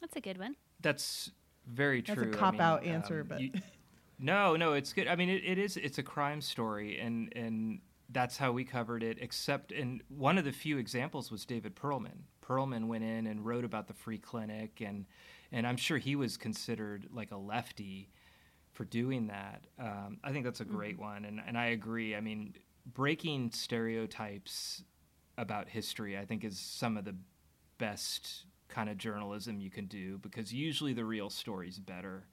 That's 0.00 0.14
a 0.14 0.20
good 0.20 0.38
one. 0.38 0.54
That's 0.80 1.32
very 1.66 2.02
true. 2.02 2.14
That's 2.14 2.36
a 2.36 2.38
cop 2.38 2.60
out 2.60 2.84
answer, 2.84 3.22
um, 3.22 3.26
but 3.26 3.40
you, 3.40 3.50
no, 4.20 4.54
no, 4.54 4.74
it's 4.74 4.92
good. 4.92 5.08
I 5.08 5.16
mean, 5.16 5.28
it, 5.28 5.42
it 5.44 5.58
is. 5.58 5.76
It's 5.76 5.98
a 5.98 6.04
crime 6.04 6.40
story, 6.40 7.00
and 7.00 7.32
and 7.34 7.80
that's 8.10 8.36
how 8.36 8.52
we 8.52 8.64
covered 8.64 9.02
it. 9.02 9.18
Except, 9.20 9.72
and 9.72 10.02
one 10.08 10.38
of 10.38 10.44
the 10.44 10.52
few 10.52 10.78
examples 10.78 11.32
was 11.32 11.44
David 11.44 11.74
Perlman. 11.74 12.26
Perlman 12.46 12.86
went 12.86 13.02
in 13.02 13.26
and 13.26 13.44
wrote 13.44 13.64
about 13.64 13.88
the 13.88 13.94
free 13.94 14.18
clinic, 14.18 14.80
and 14.80 15.04
and 15.52 15.66
I'm 15.66 15.76
sure 15.76 15.98
he 15.98 16.16
was 16.16 16.36
considered 16.36 17.08
like 17.12 17.30
a 17.30 17.36
lefty 17.36 18.10
for 18.72 18.84
doing 18.84 19.26
that. 19.28 19.64
Um, 19.78 20.18
I 20.22 20.32
think 20.32 20.44
that's 20.44 20.60
a 20.60 20.64
great 20.64 20.94
mm-hmm. 20.94 21.04
one, 21.04 21.24
and 21.24 21.40
and 21.46 21.58
I 21.58 21.66
agree. 21.66 22.14
I 22.14 22.20
mean, 22.20 22.54
breaking 22.86 23.50
stereotypes 23.52 24.84
about 25.38 25.68
history, 25.68 26.18
I 26.18 26.24
think, 26.24 26.44
is 26.44 26.58
some 26.58 26.96
of 26.96 27.04
the 27.04 27.14
best 27.78 28.44
kind 28.68 28.88
of 28.88 28.98
journalism 28.98 29.60
you 29.60 29.70
can 29.70 29.86
do 29.86 30.18
because 30.18 30.52
usually 30.52 30.92
the 30.92 31.04
real 31.04 31.30
story's 31.30 31.78
better. 31.78 32.24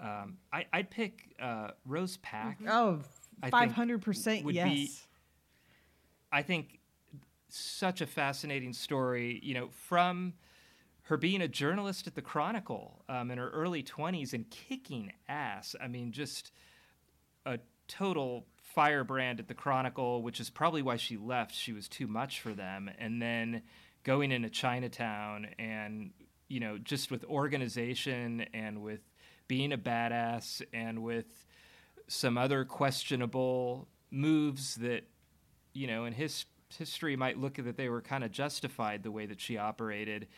Um, 0.00 0.38
I, 0.52 0.64
would 0.74 0.90
pick 0.90 1.34
uh, 1.40 1.72
Rose 1.84 2.16
Pak. 2.18 2.60
Mm-hmm. 2.60 2.68
Oh, 2.70 3.00
500% 3.42 4.52
yes. 4.52 4.68
Be, 4.68 4.90
I 6.32 6.42
think 6.42 6.78
such 7.48 8.00
a 8.00 8.06
fascinating 8.06 8.72
story, 8.72 9.40
you 9.42 9.54
know, 9.54 9.68
from 9.88 10.34
her 11.10 11.16
being 11.16 11.42
a 11.42 11.48
journalist 11.48 12.06
at 12.06 12.14
the 12.14 12.22
Chronicle 12.22 13.04
um, 13.08 13.32
in 13.32 13.38
her 13.38 13.50
early 13.50 13.82
20s 13.82 14.32
and 14.32 14.48
kicking 14.48 15.12
ass. 15.28 15.74
I 15.82 15.88
mean, 15.88 16.12
just 16.12 16.52
a 17.44 17.58
total 17.88 18.46
firebrand 18.62 19.40
at 19.40 19.48
the 19.48 19.54
Chronicle, 19.54 20.22
which 20.22 20.38
is 20.38 20.50
probably 20.50 20.82
why 20.82 20.94
she 20.94 21.16
left. 21.16 21.52
She 21.52 21.72
was 21.72 21.88
too 21.88 22.06
much 22.06 22.38
for 22.40 22.54
them. 22.54 22.88
And 22.96 23.20
then 23.20 23.62
going 24.04 24.30
into 24.30 24.50
Chinatown 24.50 25.48
and, 25.58 26.12
you 26.46 26.60
know, 26.60 26.78
just 26.78 27.10
with 27.10 27.24
organization 27.24 28.46
and 28.54 28.80
with 28.80 29.00
being 29.48 29.72
a 29.72 29.78
badass 29.78 30.62
and 30.72 31.02
with 31.02 31.44
some 32.06 32.38
other 32.38 32.64
questionable 32.64 33.88
moves 34.12 34.76
that, 34.76 35.08
you 35.72 35.88
know, 35.88 36.04
in 36.04 36.12
his 36.12 36.44
history 36.78 37.16
might 37.16 37.36
look 37.36 37.58
at 37.58 37.64
that 37.64 37.76
they 37.76 37.88
were 37.88 38.00
kind 38.00 38.22
of 38.22 38.30
justified 38.30 39.02
the 39.02 39.10
way 39.10 39.26
that 39.26 39.40
she 39.40 39.58
operated 39.58 40.28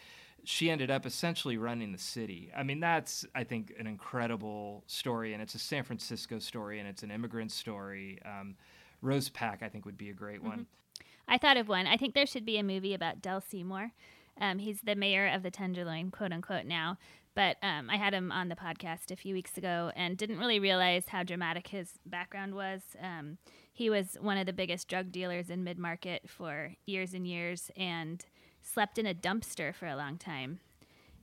she 0.45 0.71
ended 0.71 0.91
up 0.91 1.07
essentially 1.07 1.57
running 1.57 1.93
the 1.93 1.99
city. 1.99 2.51
I 2.57 2.63
mean, 2.63 2.81
that's 2.81 3.25
I 3.35 3.45
think 3.45 3.75
an 3.79 3.87
incredible 3.87 4.85
story, 4.87 5.33
and 5.33 5.43
it's 5.43 5.55
a 5.55 5.59
San 5.59 5.85
Francisco 5.85 6.39
story, 6.39 6.79
and 6.81 6.89
it's 6.89 7.03
an 7.03 7.11
immigrant 7.11 7.53
story. 7.53 8.19
Um, 8.25 8.57
Rose 9.01 9.29
Pak, 9.29 9.63
I 9.63 9.69
think, 9.69 9.85
would 9.85 9.99
be 9.99 10.11
a 10.11 10.15
great 10.15 10.43
one. 10.43 10.53
Mm-hmm. 10.53 11.03
I 11.29 11.39
thought 11.39 11.57
of 11.57 11.69
one. 11.69 11.87
I 11.87 11.97
think 11.97 12.15
there 12.15 12.27
should 12.27 12.45
be 12.45 12.59
a 12.59 12.63
movie 12.63 12.95
about 12.95 13.23
Del 13.23 13.41
Seymour. 13.41 13.93
Um, 14.41 14.59
he's 14.59 14.81
the 14.81 14.97
mayor 14.97 15.29
of 15.29 15.43
the 15.43 15.51
Tenderloin, 15.51 16.11
quote 16.11 16.33
unquote, 16.33 16.67
now. 16.67 16.99
But 17.35 17.57
um, 17.63 17.89
I 17.89 17.97
had 17.97 18.13
him 18.13 18.31
on 18.31 18.49
the 18.49 18.57
podcast 18.57 19.11
a 19.11 19.17
few 19.17 19.35
weeks 19.35 19.57
ago 19.57 19.91
and 19.97 20.19
didn't 20.19 20.39
really 20.39 20.61
realize 20.61 21.09
how 21.09 21.23
dramatic 21.23 21.69
his 21.69 21.95
background 22.05 22.55
was. 22.55 22.83
Um, 23.01 23.39
he 23.73 23.89
was 23.89 24.19
one 24.21 24.37
of 24.37 24.45
the 24.45 24.53
biggest 24.53 24.89
drug 24.89 25.11
dealers 25.11 25.49
in 25.49 25.65
mid 25.65 25.79
market 25.79 26.29
for 26.29 26.73
years 26.85 27.15
and 27.15 27.27
years, 27.27 27.71
and 27.77 28.25
slept 28.63 28.99
in 28.99 29.07
a 29.07 29.15
dumpster 29.15 29.75
for 29.75 29.87
a 29.87 29.97
long 29.97 30.19
time 30.19 30.61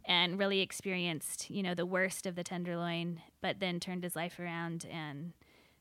and 0.06 0.40
really 0.40 0.62
experienced, 0.62 1.50
you 1.50 1.62
know, 1.62 1.74
the 1.74 1.86
worst 1.86 2.26
of 2.26 2.36
the 2.36 2.44
tenderloin, 2.44 3.22
but 3.42 3.60
then 3.60 3.80
turned 3.80 4.04
his 4.04 4.16
life 4.16 4.40
around 4.40 4.86
and 4.92 5.34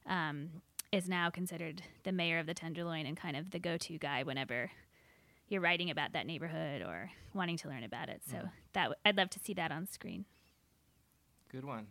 um, 0.07 0.51
is 0.93 1.09
now 1.09 1.31
considered 1.31 1.83
the 2.05 2.13
mayor 2.13 2.39
of 2.39 2.47
the 2.47 2.55
tenderloin 2.55 3.07
and 3.07 3.17
kind 3.17 3.37
of 3.37 3.51
the 3.51 3.59
go-to 3.59 3.99
guy 3.99 4.23
whenever 4.23 4.71
you're 5.49 5.61
writing 5.61 5.91
about 5.91 6.13
that 6.13 6.27
neighborhood 6.27 6.83
or 6.83 7.11
wanting 7.35 7.57
to 7.57 7.69
learn 7.69 7.85
about 7.85 8.09
it. 8.09 8.23
So 8.29 8.37
yeah. 8.37 8.49
that 8.75 8.83
w- 8.85 8.97
I'd 9.05 9.17
love 9.17 9.31
to 9.31 9.39
see 9.39 9.55
that 9.55 9.73
on 9.73 9.87
screen. 9.87 10.25
Good 11.51 11.65
one. 11.65 11.87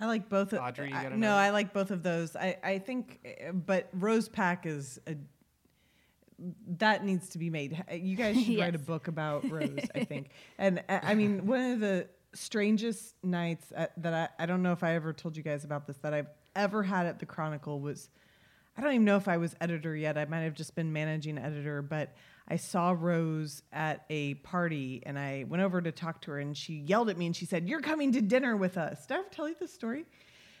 I 0.00 0.06
like 0.06 0.28
both. 0.28 0.52
Of, 0.52 0.60
Audrey, 0.60 0.92
I, 0.92 1.08
no, 1.08 1.34
I 1.34 1.50
like 1.50 1.72
both 1.72 1.90
of 1.90 2.02
those. 2.02 2.36
I, 2.36 2.56
I 2.62 2.78
think, 2.78 3.20
eh, 3.24 3.52
but 3.52 3.88
Rose 3.92 4.28
Pak 4.28 4.66
is 4.66 5.00
a 5.06 5.14
that 6.78 7.04
needs 7.04 7.30
to 7.30 7.38
be 7.38 7.50
made. 7.50 7.82
You 7.92 8.16
guys 8.16 8.36
should 8.44 8.54
yes. 8.54 8.60
write 8.60 8.74
a 8.74 8.80
book 8.80 9.08
about 9.08 9.50
Rose, 9.50 9.78
I 9.94 10.04
think. 10.04 10.30
And 10.58 10.82
uh, 10.88 11.00
I 11.02 11.14
mean, 11.14 11.46
one 11.46 11.72
of 11.72 11.80
the 11.80 12.08
strangest 12.34 13.14
nights 13.22 13.72
at, 13.74 13.92
that 14.02 14.14
I, 14.38 14.42
I 14.42 14.46
don't 14.46 14.62
know 14.62 14.72
if 14.72 14.82
I 14.82 14.94
ever 14.94 15.12
told 15.12 15.36
you 15.36 15.42
guys 15.42 15.64
about 15.64 15.86
this 15.86 15.96
that 15.98 16.12
I've 16.12 16.28
ever 16.54 16.82
had 16.82 17.06
at 17.06 17.18
the 17.18 17.26
Chronicle 17.26 17.80
was 17.80 18.10
I 18.76 18.82
don't 18.82 18.92
even 18.92 19.04
know 19.06 19.16
if 19.16 19.26
I 19.26 19.38
was 19.38 19.56
editor 19.60 19.96
yet. 19.96 20.18
I 20.18 20.26
might 20.26 20.40
have 20.40 20.52
just 20.52 20.74
been 20.74 20.92
managing 20.92 21.38
editor, 21.38 21.80
but 21.80 22.14
I 22.46 22.56
saw 22.56 22.94
Rose 22.96 23.62
at 23.72 24.04
a 24.10 24.34
party 24.34 25.02
and 25.06 25.18
I 25.18 25.46
went 25.48 25.62
over 25.62 25.80
to 25.80 25.90
talk 25.92 26.20
to 26.22 26.32
her 26.32 26.38
and 26.38 26.54
she 26.56 26.74
yelled 26.74 27.08
at 27.08 27.16
me 27.16 27.26
and 27.26 27.34
she 27.34 27.46
said, 27.46 27.68
You're 27.68 27.80
coming 27.80 28.12
to 28.12 28.20
dinner 28.20 28.54
with 28.54 28.76
us. 28.76 29.06
Did 29.06 29.14
I 29.14 29.20
ever 29.20 29.28
tell 29.30 29.48
you 29.48 29.56
this 29.58 29.72
story? 29.72 30.04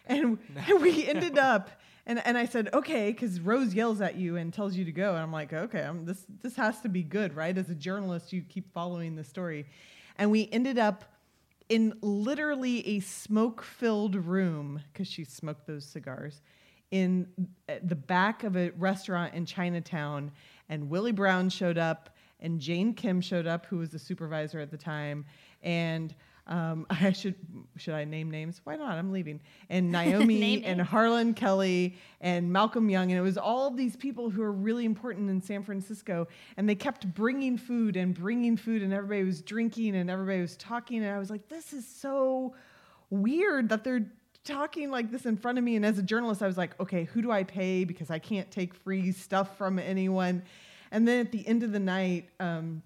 And, 0.06 0.38
no. 0.54 0.62
and 0.66 0.82
we 0.82 1.06
ended 1.06 1.36
up 1.36 1.70
and 2.06 2.24
and 2.24 2.38
I 2.38 2.46
said, 2.46 2.70
okay, 2.72 3.10
because 3.10 3.40
Rose 3.40 3.74
yells 3.74 4.00
at 4.00 4.14
you 4.14 4.36
and 4.36 4.52
tells 4.52 4.76
you 4.76 4.84
to 4.84 4.92
go, 4.92 5.10
and 5.14 5.18
I'm 5.18 5.32
like, 5.32 5.52
okay, 5.52 5.82
I'm, 5.82 6.04
this 6.04 6.24
this 6.42 6.56
has 6.56 6.80
to 6.82 6.88
be 6.88 7.02
good, 7.02 7.34
right? 7.34 7.56
As 7.56 7.68
a 7.68 7.74
journalist, 7.74 8.32
you 8.32 8.42
keep 8.42 8.72
following 8.72 9.16
the 9.16 9.24
story, 9.24 9.66
and 10.16 10.30
we 10.30 10.48
ended 10.52 10.78
up 10.78 11.04
in 11.68 11.98
literally 12.00 12.86
a 12.86 13.00
smoke-filled 13.00 14.14
room 14.14 14.80
because 14.92 15.08
she 15.08 15.24
smoked 15.24 15.66
those 15.66 15.84
cigars 15.84 16.40
in 16.92 17.26
uh, 17.68 17.74
the 17.82 17.96
back 17.96 18.44
of 18.44 18.56
a 18.56 18.70
restaurant 18.70 19.34
in 19.34 19.44
Chinatown, 19.44 20.30
and 20.68 20.88
Willie 20.88 21.10
Brown 21.10 21.48
showed 21.48 21.76
up, 21.76 22.16
and 22.38 22.60
Jane 22.60 22.94
Kim 22.94 23.20
showed 23.20 23.48
up, 23.48 23.66
who 23.66 23.78
was 23.78 23.90
the 23.90 23.98
supervisor 23.98 24.60
at 24.60 24.70
the 24.70 24.76
time, 24.76 25.24
and 25.62 26.14
um, 26.46 26.86
I 26.90 27.12
should 27.12 27.34
should 27.76 27.94
I 27.94 28.04
name 28.04 28.30
names? 28.30 28.60
Why 28.64 28.76
not? 28.76 28.92
I'm 28.92 29.12
leaving. 29.12 29.40
And 29.68 29.90
Naomi 29.92 30.64
and 30.64 30.80
Harlan 30.80 31.34
Kelly 31.34 31.96
and 32.20 32.52
Malcolm 32.52 32.88
Yeung, 32.88 33.04
and 33.04 33.12
it 33.12 33.22
was 33.22 33.36
all 33.36 33.70
these 33.70 33.96
people 33.96 34.30
who 34.30 34.42
are 34.42 34.52
really 34.52 34.84
important 34.84 35.28
in 35.28 35.42
San 35.42 35.62
Francisco. 35.62 36.28
And 36.56 36.68
they 36.68 36.74
kept 36.74 37.12
bringing 37.14 37.58
food 37.58 37.96
and 37.96 38.14
bringing 38.14 38.56
food, 38.56 38.82
and 38.82 38.92
everybody 38.92 39.24
was 39.24 39.42
drinking 39.42 39.96
and 39.96 40.10
everybody 40.10 40.40
was 40.40 40.56
talking. 40.56 41.04
And 41.04 41.14
I 41.14 41.18
was 41.18 41.30
like, 41.30 41.48
this 41.48 41.72
is 41.72 41.86
so 41.86 42.54
weird 43.10 43.68
that 43.68 43.84
they're 43.84 44.06
talking 44.44 44.90
like 44.90 45.10
this 45.10 45.26
in 45.26 45.36
front 45.36 45.58
of 45.58 45.64
me. 45.64 45.76
And 45.76 45.84
as 45.84 45.98
a 45.98 46.02
journalist, 46.02 46.42
I 46.42 46.46
was 46.46 46.56
like, 46.56 46.78
okay, 46.80 47.04
who 47.04 47.20
do 47.20 47.30
I 47.32 47.42
pay 47.42 47.84
because 47.84 48.10
I 48.10 48.18
can't 48.18 48.50
take 48.50 48.74
free 48.74 49.10
stuff 49.12 49.58
from 49.58 49.78
anyone. 49.78 50.42
And 50.92 51.06
then 51.06 51.20
at 51.20 51.32
the 51.32 51.46
end 51.46 51.62
of 51.62 51.72
the 51.72 51.80
night. 51.80 52.28
Um, 52.38 52.82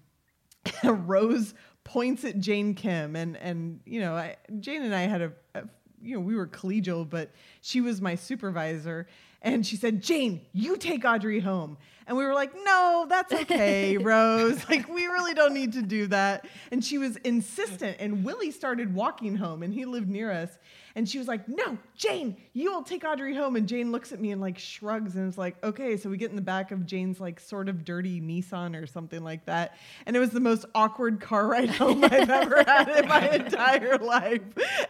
Rose 0.83 1.53
points 1.91 2.23
at 2.23 2.39
Jane 2.39 2.73
Kim, 2.73 3.17
and 3.17 3.35
and 3.37 3.81
you 3.85 3.99
know, 3.99 4.15
I, 4.15 4.37
Jane 4.61 4.81
and 4.83 4.95
I 4.95 5.01
had 5.01 5.21
a, 5.21 5.31
a, 5.55 5.63
you 6.01 6.15
know, 6.15 6.21
we 6.21 6.35
were 6.35 6.47
collegial, 6.47 7.07
but 7.07 7.31
she 7.61 7.81
was 7.81 7.99
my 7.99 8.15
supervisor, 8.15 9.07
and 9.41 9.65
she 9.65 9.75
said, 9.75 10.01
"Jane, 10.01 10.41
you 10.53 10.77
take 10.77 11.03
Audrey 11.03 11.41
home." 11.41 11.77
And 12.11 12.17
we 12.17 12.25
were 12.25 12.33
like, 12.33 12.51
"No, 12.61 13.05
that's 13.07 13.31
okay, 13.31 13.95
Rose. 13.97 14.67
like 14.67 14.89
we 14.89 15.05
really 15.05 15.33
don't 15.33 15.53
need 15.53 15.71
to 15.71 15.81
do 15.81 16.07
that." 16.07 16.45
And 16.69 16.83
she 16.83 16.97
was 16.97 17.15
insistent, 17.15 17.95
and 18.01 18.25
Willie 18.25 18.51
started 18.51 18.93
walking 18.93 19.37
home, 19.37 19.63
and 19.63 19.73
he 19.73 19.85
lived 19.85 20.09
near 20.09 20.29
us, 20.29 20.49
and 20.95 21.07
she 21.07 21.17
was 21.17 21.27
like, 21.27 21.47
No, 21.47 21.77
Jane, 21.95 22.37
you 22.53 22.71
will 22.71 22.83
take 22.83 23.03
Audrey 23.03 23.35
home. 23.35 23.55
And 23.55 23.67
Jane 23.67 23.91
looks 23.91 24.11
at 24.11 24.19
me 24.19 24.31
and 24.31 24.41
like 24.41 24.57
shrugs 24.57 25.15
and 25.15 25.27
is 25.27 25.37
like, 25.37 25.55
Okay. 25.63 25.97
So 25.97 26.09
we 26.09 26.17
get 26.17 26.29
in 26.29 26.35
the 26.35 26.41
back 26.41 26.71
of 26.71 26.85
Jane's 26.85 27.19
like 27.19 27.39
sort 27.39 27.69
of 27.69 27.85
dirty 27.85 28.21
Nissan 28.21 28.81
or 28.81 28.85
something 28.87 29.23
like 29.23 29.45
that. 29.45 29.77
And 30.05 30.15
it 30.15 30.19
was 30.19 30.31
the 30.31 30.39
most 30.39 30.65
awkward 30.75 31.21
car 31.21 31.47
ride 31.47 31.69
home 31.69 32.03
I've 32.03 32.29
ever 32.29 32.63
had 32.65 32.89
in 32.89 33.07
my 33.07 33.29
entire 33.29 33.97
life. 33.97 34.41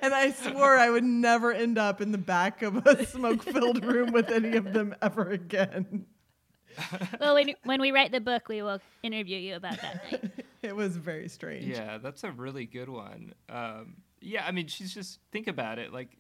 And 0.02 0.14
I 0.14 0.32
swore 0.32 0.78
I 0.78 0.90
would 0.90 1.04
never 1.04 1.52
end 1.52 1.78
up 1.78 2.02
in 2.02 2.12
the 2.12 2.18
back 2.18 2.62
of 2.62 2.86
a 2.86 3.06
smoke 3.06 3.44
filled 3.44 3.84
room 3.86 4.12
with 4.12 4.30
any 4.30 4.58
of 4.58 4.74
them 4.74 4.96
ever 5.02 5.30
again. 5.30 6.06
well, 7.20 7.34
when, 7.36 7.54
when 7.64 7.82
we 7.82 7.92
write 7.92 8.12
the 8.12 8.20
book, 8.22 8.48
we 8.48 8.62
will 8.62 8.80
interview 9.04 9.38
you 9.38 9.56
about 9.56 9.80
that 9.82 10.04
night. 10.12 10.32
it 10.62 10.76
was 10.76 10.98
very 10.98 11.28
strange. 11.28 11.66
Yeah, 11.66 11.98
that's 11.98 12.24
a 12.24 12.32
really 12.32 12.66
good 12.66 12.90
one. 12.90 13.34
Um, 13.50 13.98
Yeah, 14.22 14.46
I 14.46 14.52
mean, 14.52 14.68
she's 14.68 14.94
just 14.94 15.20
think 15.32 15.48
about 15.48 15.80
it. 15.80 15.92
Like, 15.94 16.18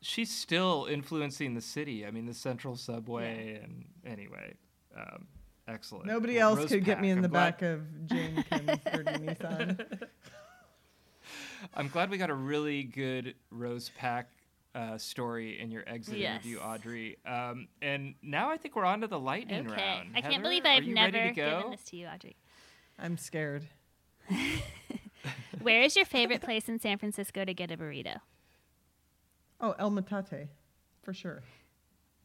she's 0.00 0.30
still 0.30 0.86
influencing 0.90 1.54
the 1.54 1.60
city. 1.60 2.04
I 2.06 2.10
mean, 2.10 2.26
the 2.26 2.34
Central 2.34 2.76
Subway, 2.76 3.60
and 3.62 3.84
anyway, 4.04 4.54
um, 4.96 5.26
excellent. 5.68 6.06
Nobody 6.06 6.36
Well, 6.38 6.50
else 6.50 6.58
Rose 6.60 6.68
could 6.70 6.84
get 6.84 7.00
me 7.00 7.10
in 7.10 7.18
I'm 7.18 7.22
the 7.22 7.28
glad- 7.28 7.58
back 7.58 7.62
of 7.62 8.06
Jane 8.06 8.44
Kim's 8.50 8.78
dirty 8.92 9.12
Nissan. 9.24 10.08
I'm 11.74 11.88
glad 11.88 12.10
we 12.10 12.18
got 12.18 12.30
a 12.30 12.34
really 12.34 12.82
good 12.82 13.34
Rose 13.50 13.90
Pak 13.96 14.28
uh, 14.74 14.98
story 14.98 15.60
in 15.60 15.70
your 15.70 15.84
exit 15.86 16.18
Yes. 16.18 16.34
interview, 16.44 16.58
Audrey. 16.58 17.18
Um, 17.26 17.68
and 17.80 18.14
now 18.22 18.50
I 18.50 18.56
think 18.56 18.74
we're 18.76 18.84
on 18.84 19.00
to 19.02 19.06
the 19.06 19.18
lightning 19.18 19.66
Okay. 19.66 19.80
round. 19.80 20.12
I 20.14 20.20
can't 20.22 20.42
believe 20.42 20.64
I've 20.64 20.84
never 20.86 21.16
ready 21.18 21.32
given 21.34 21.70
this 21.70 21.84
to 21.84 21.96
you, 21.96 22.06
Audrey. 22.06 22.36
I'm 22.98 23.16
scared. 23.18 23.68
Where 25.60 25.82
is 25.82 25.94
your 25.96 26.04
favorite 26.04 26.40
place 26.42 26.68
in 26.68 26.78
San 26.78 26.98
Francisco 26.98 27.44
to 27.44 27.54
get 27.54 27.70
a 27.70 27.76
burrito? 27.76 28.16
Oh, 29.60 29.74
El 29.78 29.90
Metate, 29.90 30.48
for 31.02 31.12
sure. 31.12 31.42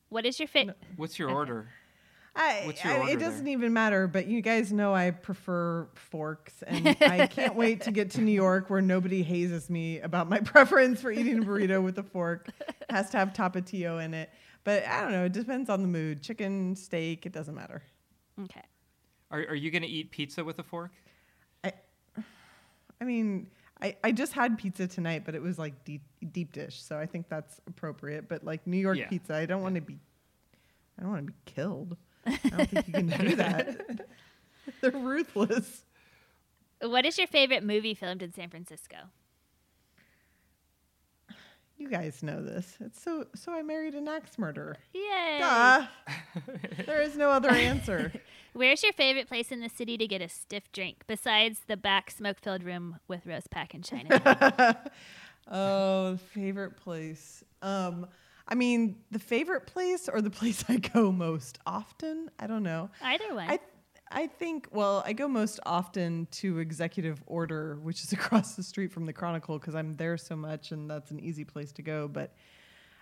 What 0.10 0.26
is 0.26 0.40
your 0.40 0.48
favorite? 0.48 0.78
What's 0.96 1.20
your 1.20 1.30
order? 1.30 1.68
I, 2.38 2.62
What's 2.66 2.84
your 2.84 2.94
I- 2.94 2.98
order 3.00 3.12
it 3.14 3.20
doesn't 3.20 3.46
there? 3.46 3.54
even 3.54 3.74
matter, 3.74 4.08
but 4.08 4.28
you 4.28 4.42
guys 4.42 4.72
know 4.72 4.94
I 4.94 5.12
prefer 5.12 5.88
forks, 5.96 6.62
and 6.64 6.88
I 7.02 7.28
can't 7.28 7.56
wait 7.56 7.82
to 7.82 7.92
get 7.92 8.12
to 8.12 8.22
New 8.22 8.32
York 8.32 8.70
where 8.70 8.82
nobody 8.82 9.24
hazes 9.24 9.70
me 9.70 10.00
about 10.00 10.30
my 10.30 10.40
preference 10.54 11.02
for 11.02 11.12
eating 11.12 11.40
a 11.40 11.42
burrito 11.46 11.84
with 11.84 11.98
a 11.98 12.04
fork. 12.04 12.50
It 12.60 12.76
Has 12.90 13.10
to 13.10 13.18
have 13.18 13.34
tapatio 13.34 14.04
in 14.04 14.14
it, 14.14 14.30
but 14.64 14.86
I 14.86 15.02
don't 15.02 15.12
know. 15.12 15.26
It 15.26 15.34
depends 15.34 15.70
on 15.70 15.82
the 15.82 15.88
mood. 15.88 16.22
Chicken, 16.22 16.76
steak, 16.76 17.26
it 17.26 17.32
doesn't 17.34 17.56
matter. 17.56 17.82
Okay. 18.44 18.62
Are, 19.32 19.40
are 19.40 19.56
you 19.56 19.72
going 19.72 19.82
to 19.82 19.88
eat 19.90 20.12
pizza 20.12 20.44
with 20.46 20.60
a 20.60 20.64
fork? 20.64 20.92
I 23.00 23.04
mean, 23.04 23.48
I, 23.82 23.96
I 24.04 24.12
just 24.12 24.34
had 24.34 24.58
pizza 24.58 24.88
tonight, 24.88 25.24
but 25.26 25.36
it 25.36 25.42
was 25.42 25.60
like 25.60 25.84
deep 25.86 26.02
deep 26.32 26.52
dish, 26.52 26.82
so 26.82 26.98
I 26.98 27.06
think 27.06 27.30
that's 27.30 27.62
appropriate. 27.68 28.28
But 28.28 28.44
like 28.44 28.66
New 28.66 28.78
York 28.78 28.98
Yeah. 28.98 29.08
pizza, 29.08 29.36
I 29.36 29.46
don't 29.46 29.62
want 29.62 29.76
to 29.76 29.82
be, 29.82 30.00
I 30.98 31.04
don't 31.04 31.12
want 31.12 31.28
to 31.28 31.32
be 31.32 31.38
killed. 31.46 31.96
I 32.28 32.50
don't 32.50 32.70
think 32.70 32.88
you 32.88 32.94
can 32.94 33.08
do 33.08 33.36
that. 33.36 34.08
They're 34.82 34.92
ruthless. 34.92 35.84
What 36.82 37.06
is 37.06 37.18
your 37.18 37.28
favorite 37.28 37.64
movie 37.64 37.94
filmed 37.94 38.22
in 38.22 38.34
San 38.34 38.50
Francisco? 38.50 38.98
You 41.78 41.90
guys 41.90 42.24
know 42.24 42.44
this. 42.44 42.76
It's 42.80 43.02
so 43.02 43.28
so. 43.36 43.54
I 43.54 43.62
married 43.62 43.94
an 43.94 44.08
axe 44.08 44.40
murderer. 44.40 44.78
Yay! 44.94 45.38
Duh. 45.40 45.86
there 46.86 47.02
is 47.02 47.16
no 47.16 47.30
other 47.30 47.52
answer. 47.52 48.12
Where's 48.54 48.82
your 48.82 48.94
favorite 48.94 49.28
place 49.28 49.52
in 49.52 49.60
the 49.60 49.70
city 49.70 49.96
to 49.98 50.08
get 50.08 50.20
a 50.20 50.28
stiff 50.28 50.72
drink 50.72 51.04
besides 51.06 51.62
the 51.68 51.78
back 51.78 52.10
smoke-filled 52.10 52.64
room 52.64 52.98
with 53.08 53.28
Rose 53.28 53.46
Pak 53.46 53.76
and 53.76 53.84
China? 53.84 54.90
oh, 55.52 56.18
favorite 56.34 56.76
place. 56.78 57.44
Um, 57.62 58.08
I 58.48 58.56
mean, 58.56 58.98
the 59.12 59.20
favorite 59.20 59.68
place 59.68 60.08
or 60.08 60.22
the 60.22 60.30
place 60.40 60.64
I 60.68 60.78
go 60.78 61.12
most 61.12 61.60
often. 61.66 62.30
I 62.40 62.48
don't 62.48 62.64
know. 62.64 62.90
Either 63.02 63.36
way. 63.36 63.46
I 63.48 63.60
I 64.10 64.28
think 64.28 64.70
well, 64.72 65.04
I 65.06 65.14
go 65.14 65.28
most 65.28 65.60
often 65.66 66.28
to 66.32 66.60
Executive 66.60 67.22
Order, 67.26 67.78
which 67.82 68.04
is 68.04 68.14
across 68.20 68.56
the 68.56 68.64
street 68.64 68.92
from 68.92 69.06
the 69.06 69.14
Chronicle, 69.14 69.60
because 69.60 69.76
I'm 69.76 69.96
there 69.96 70.18
so 70.18 70.36
much, 70.36 70.72
and 70.72 70.90
that's 70.90 71.12
an 71.12 71.20
easy 71.20 71.44
place 71.44 71.72
to 71.74 71.82
go. 71.82 72.08
But 72.08 72.34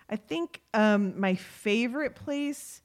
I 0.08 0.16
think 0.16 0.60
um, 0.74 1.18
my 1.18 1.34
favorite 1.34 2.14
place 2.14 2.82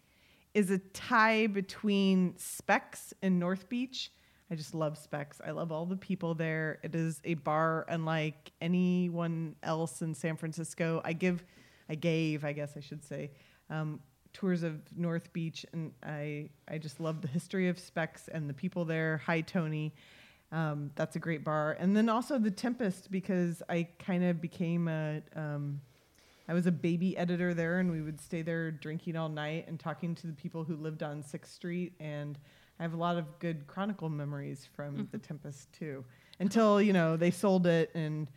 is 0.53 0.69
a 0.69 0.79
tie 0.79 1.47
between 1.47 2.37
Specs 2.37 3.13
and 3.21 3.39
North 3.39 3.69
Beach. 3.69 4.11
I 4.49 4.55
just 4.55 4.75
love 4.75 4.97
Specs. 4.97 5.39
I 5.45 5.51
love 5.51 5.71
all 5.71 5.85
the 5.85 5.95
people 5.95 6.35
there. 6.35 6.79
It 6.83 6.93
is 6.93 7.21
a 7.23 7.35
bar 7.35 7.85
unlike 7.87 8.51
anyone 8.59 9.55
else 9.63 10.01
in 10.01 10.13
San 10.13 10.35
Francisco. 10.35 11.01
I 11.05 11.13
give, 11.13 11.45
I 11.91 11.95
gave, 11.95 12.45
I 12.45 12.53
guess 12.53 12.77
I 12.77 12.79
should 12.79 13.03
say, 13.03 13.31
um, 13.69 13.99
tours 14.31 14.63
of 14.63 14.79
North 14.97 15.33
Beach, 15.33 15.65
and 15.73 15.91
I 16.01 16.49
I 16.65 16.77
just 16.77 17.01
love 17.01 17.21
the 17.21 17.27
history 17.27 17.67
of 17.67 17.77
Specs 17.77 18.29
and 18.29 18.49
the 18.49 18.53
people 18.53 18.85
there. 18.85 19.21
Hi 19.25 19.41
Tony, 19.41 19.93
um, 20.53 20.91
that's 20.95 21.17
a 21.17 21.19
great 21.19 21.43
bar, 21.43 21.75
and 21.77 21.95
then 21.95 22.07
also 22.07 22.39
the 22.39 22.49
Tempest 22.49 23.11
because 23.11 23.61
I 23.67 23.89
kind 23.99 24.23
of 24.23 24.39
became 24.39 24.87
a 24.87 25.21
um, 25.35 25.81
I 26.47 26.53
was 26.53 26.65
a 26.65 26.71
baby 26.71 27.17
editor 27.17 27.53
there, 27.53 27.79
and 27.79 27.91
we 27.91 28.01
would 28.01 28.21
stay 28.21 28.41
there 28.41 28.71
drinking 28.71 29.17
all 29.17 29.29
night 29.29 29.65
and 29.67 29.77
talking 29.77 30.15
to 30.15 30.27
the 30.27 30.33
people 30.33 30.63
who 30.63 30.77
lived 30.77 31.03
on 31.03 31.21
Sixth 31.21 31.53
Street. 31.53 31.91
And 31.99 32.39
I 32.79 32.83
have 32.83 32.93
a 32.93 32.97
lot 32.97 33.17
of 33.17 33.25
good 33.39 33.67
Chronicle 33.67 34.07
memories 34.07 34.65
from 34.77 35.09
the 35.11 35.17
Tempest 35.17 35.73
too. 35.73 36.05
Until 36.39 36.81
you 36.81 36.93
know 36.93 37.17
they 37.17 37.31
sold 37.31 37.67
it, 37.67 37.91
and 37.93 38.29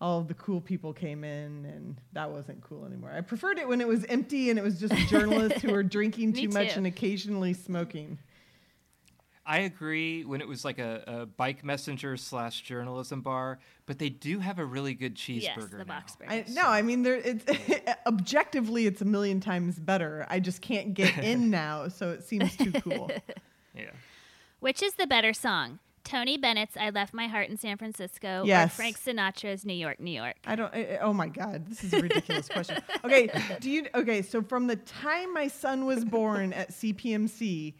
all 0.00 0.22
the 0.22 0.34
cool 0.34 0.60
people 0.60 0.92
came 0.92 1.24
in, 1.24 1.64
and 1.64 2.00
that 2.12 2.30
wasn't 2.30 2.60
cool 2.62 2.84
anymore. 2.84 3.12
I 3.14 3.22
preferred 3.22 3.58
it 3.58 3.66
when 3.66 3.80
it 3.80 3.88
was 3.88 4.04
empty 4.06 4.50
and 4.50 4.58
it 4.58 4.62
was 4.62 4.78
just 4.78 4.94
journalists 5.08 5.62
who 5.62 5.72
were 5.72 5.82
drinking 5.82 6.32
Me 6.32 6.42
too 6.42 6.48
much 6.50 6.76
and 6.76 6.86
occasionally 6.86 7.54
smoking. 7.54 8.18
I 9.48 9.58
agree 9.58 10.24
when 10.24 10.40
it 10.40 10.48
was 10.48 10.64
like 10.64 10.80
a, 10.80 11.04
a 11.06 11.26
bike 11.26 11.64
messenger 11.64 12.16
slash 12.16 12.62
journalism 12.62 13.20
bar, 13.22 13.60
but 13.86 13.98
they 14.00 14.08
do 14.08 14.40
have 14.40 14.58
a 14.58 14.64
really 14.64 14.92
good 14.92 15.14
cheeseburger 15.14 15.56
yes, 15.56 15.70
the 15.70 15.78
now. 15.78 15.84
box 15.84 16.16
burger. 16.16 16.32
I, 16.32 16.44
no, 16.48 16.62
I 16.64 16.82
mean, 16.82 17.04
there. 17.04 17.14
It's 17.14 17.44
objectively, 18.06 18.86
it's 18.86 19.02
a 19.02 19.04
million 19.04 19.38
times 19.38 19.78
better. 19.78 20.26
I 20.28 20.40
just 20.40 20.62
can't 20.62 20.94
get 20.94 21.16
in 21.18 21.48
now, 21.50 21.86
so 21.86 22.10
it 22.10 22.24
seems 22.24 22.56
too 22.56 22.72
cool. 22.72 23.08
Yeah. 23.72 23.90
Which 24.58 24.82
is 24.82 24.94
the 24.94 25.06
better 25.06 25.32
song? 25.32 25.78
Tony 26.06 26.38
Bennett's 26.38 26.76
"I 26.76 26.90
Left 26.90 27.12
My 27.12 27.26
Heart 27.26 27.48
in 27.48 27.56
San 27.56 27.76
Francisco" 27.76 28.42
or 28.42 28.46
Yes. 28.46 28.74
Frank 28.76 28.96
Sinatra's 28.98 29.64
"New 29.64 29.74
York, 29.74 29.98
New 30.00 30.10
York"? 30.12 30.36
I 30.46 30.54
don't. 30.56 30.72
I, 30.74 30.94
I- 30.94 30.98
oh 30.98 31.12
my 31.12 31.28
God, 31.28 31.66
this 31.66 31.82
is 31.84 31.92
a 31.92 32.00
ridiculous 32.00 32.48
question. 32.48 32.78
Okay, 33.04 33.28
do 33.60 33.70
you? 33.70 33.86
Okay, 33.94 34.22
so 34.22 34.42
from 34.42 34.66
the 34.66 34.76
time 34.76 35.32
my 35.34 35.48
son 35.48 35.84
was 35.84 36.04
born 36.04 36.52
at 36.52 36.70
CPMC, 36.70 37.74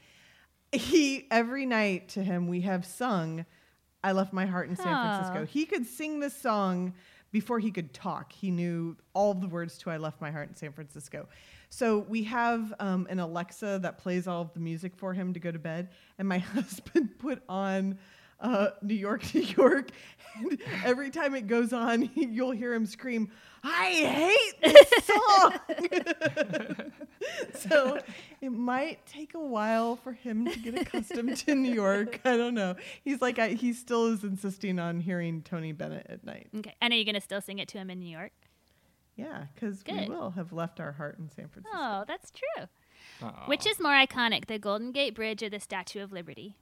he 0.72 1.27
every 1.31 1.66
night 1.66 2.09
to 2.11 2.22
him 2.22 2.49
we 2.49 2.61
have 2.62 2.85
sung 2.85 3.47
"I 4.05 4.12
Left 4.12 4.33
My 4.33 4.47
Heart 4.47 4.68
in 4.70 4.77
San 4.77 4.87
Francisco." 4.87 5.47
He 5.47 5.64
could 5.64 5.87
sing 5.87 6.20
this 6.20 6.37
song 6.37 6.95
before 7.33 7.59
he 7.59 7.70
could 7.70 7.93
talk. 7.93 8.33
He 8.33 8.51
knew 8.51 8.97
all 9.14 9.35
the 9.35 9.49
words 9.49 9.79
to 9.79 9.91
"I 9.91 9.97
Left 9.99 10.20
My 10.20 10.31
Heart 10.31 10.49
in 10.51 10.55
San 10.57 10.72
Francisco." 10.72 11.29
So 11.68 11.99
we 12.09 12.22
have 12.24 12.72
um, 12.79 13.09
an 13.11 13.18
Alexa 13.18 13.81
that 13.83 13.99
plays 13.99 14.29
all 14.29 14.43
of 14.43 14.53
the 14.55 14.61
music 14.61 14.95
for 14.97 15.12
him 15.12 15.33
to 15.35 15.41
go 15.41 15.51
to 15.51 15.59
bed, 15.59 15.91
and 16.18 16.29
my 16.29 16.39
husband 16.55 17.18
put 17.18 17.43
on 17.49 17.99
uh, 18.41 18.68
New 18.82 18.95
York, 18.95 19.22
New 19.34 19.43
York, 19.43 19.91
and 20.37 20.59
every 20.84 21.11
time 21.11 21.34
it 21.34 21.47
goes 21.47 21.72
on, 21.72 22.11
you'll 22.14 22.51
hear 22.51 22.74
him 22.74 22.87
scream, 22.87 23.30
"I 23.62 23.91
hate 23.91 24.61
this 24.62 25.05
song." 25.07 26.93
so 27.55 27.99
it 28.41 28.51
might 28.51 29.05
take 29.07 29.34
a 29.34 29.41
while 29.41 29.97
for 29.97 30.12
him 30.12 30.47
to 30.47 30.59
get 30.59 30.78
accustomed 30.78 31.37
to 31.39 31.55
New 31.55 31.72
York. 31.72 32.20
I 32.24 32.37
don't 32.37 32.55
know. 32.55 32.76
He's 33.03 33.20
like, 33.20 33.39
I, 33.39 33.49
he 33.51 33.72
still 33.72 34.07
is 34.07 34.24
insisting 34.24 34.78
on 34.78 35.01
hearing 35.01 35.43
Tony 35.43 35.72
Bennett 35.72 36.07
at 36.09 36.24
night. 36.24 36.49
Okay, 36.57 36.74
and 36.80 36.93
are 36.93 36.97
you 36.97 37.05
going 37.05 37.14
to 37.14 37.20
still 37.20 37.41
sing 37.41 37.59
it 37.59 37.68
to 37.68 37.78
him 37.78 37.91
in 37.91 38.01
New 38.01 38.11
York? 38.11 38.32
Yeah, 39.16 39.47
because 39.55 39.82
we 39.91 40.09
will 40.11 40.32
have 40.32 40.53
left 40.53 40.78
our 40.78 40.93
heart 40.93 41.18
in 41.18 41.30
San 41.30 41.49
Francisco. 41.49 41.70
Oh, 41.74 42.05
that's 42.07 42.30
true. 42.30 42.66
Aw. 43.22 43.47
Which 43.47 43.66
is 43.66 43.80
more 43.80 43.95
iconic, 43.95 44.47
the 44.47 44.59
Golden 44.59 44.93
Gate 44.93 45.14
Bridge 45.14 45.43
or 45.43 45.49
the 45.49 45.59
Statue 45.59 46.03
of 46.03 46.12
Liberty? 46.12 46.55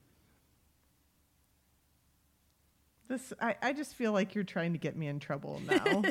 This, 3.09 3.33
I, 3.41 3.55
I 3.63 3.73
just 3.73 3.95
feel 3.95 4.13
like 4.13 4.35
you're 4.35 4.45
trying 4.45 4.73
to 4.73 4.79
get 4.79 4.97
me 4.97 5.09
in 5.09 5.19
trouble 5.19 5.61
now. 5.67 6.03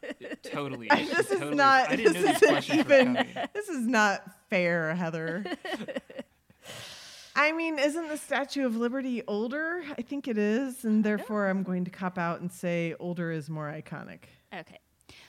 totally. 0.42 0.88
this 0.88 1.30
is 1.30 1.38
totally. 1.38 1.54
not. 1.54 1.90
I 1.90 1.96
didn't 1.96 2.14
this 2.14 2.42
isn't 2.42 2.74
even. 2.74 3.14
This 3.54 3.68
is 3.68 3.86
not 3.86 4.22
fair, 4.48 4.94
Heather. 4.94 5.44
I 7.36 7.52
mean, 7.52 7.78
isn't 7.78 8.08
the 8.08 8.16
Statue 8.16 8.66
of 8.66 8.76
Liberty 8.76 9.22
older? 9.28 9.82
I 9.96 10.02
think 10.02 10.26
it 10.26 10.36
is, 10.36 10.84
and 10.84 11.04
therefore 11.04 11.48
I'm 11.48 11.62
going 11.62 11.84
to 11.84 11.90
cop 11.90 12.18
out 12.18 12.40
and 12.40 12.50
say 12.50 12.94
older 12.98 13.30
is 13.30 13.48
more 13.48 13.70
iconic. 13.70 14.24
Okay. 14.52 14.78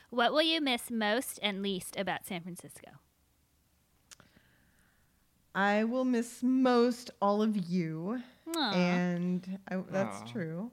What 0.09 0.33
will 0.33 0.41
you 0.41 0.59
miss 0.59 0.89
most 0.89 1.39
and 1.43 1.61
least 1.61 1.95
about 1.95 2.25
San 2.25 2.41
Francisco? 2.41 2.89
I 5.53 5.83
will 5.83 6.05
miss 6.05 6.41
most 6.41 7.11
all 7.21 7.41
of 7.41 7.55
you, 7.69 8.21
Aw. 8.55 8.73
and 8.73 9.59
I, 9.69 9.77
that's 9.89 10.21
Aw. 10.21 10.25
true. 10.25 10.71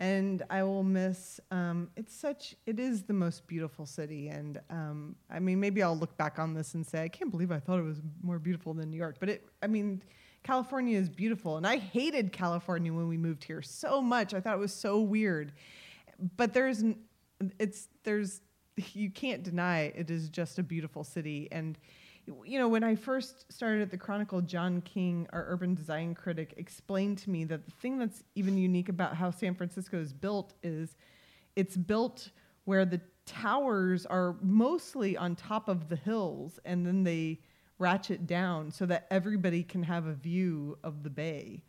And 0.00 0.42
I 0.48 0.62
will 0.62 0.82
miss. 0.82 1.40
Um, 1.50 1.90
it's 1.94 2.16
such. 2.16 2.56
It 2.64 2.80
is 2.80 3.02
the 3.02 3.12
most 3.12 3.46
beautiful 3.46 3.84
city, 3.84 4.28
and 4.28 4.58
um, 4.70 5.14
I 5.28 5.38
mean, 5.40 5.60
maybe 5.60 5.82
I'll 5.82 5.96
look 5.96 6.16
back 6.16 6.38
on 6.38 6.54
this 6.54 6.72
and 6.72 6.86
say, 6.86 7.04
I 7.04 7.08
can't 7.08 7.30
believe 7.30 7.52
I 7.52 7.58
thought 7.58 7.78
it 7.78 7.84
was 7.84 8.00
more 8.22 8.38
beautiful 8.38 8.72
than 8.72 8.90
New 8.90 8.96
York. 8.96 9.16
But 9.20 9.28
it. 9.28 9.46
I 9.62 9.66
mean, 9.66 10.02
California 10.42 10.98
is 10.98 11.10
beautiful, 11.10 11.58
and 11.58 11.66
I 11.66 11.76
hated 11.76 12.32
California 12.32 12.90
when 12.94 13.08
we 13.08 13.18
moved 13.18 13.44
here 13.44 13.60
so 13.60 14.00
much. 14.00 14.32
I 14.32 14.40
thought 14.40 14.54
it 14.54 14.60
was 14.60 14.72
so 14.72 15.00
weird. 15.00 15.52
But 16.38 16.54
there's, 16.54 16.82
it's 17.58 17.88
there's, 18.02 18.40
you 18.94 19.10
can't 19.10 19.42
deny 19.42 19.92
it 19.94 20.10
is 20.10 20.30
just 20.30 20.58
a 20.58 20.62
beautiful 20.62 21.04
city, 21.04 21.46
and 21.52 21.78
you 22.44 22.58
know, 22.58 22.68
when 22.68 22.84
I 22.84 22.94
first 22.94 23.50
started 23.52 23.82
at 23.82 23.90
the 23.90 23.98
Chronicle, 23.98 24.40
John 24.40 24.80
King, 24.82 25.26
our 25.32 25.44
urban 25.48 25.74
design 25.74 26.14
critic, 26.14 26.54
explained 26.56 27.18
to 27.18 27.30
me 27.30 27.44
that 27.44 27.64
the 27.64 27.72
thing 27.72 27.98
that's 27.98 28.22
even 28.34 28.56
unique 28.56 28.88
about 28.88 29.16
how 29.16 29.30
San 29.30 29.54
Francisco 29.54 29.98
is 29.98 30.12
built 30.12 30.54
is 30.62 30.96
it's 31.56 31.76
built 31.76 32.30
where 32.64 32.84
the 32.84 33.00
towers 33.26 34.06
are 34.06 34.36
mostly 34.42 35.16
on 35.16 35.36
top 35.36 35.68
of 35.68 35.88
the 35.88 35.96
hills 35.96 36.58
and 36.64 36.86
then 36.86 37.04
they 37.04 37.40
ratchet 37.78 38.26
down 38.26 38.70
so 38.70 38.86
that 38.86 39.06
everybody 39.10 39.62
can 39.62 39.82
have 39.82 40.06
a 40.06 40.12
view 40.12 40.78
of 40.84 41.02
the 41.02 41.10
bay. 41.10 41.62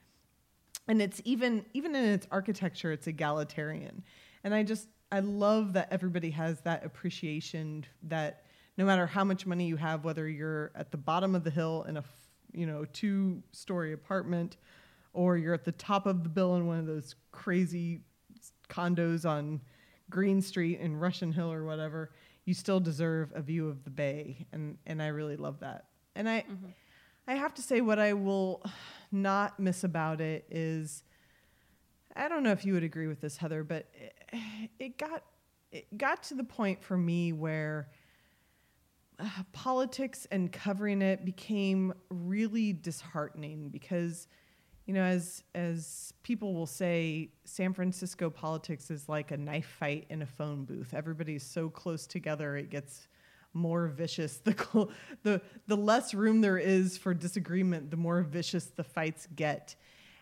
And 0.87 1.01
it's 1.01 1.21
even 1.23 1.65
even 1.73 1.95
in 1.95 2.03
its 2.03 2.27
architecture 2.31 2.91
it's 2.91 3.07
egalitarian. 3.07 4.03
And 4.43 4.53
I 4.53 4.63
just 4.63 4.87
I 5.11 5.19
love 5.19 5.73
that 5.73 5.89
everybody 5.91 6.31
has 6.31 6.61
that 6.61 6.85
appreciation 6.85 7.85
that 8.03 8.45
no 8.77 8.85
matter 8.85 9.05
how 9.05 9.23
much 9.23 9.45
money 9.45 9.67
you 9.67 9.77
have 9.77 10.03
whether 10.03 10.27
you're 10.27 10.71
at 10.75 10.91
the 10.91 10.97
bottom 10.97 11.35
of 11.35 11.43
the 11.43 11.51
hill 11.51 11.85
in 11.87 11.97
a 11.97 12.03
you 12.51 12.65
know 12.65 12.85
two 12.85 13.41
story 13.51 13.93
apartment 13.93 14.57
or 15.13 15.37
you're 15.37 15.53
at 15.53 15.65
the 15.65 15.71
top 15.73 16.05
of 16.05 16.23
the 16.23 16.29
bill 16.29 16.55
in 16.55 16.67
one 16.67 16.79
of 16.79 16.85
those 16.85 17.15
crazy 17.31 18.01
condos 18.69 19.29
on 19.29 19.61
Green 20.09 20.41
Street 20.41 20.79
in 20.79 20.97
Russian 20.97 21.31
Hill 21.31 21.51
or 21.51 21.63
whatever, 21.63 22.11
you 22.45 22.53
still 22.53 22.79
deserve 22.79 23.31
a 23.35 23.41
view 23.41 23.67
of 23.67 23.83
the 23.83 23.89
bay, 23.89 24.45
and 24.51 24.77
and 24.85 25.01
I 25.01 25.07
really 25.07 25.37
love 25.37 25.59
that. 25.59 25.85
And 26.15 26.29
I, 26.29 26.41
mm-hmm. 26.41 26.67
I 27.27 27.35
have 27.35 27.53
to 27.55 27.61
say, 27.61 27.81
what 27.81 27.97
I 27.97 28.13
will 28.13 28.63
not 29.11 29.59
miss 29.59 29.83
about 29.83 30.21
it 30.21 30.45
is, 30.49 31.03
I 32.15 32.27
don't 32.27 32.43
know 32.43 32.51
if 32.51 32.65
you 32.65 32.73
would 32.73 32.83
agree 32.83 33.07
with 33.07 33.21
this, 33.21 33.37
Heather, 33.37 33.63
but 33.63 33.87
it, 33.93 34.69
it 34.79 34.97
got 34.97 35.23
it 35.71 35.97
got 35.97 36.23
to 36.23 36.35
the 36.35 36.43
point 36.43 36.83
for 36.83 36.97
me 36.97 37.31
where 37.33 37.89
politics 39.51 40.27
and 40.31 40.51
covering 40.51 41.01
it 41.01 41.25
became 41.25 41.93
really 42.09 42.73
disheartening 42.73 43.69
because 43.69 44.27
you 44.85 44.93
know 44.93 45.03
as 45.03 45.43
as 45.55 46.13
people 46.23 46.53
will 46.53 46.65
say 46.65 47.31
San 47.45 47.73
Francisco 47.73 48.29
politics 48.29 48.89
is 48.91 49.07
like 49.07 49.31
a 49.31 49.37
knife 49.37 49.75
fight 49.79 50.05
in 50.09 50.21
a 50.21 50.25
phone 50.25 50.65
booth. 50.65 50.93
Everybody's 50.93 51.43
so 51.43 51.69
close 51.69 52.07
together 52.07 52.57
it 52.57 52.69
gets 52.69 53.07
more 53.53 53.87
vicious. 53.87 54.37
The 54.43 54.53
cl- 54.53 54.91
the 55.23 55.41
the 55.67 55.77
less 55.77 56.13
room 56.13 56.41
there 56.41 56.57
is 56.57 56.97
for 56.97 57.13
disagreement 57.13 57.91
the 57.91 57.97
more 57.97 58.21
vicious 58.21 58.65
the 58.65 58.83
fights 58.83 59.27
get. 59.35 59.75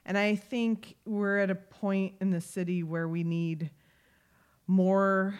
And 0.05 0.17
i 0.17 0.35
think 0.35 0.95
we're 1.05 1.37
at 1.39 1.49
a 1.51 1.55
point 1.55 2.15
in 2.19 2.31
the 2.31 2.41
city 2.41 2.83
where 2.83 3.07
we 3.07 3.23
need 3.23 3.69
more 4.65 5.39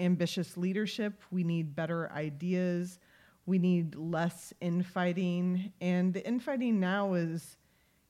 ambitious 0.00 0.56
leadership. 0.56 1.22
We 1.30 1.44
need 1.44 1.74
better 1.74 2.10
ideas. 2.12 2.98
We 3.46 3.58
need 3.58 3.94
less 3.94 4.52
infighting. 4.60 5.72
And 5.80 6.12
the 6.12 6.26
infighting 6.26 6.80
now 6.80 7.14
is 7.14 7.56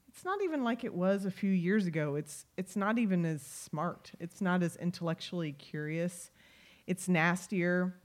it's 0.09 0.24
not 0.24 0.43
even 0.43 0.62
like 0.62 0.85
it 0.85 0.95
was 0.95 1.24
a 1.24 1.30
few 1.30 1.51
years 1.51 1.87
ago. 1.87 2.14
It's 2.14 2.47
it's 2.57 2.76
not 2.76 2.99
even 2.99 3.24
as 3.24 3.43
smart. 3.43 4.12
It's 4.20 4.41
not 4.41 4.62
as 4.62 4.76
intellectually 4.76 5.53
curious. 5.53 6.30
It's 6.87 7.09
nastier. 7.09 7.97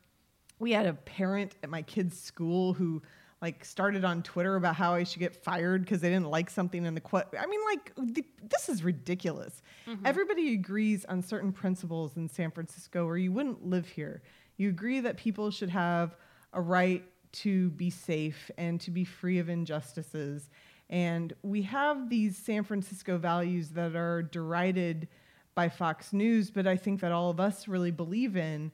We 0.58 0.72
had 0.72 0.88
a 0.88 0.94
parent 0.94 1.56
at 1.64 1.70
my 1.70 1.84
kid's 1.84 2.20
school 2.20 2.74
who 2.74 3.02
like 3.42 3.64
started 3.64 4.04
on 4.04 4.22
Twitter 4.22 4.56
about 4.56 4.76
how 4.76 4.94
I 4.94 5.04
should 5.04 5.20
get 5.20 5.36
fired 5.36 5.84
because 5.84 6.02
they 6.02 6.10
didn't 6.10 6.30
like 6.30 6.50
something 6.50 6.86
in 6.86 6.94
the 6.94 7.02
quote. 7.02 7.28
I 7.40 7.46
mean, 7.46 7.62
like 7.66 7.94
the, 7.96 8.26
this 8.50 8.68
is 8.68 8.84
ridiculous. 8.84 9.62
Mm-hmm. 9.88 10.06
Everybody 10.06 10.54
agrees 10.54 11.06
on 11.06 11.22
certain 11.22 11.54
principles 11.54 12.18
in 12.18 12.28
San 12.28 12.52
Francisco, 12.52 13.06
or 13.06 13.18
you 13.18 13.32
wouldn't 13.32 13.66
live 13.66 13.88
here. 13.88 14.22
You 14.58 14.70
agree 14.70 15.00
that 15.00 15.16
people 15.16 15.52
should 15.52 15.70
have 15.70 16.18
a 16.54 16.60
right 16.60 17.04
to 17.32 17.70
be 17.72 17.90
safe 17.90 18.52
and 18.58 18.82
to 18.82 18.92
be 18.92 19.06
free 19.06 19.40
of 19.40 19.48
injustices. 19.50 20.50
And 20.90 21.34
we 21.44 21.62
have 21.64 22.10
these 22.10 22.36
San 22.36 22.64
Francisco 22.64 23.18
values 23.18 23.70
that 23.70 23.96
are 23.96 24.24
derided 24.24 25.08
by 25.56 25.70
Fox 25.70 26.12
News, 26.12 26.52
but 26.52 26.68
I 26.68 26.76
think 26.76 27.02
that 27.02 27.12
all 27.12 27.30
of 27.30 27.40
us 27.40 27.68
really 27.68 27.92
believe 27.92 28.36
in. 28.36 28.72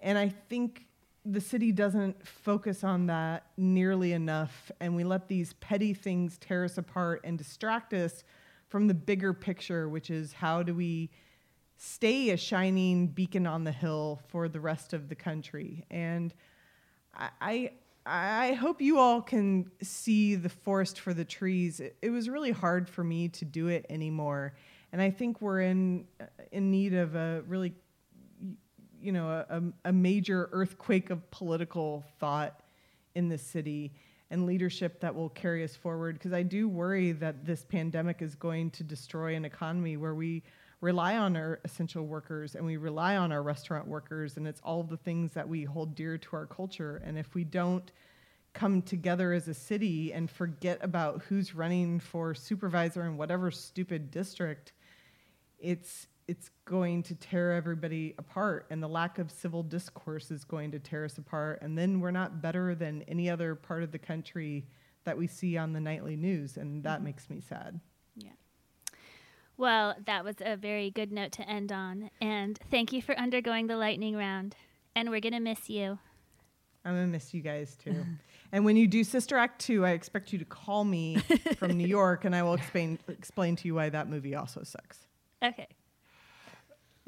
And 0.00 0.16
I 0.16 0.28
think 0.28 0.87
the 1.30 1.40
city 1.40 1.72
doesn't 1.72 2.26
focus 2.26 2.82
on 2.84 3.06
that 3.06 3.46
nearly 3.56 4.12
enough, 4.12 4.70
and 4.80 4.96
we 4.96 5.04
let 5.04 5.28
these 5.28 5.52
petty 5.54 5.94
things 5.94 6.38
tear 6.38 6.64
us 6.64 6.78
apart 6.78 7.20
and 7.24 7.36
distract 7.36 7.92
us 7.92 8.24
from 8.68 8.86
the 8.86 8.94
bigger 8.94 9.32
picture, 9.32 9.88
which 9.88 10.10
is 10.10 10.32
how 10.32 10.62
do 10.62 10.74
we 10.74 11.10
stay 11.76 12.30
a 12.30 12.36
shining 12.36 13.06
beacon 13.06 13.46
on 13.46 13.64
the 13.64 13.72
hill 13.72 14.20
for 14.28 14.48
the 14.48 14.60
rest 14.60 14.92
of 14.92 15.08
the 15.08 15.14
country? 15.14 15.84
And 15.90 16.34
I, 17.14 17.30
I 17.40 17.70
I 18.10 18.52
hope 18.54 18.80
you 18.80 18.98
all 18.98 19.20
can 19.20 19.70
see 19.82 20.34
the 20.34 20.48
forest 20.48 20.98
for 20.98 21.12
the 21.12 21.26
trees. 21.26 21.78
It, 21.78 21.96
it 22.00 22.08
was 22.08 22.28
really 22.28 22.52
hard 22.52 22.88
for 22.88 23.04
me 23.04 23.28
to 23.28 23.44
do 23.44 23.68
it 23.68 23.84
anymore, 23.90 24.54
and 24.92 25.02
I 25.02 25.10
think 25.10 25.42
we're 25.42 25.60
in 25.60 26.06
in 26.50 26.70
need 26.70 26.94
of 26.94 27.14
a 27.14 27.42
really 27.46 27.74
you 29.00 29.12
know 29.12 29.44
a, 29.48 29.62
a 29.84 29.92
major 29.92 30.48
earthquake 30.52 31.10
of 31.10 31.30
political 31.30 32.04
thought 32.18 32.60
in 33.14 33.28
the 33.28 33.38
city 33.38 33.92
and 34.30 34.44
leadership 34.44 35.00
that 35.00 35.14
will 35.14 35.30
carry 35.30 35.64
us 35.64 35.74
forward. 35.74 36.14
Because 36.14 36.32
i 36.32 36.42
do 36.42 36.68
worry 36.68 37.12
that 37.12 37.44
this 37.44 37.64
pandemic 37.64 38.22
is 38.22 38.34
going 38.34 38.70
to 38.72 38.82
destroy 38.82 39.34
an 39.34 39.44
economy 39.44 39.96
where 39.96 40.14
we 40.14 40.42
rely 40.80 41.16
on 41.16 41.36
our 41.36 41.58
essential 41.64 42.06
workers 42.06 42.54
and 42.54 42.64
we 42.64 42.76
rely 42.76 43.16
on 43.16 43.32
our 43.32 43.42
restaurant 43.42 43.86
workers 43.86 44.36
and 44.36 44.46
it's 44.46 44.60
all 44.62 44.84
the 44.84 44.96
things 44.96 45.32
that 45.32 45.48
we 45.48 45.64
hold 45.64 45.94
dear 45.94 46.16
to 46.16 46.36
our 46.36 46.46
culture. 46.46 47.02
And 47.04 47.18
if 47.18 47.34
we 47.34 47.42
don't 47.42 47.90
come 48.54 48.82
together 48.82 49.32
as 49.32 49.48
a 49.48 49.54
city 49.54 50.12
and 50.12 50.30
forget 50.30 50.78
about 50.82 51.22
who's 51.22 51.54
running 51.54 52.00
for 52.00 52.34
supervisor 52.34 53.02
in 53.04 53.16
whatever 53.16 53.50
stupid 53.50 54.10
district 54.10 54.72
it's 55.58 56.06
it's 56.28 56.50
going 56.66 57.02
to 57.02 57.14
tear 57.14 57.52
everybody 57.52 58.14
apart 58.18 58.66
and 58.70 58.82
the 58.82 58.88
lack 58.88 59.18
of 59.18 59.30
civil 59.30 59.62
discourse 59.62 60.30
is 60.30 60.44
going 60.44 60.70
to 60.70 60.78
tear 60.78 61.04
us 61.04 61.18
apart 61.18 61.58
and 61.62 61.76
then 61.76 62.00
we're 62.00 62.10
not 62.10 62.40
better 62.40 62.74
than 62.74 63.02
any 63.02 63.28
other 63.28 63.54
part 63.54 63.82
of 63.82 63.90
the 63.90 63.98
country 63.98 64.66
that 65.04 65.16
we 65.16 65.26
see 65.26 65.56
on 65.56 65.72
the 65.72 65.80
nightly 65.80 66.16
news 66.16 66.58
and 66.58 66.84
that 66.84 66.96
mm-hmm. 66.96 67.04
makes 67.06 67.30
me 67.30 67.40
sad 67.40 67.80
Yeah. 68.16 68.30
Well, 69.56 69.96
that 70.06 70.24
was 70.24 70.36
a 70.40 70.56
very 70.56 70.90
good 70.90 71.10
note 71.10 71.32
to 71.32 71.48
end 71.48 71.72
on. 71.72 72.10
And 72.20 72.56
thank 72.70 72.92
you 72.92 73.02
for 73.02 73.18
undergoing 73.18 73.66
the 73.66 73.76
lightning 73.76 74.14
round. 74.14 74.54
And 74.94 75.10
we're 75.10 75.18
going 75.18 75.32
to 75.32 75.40
miss 75.40 75.68
you. 75.68 75.98
i'm 76.84 76.94
gonna 76.94 77.06
miss 77.06 77.34
you 77.34 77.40
guys 77.40 77.76
too 77.76 78.04
and 78.52 78.64
when 78.64 78.76
you 78.76 78.86
do 78.86 79.02
sister 79.02 79.36
act 79.36 79.60
2 79.62 79.84
i 79.84 79.90
expect 79.90 80.32
you 80.32 80.38
to 80.38 80.44
call 80.44 80.84
me 80.84 81.16
from 81.56 81.72
new 81.72 81.86
york 81.98 82.24
and 82.24 82.36
i 82.36 82.42
will 82.42 82.54
explain 82.54 82.98
explain 83.08 83.56
to 83.56 83.66
you 83.66 83.74
why 83.74 83.88
that 83.88 84.08
movie 84.08 84.34
also 84.34 84.62
sucks 84.62 85.08
Okay. 85.42 85.68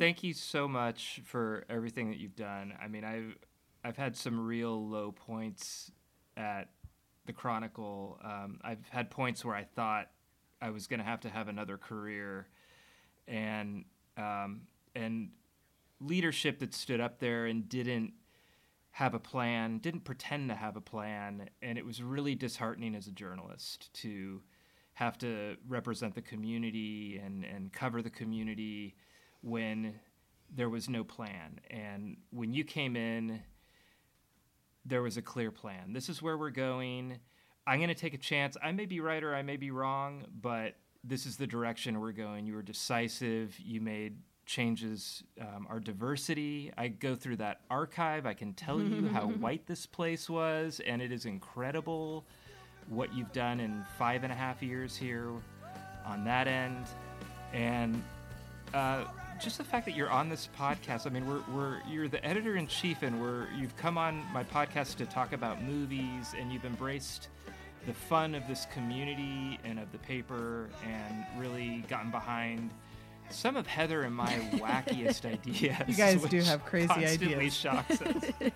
Thank 0.00 0.22
you 0.22 0.32
so 0.32 0.66
much 0.66 1.20
for 1.26 1.66
everything 1.68 2.08
that 2.08 2.16
you've 2.16 2.34
done. 2.34 2.72
I 2.82 2.88
mean, 2.88 3.04
I've 3.04 3.36
I've 3.84 3.98
had 3.98 4.16
some 4.16 4.40
real 4.40 4.88
low 4.88 5.12
points 5.12 5.92
at 6.38 6.70
the 7.26 7.34
Chronicle. 7.34 8.18
Um, 8.24 8.60
I've 8.64 8.88
had 8.88 9.10
points 9.10 9.44
where 9.44 9.54
I 9.54 9.64
thought 9.64 10.08
I 10.62 10.70
was 10.70 10.86
going 10.86 11.00
to 11.00 11.04
have 11.04 11.20
to 11.20 11.28
have 11.28 11.48
another 11.48 11.76
career, 11.76 12.48
and 13.28 13.84
um, 14.16 14.62
and 14.96 15.32
leadership 16.00 16.60
that 16.60 16.72
stood 16.72 17.02
up 17.02 17.18
there 17.18 17.44
and 17.44 17.68
didn't 17.68 18.14
have 18.92 19.12
a 19.12 19.20
plan, 19.20 19.80
didn't 19.80 20.04
pretend 20.04 20.48
to 20.48 20.54
have 20.54 20.76
a 20.76 20.80
plan, 20.80 21.50
and 21.60 21.76
it 21.76 21.84
was 21.84 22.02
really 22.02 22.34
disheartening 22.34 22.94
as 22.94 23.06
a 23.06 23.12
journalist 23.12 23.92
to 23.96 24.40
have 24.94 25.18
to 25.18 25.58
represent 25.68 26.14
the 26.14 26.22
community 26.22 27.20
and, 27.22 27.44
and 27.44 27.70
cover 27.70 28.00
the 28.00 28.08
community 28.08 28.94
when 29.42 29.94
there 30.54 30.68
was 30.68 30.88
no 30.88 31.04
plan. 31.04 31.60
And 31.70 32.16
when 32.30 32.52
you 32.52 32.64
came 32.64 32.96
in, 32.96 33.40
there 34.84 35.02
was 35.02 35.16
a 35.16 35.22
clear 35.22 35.50
plan. 35.50 35.92
This 35.92 36.08
is 36.08 36.22
where 36.22 36.36
we're 36.36 36.50
going. 36.50 37.18
I'm 37.66 37.78
going 37.78 37.88
to 37.88 37.94
take 37.94 38.14
a 38.14 38.18
chance. 38.18 38.56
I 38.62 38.72
may 38.72 38.86
be 38.86 39.00
right 39.00 39.22
or 39.22 39.34
I 39.34 39.42
may 39.42 39.56
be 39.56 39.70
wrong, 39.70 40.24
but 40.40 40.76
this 41.04 41.26
is 41.26 41.36
the 41.36 41.46
direction 41.46 42.00
we're 42.00 42.12
going. 42.12 42.46
You 42.46 42.54
were 42.54 42.62
decisive. 42.62 43.58
You 43.58 43.80
made 43.80 44.16
changes 44.46 45.22
um, 45.40 45.66
our 45.70 45.78
diversity. 45.78 46.72
I 46.76 46.88
go 46.88 47.14
through 47.14 47.36
that 47.36 47.60
archive. 47.70 48.26
I 48.26 48.34
can 48.34 48.54
tell 48.54 48.80
you 48.80 49.08
how 49.08 49.26
white 49.38 49.66
this 49.66 49.86
place 49.86 50.28
was, 50.28 50.80
and 50.84 51.00
it 51.00 51.12
is 51.12 51.26
incredible 51.26 52.26
what 52.88 53.14
you've 53.14 53.32
done 53.32 53.60
in 53.60 53.84
five 53.96 54.24
and 54.24 54.32
a 54.32 54.34
half 54.34 54.62
years 54.62 54.96
here 54.96 55.30
on 56.04 56.24
that 56.24 56.48
end. 56.48 56.86
And 57.52 58.02
uh, 58.74 59.04
just 59.42 59.58
the 59.58 59.64
fact 59.64 59.86
that 59.86 59.96
you're 59.96 60.10
on 60.10 60.28
this 60.28 60.48
podcast. 60.58 61.06
I 61.06 61.10
mean, 61.10 61.26
we're, 61.26 61.42
we're 61.54 61.80
you're 61.88 62.08
the 62.08 62.24
editor 62.24 62.56
in 62.56 62.66
chief, 62.66 63.02
and 63.02 63.20
we're 63.20 63.46
you've 63.56 63.76
come 63.76 63.96
on 63.98 64.22
my 64.32 64.44
podcast 64.44 64.96
to 64.96 65.06
talk 65.06 65.32
about 65.32 65.62
movies, 65.62 66.34
and 66.38 66.52
you've 66.52 66.64
embraced 66.64 67.28
the 67.86 67.94
fun 67.94 68.34
of 68.34 68.46
this 68.46 68.66
community 68.72 69.58
and 69.64 69.78
of 69.78 69.90
the 69.92 69.98
paper, 69.98 70.68
and 70.86 71.24
really 71.38 71.84
gotten 71.88 72.10
behind 72.10 72.70
some 73.30 73.56
of 73.56 73.66
Heather 73.66 74.02
and 74.02 74.14
my 74.14 74.26
wackiest 74.54 75.24
ideas. 75.24 75.88
You 75.88 75.94
guys 75.94 76.22
do 76.24 76.40
have 76.42 76.64
crazy 76.64 76.88
constantly 76.88 77.34
ideas. 77.36 77.54
Shocks 77.54 78.02
us. 78.02 78.24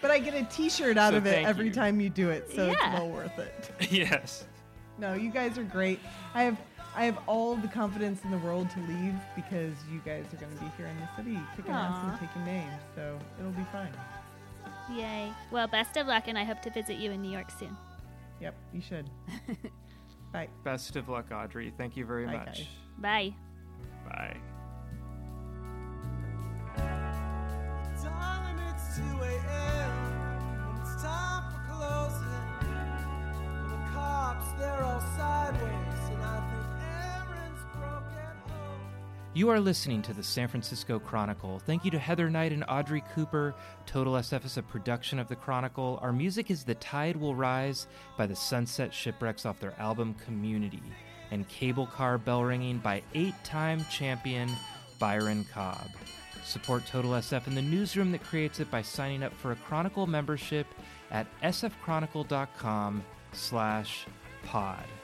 but 0.00 0.10
i 0.10 0.18
get 0.18 0.34
a 0.34 0.44
t-shirt 0.44 0.96
out 0.98 1.12
So 1.12 1.16
of 1.18 1.26
it 1.26 1.44
every 1.46 1.66
you. 1.66 1.72
time 1.72 1.98
you 2.00 2.10
do 2.10 2.28
it 2.30 2.50
so 2.54 2.68
it's 2.68 2.80
well 2.82 3.08
worth 3.08 3.38
it 3.38 3.70
yes. 3.90 4.44
No, 4.98 5.14
you 5.14 5.30
guys 5.30 5.58
are 5.58 5.64
great. 5.64 6.00
I 6.34 6.42
have 6.44 6.58
I 6.96 7.04
have 7.06 7.18
all 7.26 7.56
the 7.56 7.68
confidence 7.68 8.22
in 8.22 8.30
the 8.30 8.38
world 8.38 8.70
to 8.70 8.80
leave 8.80 9.14
because 9.34 9.74
you 9.90 10.00
guys 10.04 10.26
are 10.32 10.36
going 10.36 10.54
to 10.56 10.62
be 10.62 10.70
here 10.76 10.86
in 10.86 10.96
the 11.00 11.08
city 11.16 11.40
kicking 11.56 11.72
ass 11.72 12.04
and 12.04 12.28
taking 12.28 12.44
names. 12.44 12.80
So 12.94 13.18
it'll 13.38 13.50
be 13.50 13.66
fine. 13.72 13.92
Yay. 14.92 15.32
Well, 15.50 15.66
best 15.66 15.96
of 15.96 16.06
luck, 16.06 16.24
and 16.28 16.38
I 16.38 16.44
hope 16.44 16.62
to 16.62 16.70
visit 16.70 16.96
you 16.96 17.10
in 17.10 17.20
New 17.20 17.30
York 17.32 17.50
soon. 17.58 17.76
Yep, 18.40 18.54
you 18.72 18.80
should. 18.80 19.10
Bye. 20.32 20.48
Best 20.62 20.94
of 20.96 21.08
luck, 21.08 21.26
Audrey. 21.32 21.72
Thank 21.76 21.96
you 21.96 22.04
very 22.04 22.26
Bye, 22.26 22.32
much. 22.32 22.46
guys. 22.46 22.66
Bye. 22.98 23.34
Bye. 24.08 24.36
Darling, 28.02 29.73
You 39.36 39.48
are 39.48 39.58
listening 39.58 40.00
to 40.02 40.12
the 40.14 40.22
San 40.22 40.46
Francisco 40.46 41.00
Chronicle. 41.00 41.58
Thank 41.58 41.84
you 41.84 41.90
to 41.90 41.98
Heather 41.98 42.30
Knight 42.30 42.52
and 42.52 42.64
Audrey 42.68 43.02
Cooper. 43.16 43.52
Total 43.84 44.12
SF 44.12 44.44
is 44.44 44.56
a 44.58 44.62
production 44.62 45.18
of 45.18 45.26
the 45.26 45.34
Chronicle. 45.34 45.98
Our 46.00 46.12
music 46.12 46.52
is 46.52 46.62
The 46.62 46.76
Tide 46.76 47.16
Will 47.16 47.34
Rise 47.34 47.88
by 48.16 48.28
the 48.28 48.36
Sunset 48.36 48.94
Shipwrecks 48.94 49.44
off 49.44 49.58
their 49.58 49.74
album 49.80 50.14
Community, 50.24 50.84
and 51.32 51.48
Cable 51.48 51.88
Car 51.88 52.16
Bell 52.16 52.44
Ringing 52.44 52.78
by 52.78 53.02
eight 53.14 53.34
time 53.42 53.84
champion 53.90 54.48
Byron 55.00 55.44
Cobb. 55.52 55.90
Support 56.44 56.86
Total 56.86 57.10
SF 57.10 57.48
in 57.48 57.56
the 57.56 57.62
newsroom 57.62 58.12
that 58.12 58.22
creates 58.22 58.60
it 58.60 58.70
by 58.70 58.82
signing 58.82 59.24
up 59.24 59.34
for 59.34 59.50
a 59.50 59.56
Chronicle 59.56 60.06
membership 60.06 60.68
at 61.10 61.26
sfchronicle.com 61.42 63.02
slash 63.32 64.06
pod. 64.46 65.03